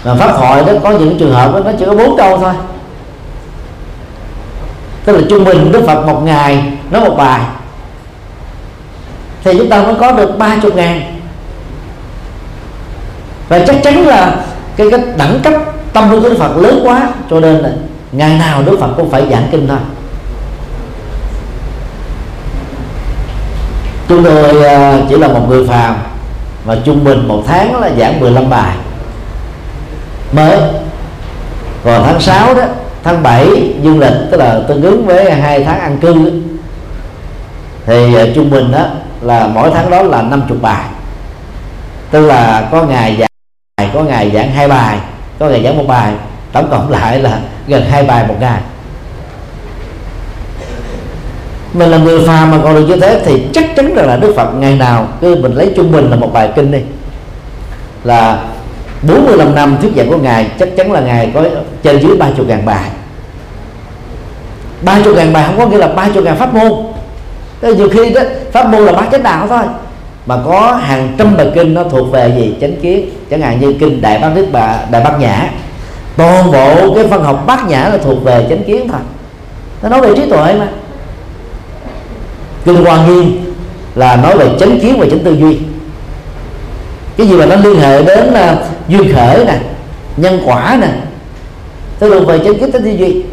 Mà 0.05 0.15
pháp 0.15 0.37
thoại 0.37 0.63
đó 0.65 0.73
có 0.83 0.91
những 0.91 1.17
trường 1.19 1.33
hợp 1.33 1.53
đó, 1.53 1.59
nó 1.59 1.71
chỉ 1.79 1.85
có 1.85 1.95
bốn 1.95 2.17
câu 2.17 2.37
thôi. 2.37 2.53
Tức 5.05 5.15
là 5.17 5.21
trung 5.29 5.43
bình 5.43 5.71
đức 5.71 5.83
phật 5.87 6.05
một 6.05 6.21
ngày 6.23 6.63
nói 6.91 7.01
một 7.09 7.15
bài 7.17 7.41
thì 9.43 9.57
chúng 9.57 9.69
ta 9.69 9.83
mới 9.83 9.95
có 9.99 10.11
được 10.11 10.37
ba 10.37 10.57
chục 10.61 10.75
ngàn. 10.75 11.19
Và 13.49 13.59
chắc 13.67 13.75
chắn 13.83 14.07
là 14.07 14.35
cái 14.75 14.87
cái 14.91 14.99
đẳng 15.17 15.39
cấp 15.43 15.53
tâm 15.93 16.11
linh 16.11 16.21
của 16.21 16.29
đức 16.29 16.35
phật 16.39 16.57
lớn 16.57 16.79
quá 16.83 17.09
cho 17.29 17.39
nên 17.39 17.57
là 17.57 17.69
ngày 18.11 18.37
nào 18.37 18.63
đức 18.63 18.77
phật 18.79 18.93
cũng 18.97 19.09
phải 19.09 19.23
giảng 19.31 19.47
kinh 19.51 19.67
thôi. 19.67 19.77
Chúng 24.07 24.23
tôi 24.23 24.63
à, 24.63 24.97
chỉ 25.09 25.15
là 25.15 25.27
một 25.27 25.45
người 25.49 25.67
phàm 25.67 25.95
và 26.65 26.77
trung 26.85 27.03
bình 27.03 27.27
một 27.27 27.43
tháng 27.47 27.79
là 27.81 27.89
giảng 27.99 28.19
15 28.19 28.49
bài. 28.49 28.75
Mới 30.31 30.57
còn 31.83 32.03
tháng 32.03 32.21
6 32.21 32.53
đó 32.53 32.63
tháng 33.03 33.23
7 33.23 33.73
dương 33.81 33.99
lịch 33.99 34.13
tức 34.31 34.37
là 34.37 34.59
tương 34.67 34.81
ứng 34.81 35.05
với 35.05 35.31
hai 35.31 35.63
tháng 35.63 35.79
ăn 35.79 35.97
cư 35.97 36.13
đó, 36.13 36.29
thì 37.85 38.15
à, 38.15 38.25
trung 38.35 38.49
bình 38.49 38.71
đó 38.71 38.85
là 39.21 39.47
mỗi 39.47 39.71
tháng 39.73 39.89
đó 39.89 40.01
là 40.03 40.21
50 40.21 40.57
bài. 40.61 40.85
Tức 42.11 42.25
là 42.25 42.67
có 42.71 42.83
ngày 42.83 43.17
giảng 43.19 43.29
có 43.93 44.03
ngày 44.03 44.31
giảng 44.33 44.51
hai 44.51 44.67
bài, 44.67 44.97
có 45.39 45.49
ngày 45.49 45.63
giảng 45.63 45.77
một 45.77 45.83
bài. 45.87 46.13
Tổng 46.51 46.67
cộng 46.71 46.89
lại 46.89 47.19
là 47.19 47.39
gần 47.67 47.85
hai 47.89 48.03
bài 48.03 48.25
một 48.27 48.35
ngày. 48.39 48.61
Mình 51.73 51.89
là 51.89 51.97
người 51.97 52.27
phàm 52.27 52.51
mà 52.51 52.57
còn 52.63 52.75
được 52.75 52.85
như 52.87 52.95
thế 52.95 53.21
thì 53.25 53.47
chắc 53.53 53.65
chắn 53.75 53.95
rằng 53.95 54.07
là 54.07 54.17
Đức 54.17 54.33
Phật 54.35 54.53
ngày 54.53 54.75
nào 54.75 55.07
cứ 55.21 55.35
mình 55.35 55.53
lấy 55.53 55.73
trung 55.75 55.91
bình 55.91 56.09
là 56.09 56.15
một 56.15 56.33
bài 56.33 56.49
kinh 56.55 56.71
đi. 56.71 56.79
Là 58.03 58.43
45 59.01 59.55
năm 59.55 59.77
thuyết 59.81 59.91
giảng 59.97 60.09
của 60.09 60.17
ngài, 60.17 60.51
chắc 60.59 60.69
chắn 60.77 60.91
là 60.91 60.99
ngài 60.99 61.31
có 61.33 61.43
trên 61.83 61.99
dưới 61.99 62.17
30 62.17 62.45
ngàn 62.47 62.65
bài. 62.65 62.89
30 64.81 65.13
ngàn 65.15 65.33
bài 65.33 65.43
không 65.47 65.57
có 65.57 65.67
nghĩa 65.67 65.77
là 65.77 65.87
30 65.87 66.23
ngàn 66.23 66.37
pháp 66.37 66.53
môn. 66.53 66.71
Thế 67.61 67.73
nhiều 67.73 67.89
khi 67.89 68.09
đó 68.09 68.21
pháp 68.51 68.69
môn 68.69 68.85
là 68.85 68.91
bát 68.91 69.07
chánh 69.11 69.23
đạo 69.23 69.47
thôi. 69.47 69.63
Mà 70.25 70.37
có 70.45 70.79
hàng 70.81 71.15
trăm 71.17 71.37
bài 71.37 71.51
kinh 71.55 71.73
nó 71.73 71.83
thuộc 71.83 72.11
về 72.11 72.33
gì? 72.37 72.55
Chánh 72.61 72.75
kiến 72.81 73.09
chẳng 73.29 73.41
hạn 73.41 73.59
như 73.59 73.73
kinh 73.79 74.01
đại 74.01 74.19
bát 74.19 74.29
đức 74.35 74.47
bà 74.51 74.79
đại 74.91 75.03
bát 75.03 75.19
nhã. 75.19 75.49
Toàn 76.17 76.51
bộ 76.51 76.93
cái 76.95 77.07
phân 77.07 77.23
học 77.23 77.43
bát 77.47 77.67
nhã 77.67 77.89
là 77.89 77.97
thuộc 77.97 78.23
về 78.23 78.45
chánh 78.49 78.63
kiến 78.63 78.87
thôi. 78.87 78.99
Nó 79.81 79.89
nói 79.89 80.01
về 80.01 80.15
trí 80.15 80.29
tuệ 80.29 80.53
mà. 80.53 80.67
Kinh 82.65 82.85
hoa 82.85 83.07
nghiêm 83.07 83.53
là 83.95 84.15
nói 84.15 84.37
về 84.37 84.49
chánh 84.59 84.79
kiến 84.79 84.99
và 84.99 85.05
chánh 85.09 85.19
tư 85.19 85.33
duy. 85.33 85.57
Cái 87.17 87.27
gì 87.27 87.35
mà 87.35 87.45
nó 87.45 87.55
liên 87.55 87.79
hệ 87.79 88.03
đến 88.03 88.29
uh, 88.29 88.59
duyên 88.87 89.13
khởi 89.15 89.45
nè 89.45 89.59
nhân 90.17 90.41
quả 90.45 90.77
nè 90.81 90.87
tức 91.99 92.13
là 92.13 92.19
về 92.19 92.37
chánh 92.37 92.59
kiến 92.59 92.71
chánh 92.71 92.81
tư 92.81 92.89
duy. 92.89 93.23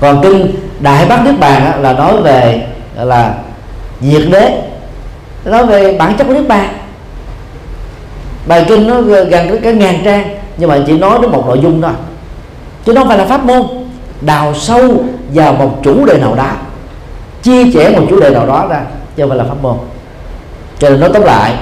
Còn 0.00 0.22
kinh 0.22 0.54
đại 0.80 1.06
bát 1.06 1.24
niết 1.24 1.38
bàn 1.40 1.82
là 1.82 1.92
nói 1.92 2.22
về 2.22 2.66
là 2.96 3.34
diệt 4.00 4.22
đế. 4.30 4.62
Nói 5.44 5.66
về 5.66 5.96
bản 5.98 6.14
chất 6.16 6.24
của 6.24 6.34
niết 6.34 6.48
bàn 6.48 6.68
bài 8.46 8.64
kinh 8.68 8.86
nó 8.86 9.00
gần 9.00 9.30
cái, 9.30 9.58
cái 9.62 9.72
ngàn 9.72 10.00
trang 10.04 10.36
nhưng 10.56 10.70
mà 10.70 10.78
chỉ 10.86 10.98
nói 10.98 11.18
đến 11.22 11.30
một 11.30 11.44
nội 11.46 11.60
dung 11.62 11.82
thôi. 11.82 11.92
Chứ 12.84 12.92
nó 12.92 13.00
không 13.00 13.08
phải 13.08 13.18
là 13.18 13.24
pháp 13.24 13.44
môn. 13.44 13.62
Đào 14.20 14.54
sâu 14.54 15.04
vào 15.34 15.52
một 15.52 15.78
chủ 15.82 16.06
đề 16.06 16.18
nào 16.18 16.34
đó 16.34 16.50
chia 17.42 17.72
sẻ 17.74 17.90
một 17.90 18.06
chủ 18.10 18.20
đề 18.20 18.30
nào 18.30 18.46
đó 18.46 18.66
ra 18.70 18.80
chứ 19.16 19.22
không 19.22 19.28
phải 19.28 19.38
là 19.38 19.44
pháp 19.44 19.62
môn. 19.62 19.76
Cho 20.78 20.90
nên 20.90 21.00
nói 21.00 21.10
tóm 21.14 21.22
lại 21.22 21.54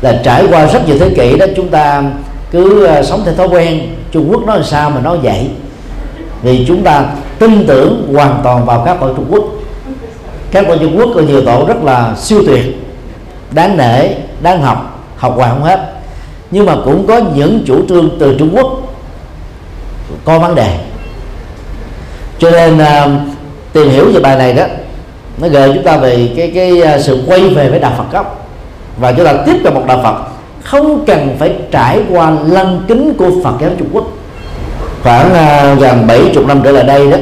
là 0.00 0.20
trải 0.24 0.46
qua 0.50 0.66
rất 0.66 0.86
nhiều 0.86 0.98
thế 0.98 1.10
kỷ 1.16 1.38
đó 1.38 1.46
chúng 1.56 1.68
ta 1.68 2.02
cứ 2.50 2.84
ờ, 2.84 3.02
sống 3.02 3.22
theo 3.24 3.34
thói 3.34 3.48
quen 3.48 3.80
Trung 4.12 4.28
Quốc 4.30 4.46
nói 4.46 4.60
sao 4.64 4.90
mà 4.90 5.00
nó 5.00 5.16
vậy. 5.16 5.50
Vì 6.42 6.64
chúng 6.68 6.82
ta 6.82 7.04
tin 7.40 7.66
tưởng 7.66 8.12
hoàn 8.14 8.40
toàn 8.44 8.66
vào 8.66 8.82
các 8.86 9.00
tổ 9.00 9.14
Trung 9.14 9.26
Quốc. 9.30 9.44
Các 10.50 10.64
tổ 10.68 10.76
Trung 10.76 10.98
Quốc 10.98 11.08
có 11.14 11.20
nhiều 11.20 11.44
tổ 11.44 11.64
rất 11.68 11.82
là 11.82 12.14
siêu 12.16 12.42
tuyệt 12.46 12.64
đáng 13.50 13.76
nể 13.76 14.14
đáng 14.42 14.62
học 14.62 15.04
học 15.16 15.34
hoài 15.36 15.50
không 15.50 15.62
hết. 15.62 15.80
Nhưng 16.50 16.66
mà 16.66 16.76
cũng 16.84 17.06
có 17.06 17.20
những 17.34 17.62
chủ 17.66 17.86
trương 17.88 18.10
từ 18.18 18.36
Trung 18.38 18.50
Quốc 18.56 18.66
có 20.24 20.38
vấn 20.38 20.54
đề. 20.54 20.78
Cho 22.38 22.50
nên 22.50 22.78
uh, 22.78 23.20
tìm 23.72 23.90
hiểu 23.90 24.12
về 24.14 24.20
bài 24.20 24.36
này 24.36 24.52
đó 24.52 24.64
nó 25.38 25.48
gợi 25.48 25.70
chúng 25.74 25.84
ta 25.84 25.96
về 25.96 26.32
cái 26.36 26.52
cái 26.54 26.82
à, 26.82 26.98
sự 26.98 27.22
quay 27.26 27.48
về 27.48 27.70
với 27.70 27.78
đạo 27.78 27.92
Phật 27.96 28.12
gốc. 28.12 28.48
Và 28.98 29.12
chúng 29.12 29.26
ta 29.26 29.34
tiếp 29.46 29.56
cận 29.64 29.74
một 29.74 29.84
đạo 29.86 30.00
Phật 30.02 30.14
không 30.62 31.04
cần 31.06 31.36
phải 31.38 31.54
trải 31.70 32.00
qua 32.10 32.32
lăng 32.46 32.82
kính 32.88 33.14
của 33.18 33.30
Phật 33.44 33.54
giáo 33.60 33.70
Trung 33.78 33.88
Quốc 33.92 34.06
khoảng 35.02 35.34
à, 35.34 35.74
gần 35.74 36.06
70 36.06 36.44
năm 36.46 36.60
trở 36.64 36.72
lại 36.72 36.84
đây 36.84 37.10
đó 37.10 37.16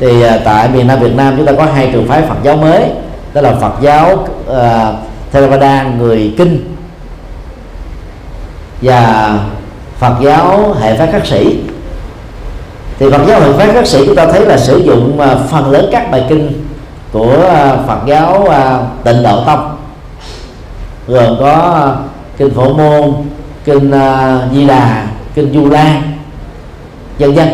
thì 0.00 0.22
à, 0.22 0.38
tại 0.44 0.68
miền 0.68 0.86
Nam 0.86 1.00
Việt 1.00 1.14
Nam 1.16 1.34
chúng 1.36 1.46
ta 1.46 1.52
có 1.52 1.64
hai 1.74 1.90
trường 1.92 2.08
phái 2.08 2.22
Phật 2.22 2.36
giáo 2.42 2.56
mới 2.56 2.82
đó 3.34 3.40
là 3.40 3.54
Phật 3.60 3.72
giáo 3.80 4.12
uh, 4.50 4.94
Theravada 5.32 5.82
người 5.98 6.34
kinh 6.38 6.74
và 8.82 9.32
Phật 9.98 10.14
giáo 10.22 10.74
hệ 10.80 10.96
phái 10.96 11.06
khắc 11.12 11.26
sĩ. 11.26 11.60
Thì 12.98 13.10
Phật 13.10 13.20
giáo 13.26 13.40
hệ 13.40 13.52
phái 13.52 13.72
khắc 13.72 13.86
sĩ 13.86 14.06
chúng 14.06 14.16
ta 14.16 14.26
thấy 14.26 14.46
là 14.46 14.58
sử 14.58 14.78
dụng 14.78 15.18
uh, 15.18 15.50
phần 15.50 15.70
lớn 15.70 15.88
các 15.92 16.10
bài 16.10 16.24
kinh 16.28 16.64
của 17.12 17.34
uh, 17.36 17.86
Phật 17.86 17.98
giáo 18.06 18.44
uh, 18.44 19.04
Tịnh 19.04 19.22
Độ 19.22 19.44
Tông 19.44 19.76
gồm 21.08 21.36
có 21.40 21.94
kinh 22.36 22.54
Phổ 22.54 22.72
Môn, 22.72 23.14
kinh 23.64 23.90
uh, 23.90 24.52
Di 24.54 24.66
Đà, 24.66 25.06
kinh 25.34 25.52
Du 25.54 25.70
Lan, 25.70 26.02
dân 27.20 27.36
dân 27.36 27.48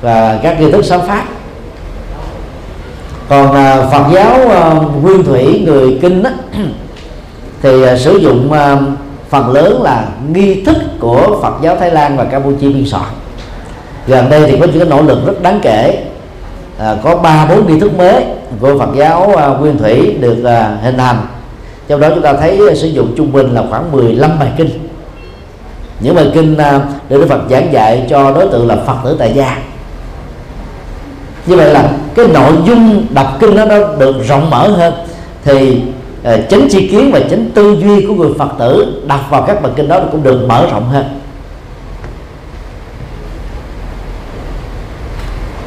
và 0.00 0.38
các 0.42 0.60
nghi 0.60 0.70
thức 0.70 0.84
sám 0.84 1.00
pháp 1.06 1.24
còn 3.28 3.46
uh, 3.46 3.92
Phật 3.92 4.04
giáo 4.12 4.38
uh, 4.46 5.04
Nguyên 5.04 5.24
Thủy 5.24 5.62
người 5.66 5.98
kinh 6.02 6.22
đó, 6.22 6.30
thì 7.62 7.92
uh, 7.92 7.98
sử 7.98 8.16
dụng 8.16 8.50
uh, 8.50 8.78
phần 9.30 9.52
lớn 9.52 9.82
là 9.82 10.08
nghi 10.32 10.64
thức 10.64 10.76
của 11.00 11.38
Phật 11.42 11.54
giáo 11.62 11.76
Thái 11.76 11.90
Lan 11.90 12.16
và 12.16 12.24
Campuchia 12.24 12.68
biên 12.68 12.86
soạn. 12.86 13.04
Gần 14.06 14.30
đây 14.30 14.42
thì 14.46 14.58
có 14.60 14.66
những 14.66 14.78
cái 14.78 14.88
nỗ 14.88 15.02
lực 15.02 15.26
rất 15.26 15.42
đáng 15.42 15.60
kể. 15.62 16.04
À, 16.78 16.96
có 17.02 17.16
ba 17.16 17.46
bốn 17.46 17.66
nghi 17.66 17.80
thức 17.80 17.98
mới 17.98 18.24
của 18.60 18.78
Phật 18.78 18.88
giáo 18.94 19.36
à, 19.36 19.46
Nguyên 19.46 19.78
Thủy 19.78 20.16
được 20.20 20.44
à, 20.44 20.78
hình 20.82 20.98
thành. 20.98 21.16
Trong 21.88 22.00
đó 22.00 22.08
chúng 22.14 22.22
ta 22.22 22.32
thấy 22.32 22.60
sử 22.76 22.86
dụng 22.86 23.14
trung 23.16 23.32
bình 23.32 23.54
là 23.54 23.62
khoảng 23.70 23.92
15 23.92 24.38
bài 24.38 24.52
kinh 24.56 24.83
những 26.00 26.14
bài 26.14 26.30
kinh 26.34 26.56
à, 26.56 26.80
để 27.08 27.16
được 27.16 27.20
Đức 27.20 27.26
Phật 27.28 27.40
giảng 27.50 27.72
dạy 27.72 28.06
cho 28.10 28.32
đối 28.32 28.46
tượng 28.46 28.68
là 28.68 28.76
Phật 28.86 28.96
tử 29.04 29.16
tại 29.18 29.32
gia. 29.34 29.58
Như 31.46 31.56
vậy 31.56 31.70
là 31.70 31.90
cái 32.14 32.26
nội 32.28 32.52
dung 32.66 33.06
đọc 33.10 33.36
kinh 33.40 33.56
đó 33.56 33.64
nó 33.64 33.78
được 33.98 34.16
rộng 34.28 34.50
mở 34.50 34.68
hơn. 34.68 34.94
Thì 35.44 35.82
uh, 36.20 36.40
chánh 36.50 36.68
chi 36.70 36.88
kiến 36.88 37.10
và 37.12 37.20
chánh 37.30 37.50
tư 37.54 37.76
duy 37.80 38.06
của 38.06 38.14
người 38.14 38.30
Phật 38.38 38.48
tử 38.58 39.02
đọc 39.06 39.20
vào 39.30 39.42
các 39.42 39.62
bài 39.62 39.72
kinh 39.76 39.88
đó 39.88 40.00
cũng 40.12 40.22
được 40.22 40.46
mở 40.48 40.66
rộng 40.70 40.88
hơn. 40.88 41.20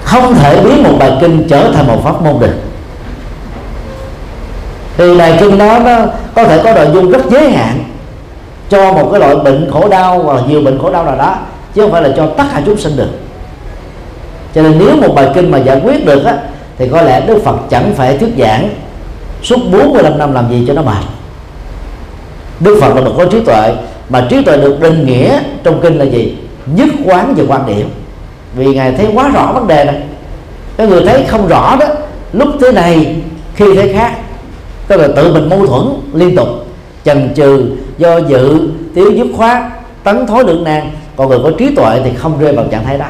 Không 0.04 0.34
thể 0.34 0.64
biến 0.64 0.84
một 0.84 0.94
bài 1.00 1.18
kinh 1.22 1.48
trở 1.48 1.72
thành 1.74 1.88
một 1.88 2.02
pháp 2.04 2.22
môn 2.22 2.40
được. 2.40 2.54
Thì 4.98 5.18
bài 5.18 5.38
kinh 5.40 5.58
đó 5.58 5.80
nó 5.80 6.00
có 6.36 6.44
thể 6.44 6.62
có 6.64 6.74
nội 6.74 6.88
dung 6.94 7.12
rất 7.12 7.22
giới 7.30 7.50
hạn 7.50 7.84
cho 8.70 8.94
một 8.94 9.10
cái 9.12 9.20
loại 9.20 9.36
bệnh 9.36 9.70
khổ 9.72 9.90
đau 9.90 10.24
hoặc 10.24 10.34
là 10.34 10.42
nhiều 10.48 10.62
bệnh 10.62 10.80
khổ 10.80 10.92
đau 10.92 11.06
nào 11.06 11.18
đó, 11.18 11.38
chứ 11.74 11.82
không 11.82 11.92
phải 11.92 12.02
là 12.02 12.10
cho 12.18 12.28
tất 12.38 12.44
cả 12.54 12.62
chúng 12.66 12.78
sinh 12.78 12.96
được. 12.96 13.10
Cho 14.56 14.62
nên 14.62 14.80
nếu 14.80 14.96
một 14.96 15.16
bài 15.16 15.30
kinh 15.36 15.52
mà 15.52 15.58
giải 15.58 15.82
quyết 15.84 16.06
được 16.06 16.26
á, 16.26 16.38
thì 16.78 16.88
có 16.88 17.02
lẽ 17.02 17.22
Đức 17.22 17.42
Phật 17.44 17.56
chẳng 17.70 17.94
phải 17.96 18.18
thuyết 18.18 18.30
giảng 18.38 18.70
suốt 19.44 19.58
45 19.72 20.18
năm 20.18 20.34
làm 20.34 20.50
gì 20.50 20.64
cho 20.68 20.74
nó 20.74 20.82
mệt. 20.82 21.04
Đức 22.60 22.78
Phật 22.82 22.96
là 22.96 23.02
một 23.02 23.14
có 23.18 23.26
trí 23.26 23.40
tuệ 23.46 23.74
mà 24.10 24.28
trí 24.30 24.44
tuệ 24.44 24.58
được 24.58 24.82
định 24.82 25.06
nghĩa 25.06 25.40
trong 25.64 25.82
kinh 25.82 25.98
là 25.98 26.06
gì? 26.06 26.38
Nhất 26.66 26.90
quán 27.06 27.34
về 27.36 27.44
quan 27.48 27.66
điểm. 27.66 27.90
Vì 28.56 28.76
ngài 28.76 28.92
thấy 28.92 29.08
quá 29.14 29.30
rõ 29.34 29.52
vấn 29.54 29.68
đề 29.68 29.84
này. 29.86 30.02
Cái 30.78 30.88
người 30.88 31.06
thấy 31.06 31.24
không 31.28 31.48
rõ 31.48 31.78
đó, 31.80 31.86
lúc 32.34 32.50
thế 32.62 32.72
này, 32.72 33.16
khi 33.56 33.66
thế 33.76 33.94
khác, 33.94 34.12
tức 34.88 34.98
là 34.98 35.08
tự 35.16 35.34
mình 35.34 35.50
mâu 35.50 35.68
thuẫn 35.68 35.84
liên 36.14 36.36
tục, 36.36 36.48
chần 37.06 37.34
chừ 37.36 37.66
do 37.98 38.18
dự 38.18 38.70
thiếu 38.96 39.12
dứt 39.12 39.28
khoát 39.38 39.64
tấn 40.04 40.28
thối 40.28 40.44
lượng 40.44 40.64
nan. 40.64 40.92
Còn 41.16 41.30
người 41.30 41.40
có 41.44 41.52
trí 41.58 41.76
tuệ 41.76 42.02
thì 42.04 42.12
không 42.18 42.40
rơi 42.40 42.56
vào 42.56 42.66
trạng 42.72 42.86
thái 42.86 42.98
đó. 42.98 43.06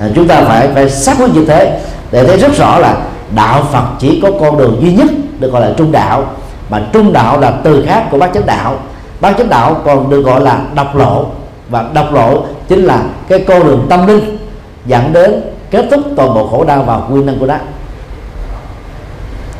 À, 0.00 0.08
chúng 0.14 0.28
ta 0.28 0.40
phải 0.40 0.68
phải 0.68 0.90
xác 0.90 1.18
quyết 1.18 1.34
như 1.34 1.44
thế 1.44 1.80
để 2.10 2.24
thấy 2.24 2.38
rất 2.38 2.52
rõ 2.58 2.78
là 2.78 2.96
đạo 3.34 3.66
Phật 3.72 3.84
chỉ 3.98 4.20
có 4.22 4.30
con 4.40 4.58
đường 4.58 4.78
duy 4.80 4.92
nhất 4.92 5.10
được 5.40 5.52
gọi 5.52 5.62
là 5.62 5.74
trung 5.76 5.92
đạo 5.92 6.24
mà 6.70 6.82
trung 6.92 7.12
đạo 7.12 7.40
là 7.40 7.50
từ 7.50 7.84
khác 7.86 8.04
của 8.10 8.18
bát 8.18 8.30
chánh 8.34 8.46
đạo. 8.46 8.78
Bát 9.20 9.34
chánh 9.38 9.48
đạo 9.48 9.80
còn 9.84 10.10
được 10.10 10.22
gọi 10.22 10.40
là 10.40 10.60
độc 10.74 10.96
lộ 10.96 11.26
và 11.68 11.84
độc 11.94 12.12
lộ 12.12 12.44
chính 12.68 12.84
là 12.84 13.02
cái 13.28 13.44
con 13.48 13.64
đường 13.64 13.86
tâm 13.90 14.06
linh 14.06 14.38
dẫn 14.86 15.12
đến 15.12 15.40
kết 15.70 15.86
thúc 15.90 16.00
toàn 16.16 16.34
bộ 16.34 16.46
khổ 16.46 16.64
đau 16.64 16.82
và 16.82 17.00
nguyên 17.10 17.26
năng 17.26 17.38
của 17.38 17.46
nó 17.46 17.54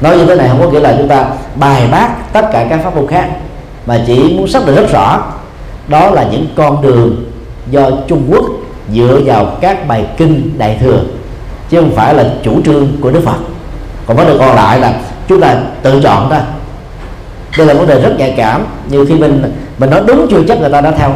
nói 0.01 0.18
như 0.18 0.26
thế 0.26 0.34
này 0.34 0.49
không 0.49 0.61
có 0.61 0.70
nghĩa 0.70 0.80
là 0.80 0.94
chúng 0.99 1.09
ta 1.09 1.24
bài 1.55 1.88
bác 1.90 2.32
tất 2.32 2.47
cả 2.53 2.66
các 2.70 2.80
pháp 2.84 2.97
môn 2.97 3.07
khác, 3.07 3.28
mà 3.86 4.01
chỉ 4.07 4.34
muốn 4.36 4.49
xác 4.49 4.66
định 4.66 4.74
rất 4.74 4.92
rõ 4.92 5.22
đó 5.88 6.11
là 6.11 6.24
những 6.32 6.47
con 6.57 6.82
đường 6.82 7.24
do 7.70 7.90
Trung 8.09 8.26
Quốc 8.30 8.44
dựa 8.92 9.20
vào 9.24 9.47
các 9.61 9.88
bài 9.88 10.07
kinh 10.16 10.59
đại 10.59 10.78
thừa, 10.80 11.01
chứ 11.70 11.80
không 11.80 11.97
phải 11.97 12.14
là 12.14 12.24
chủ 12.42 12.62
trương 12.64 12.88
của 13.01 13.11
Đức 13.11 13.20
Phật. 13.24 13.36
Còn 14.07 14.16
vấn 14.16 14.26
đề 14.26 14.36
còn 14.38 14.57
lại 14.57 14.80
là 14.80 14.92
chúng 15.28 15.40
ta 15.40 15.57
tự 15.82 16.01
chọn 16.03 16.30
thôi. 16.30 16.38
Đây 17.59 17.66
là 17.66 17.74
vấn 17.74 17.86
đề 17.86 18.01
rất 18.01 18.14
nhạy 18.18 18.34
cảm. 18.36 18.66
Nhiều 18.90 19.07
khi 19.09 19.14
mình 19.14 19.53
mình 19.78 19.90
nói 19.90 20.03
đúng 20.07 20.26
chưa 20.30 20.42
chắc 20.49 20.61
người 20.61 20.70
ta 20.70 20.80
đã 20.80 20.90
theo. 20.90 21.11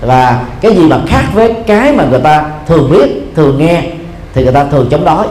Và 0.00 0.40
cái 0.60 0.76
gì 0.76 0.88
mà 0.88 0.98
khác 1.06 1.24
với 1.32 1.54
cái 1.66 1.92
mà 1.92 2.04
người 2.04 2.20
ta 2.20 2.44
thường 2.66 2.90
biết, 2.90 3.32
thường 3.36 3.58
nghe, 3.58 3.82
thì 4.34 4.42
người 4.42 4.52
ta 4.52 4.64
thường 4.64 4.88
chống 4.90 5.04
đối 5.04 5.26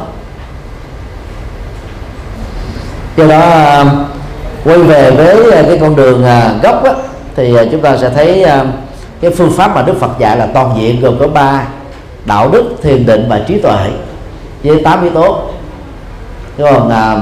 do 3.17 3.27
đó 3.27 3.73
um, 3.77 3.89
quay 4.63 4.77
về 4.77 5.11
với 5.11 5.47
uh, 5.47 5.67
cái 5.67 5.77
con 5.81 5.95
đường 5.95 6.23
uh, 6.23 6.63
gốc 6.63 6.83
á, 6.83 6.91
thì 7.35 7.53
uh, 7.53 7.67
chúng 7.71 7.81
ta 7.81 7.97
sẽ 7.97 8.09
thấy 8.09 8.43
um, 8.43 8.67
cái 9.21 9.31
phương 9.31 9.51
pháp 9.51 9.75
mà 9.75 9.81
Đức 9.81 9.99
Phật 9.99 10.19
dạy 10.19 10.37
là 10.37 10.47
toàn 10.53 10.77
diện 10.77 11.01
gồm 11.01 11.19
có 11.19 11.27
ba 11.27 11.67
đạo 12.25 12.49
đức 12.49 12.63
thiền 12.81 13.05
định 13.05 13.25
và 13.29 13.41
trí 13.47 13.59
tuệ. 13.59 13.89
Với 14.63 14.81
tám 14.83 15.01
yếu 15.01 15.11
tố. 15.11 15.41
Còn 16.57 16.89
à, 16.89 17.21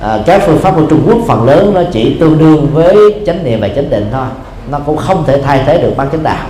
à, 0.00 0.18
các 0.26 0.42
phương 0.46 0.58
pháp 0.58 0.74
của 0.76 0.86
Trung 0.90 1.02
Quốc 1.06 1.18
phần 1.28 1.44
lớn 1.44 1.72
nó 1.74 1.82
chỉ 1.92 2.16
tương 2.20 2.38
đương 2.38 2.70
với 2.72 2.96
chánh 3.26 3.44
niệm 3.44 3.60
và 3.60 3.68
chánh 3.68 3.90
định 3.90 4.08
thôi. 4.12 4.26
Nó 4.70 4.78
cũng 4.78 4.96
không 4.96 5.24
thể 5.26 5.42
thay 5.42 5.62
thế 5.66 5.78
được 5.78 5.92
bát 5.96 6.06
chánh 6.12 6.22
đạo. 6.22 6.46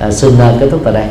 À, 0.00 0.10
xin 0.10 0.32
kết 0.60 0.68
thúc 0.70 0.80
tại 0.84 0.92
đây. 0.94 1.04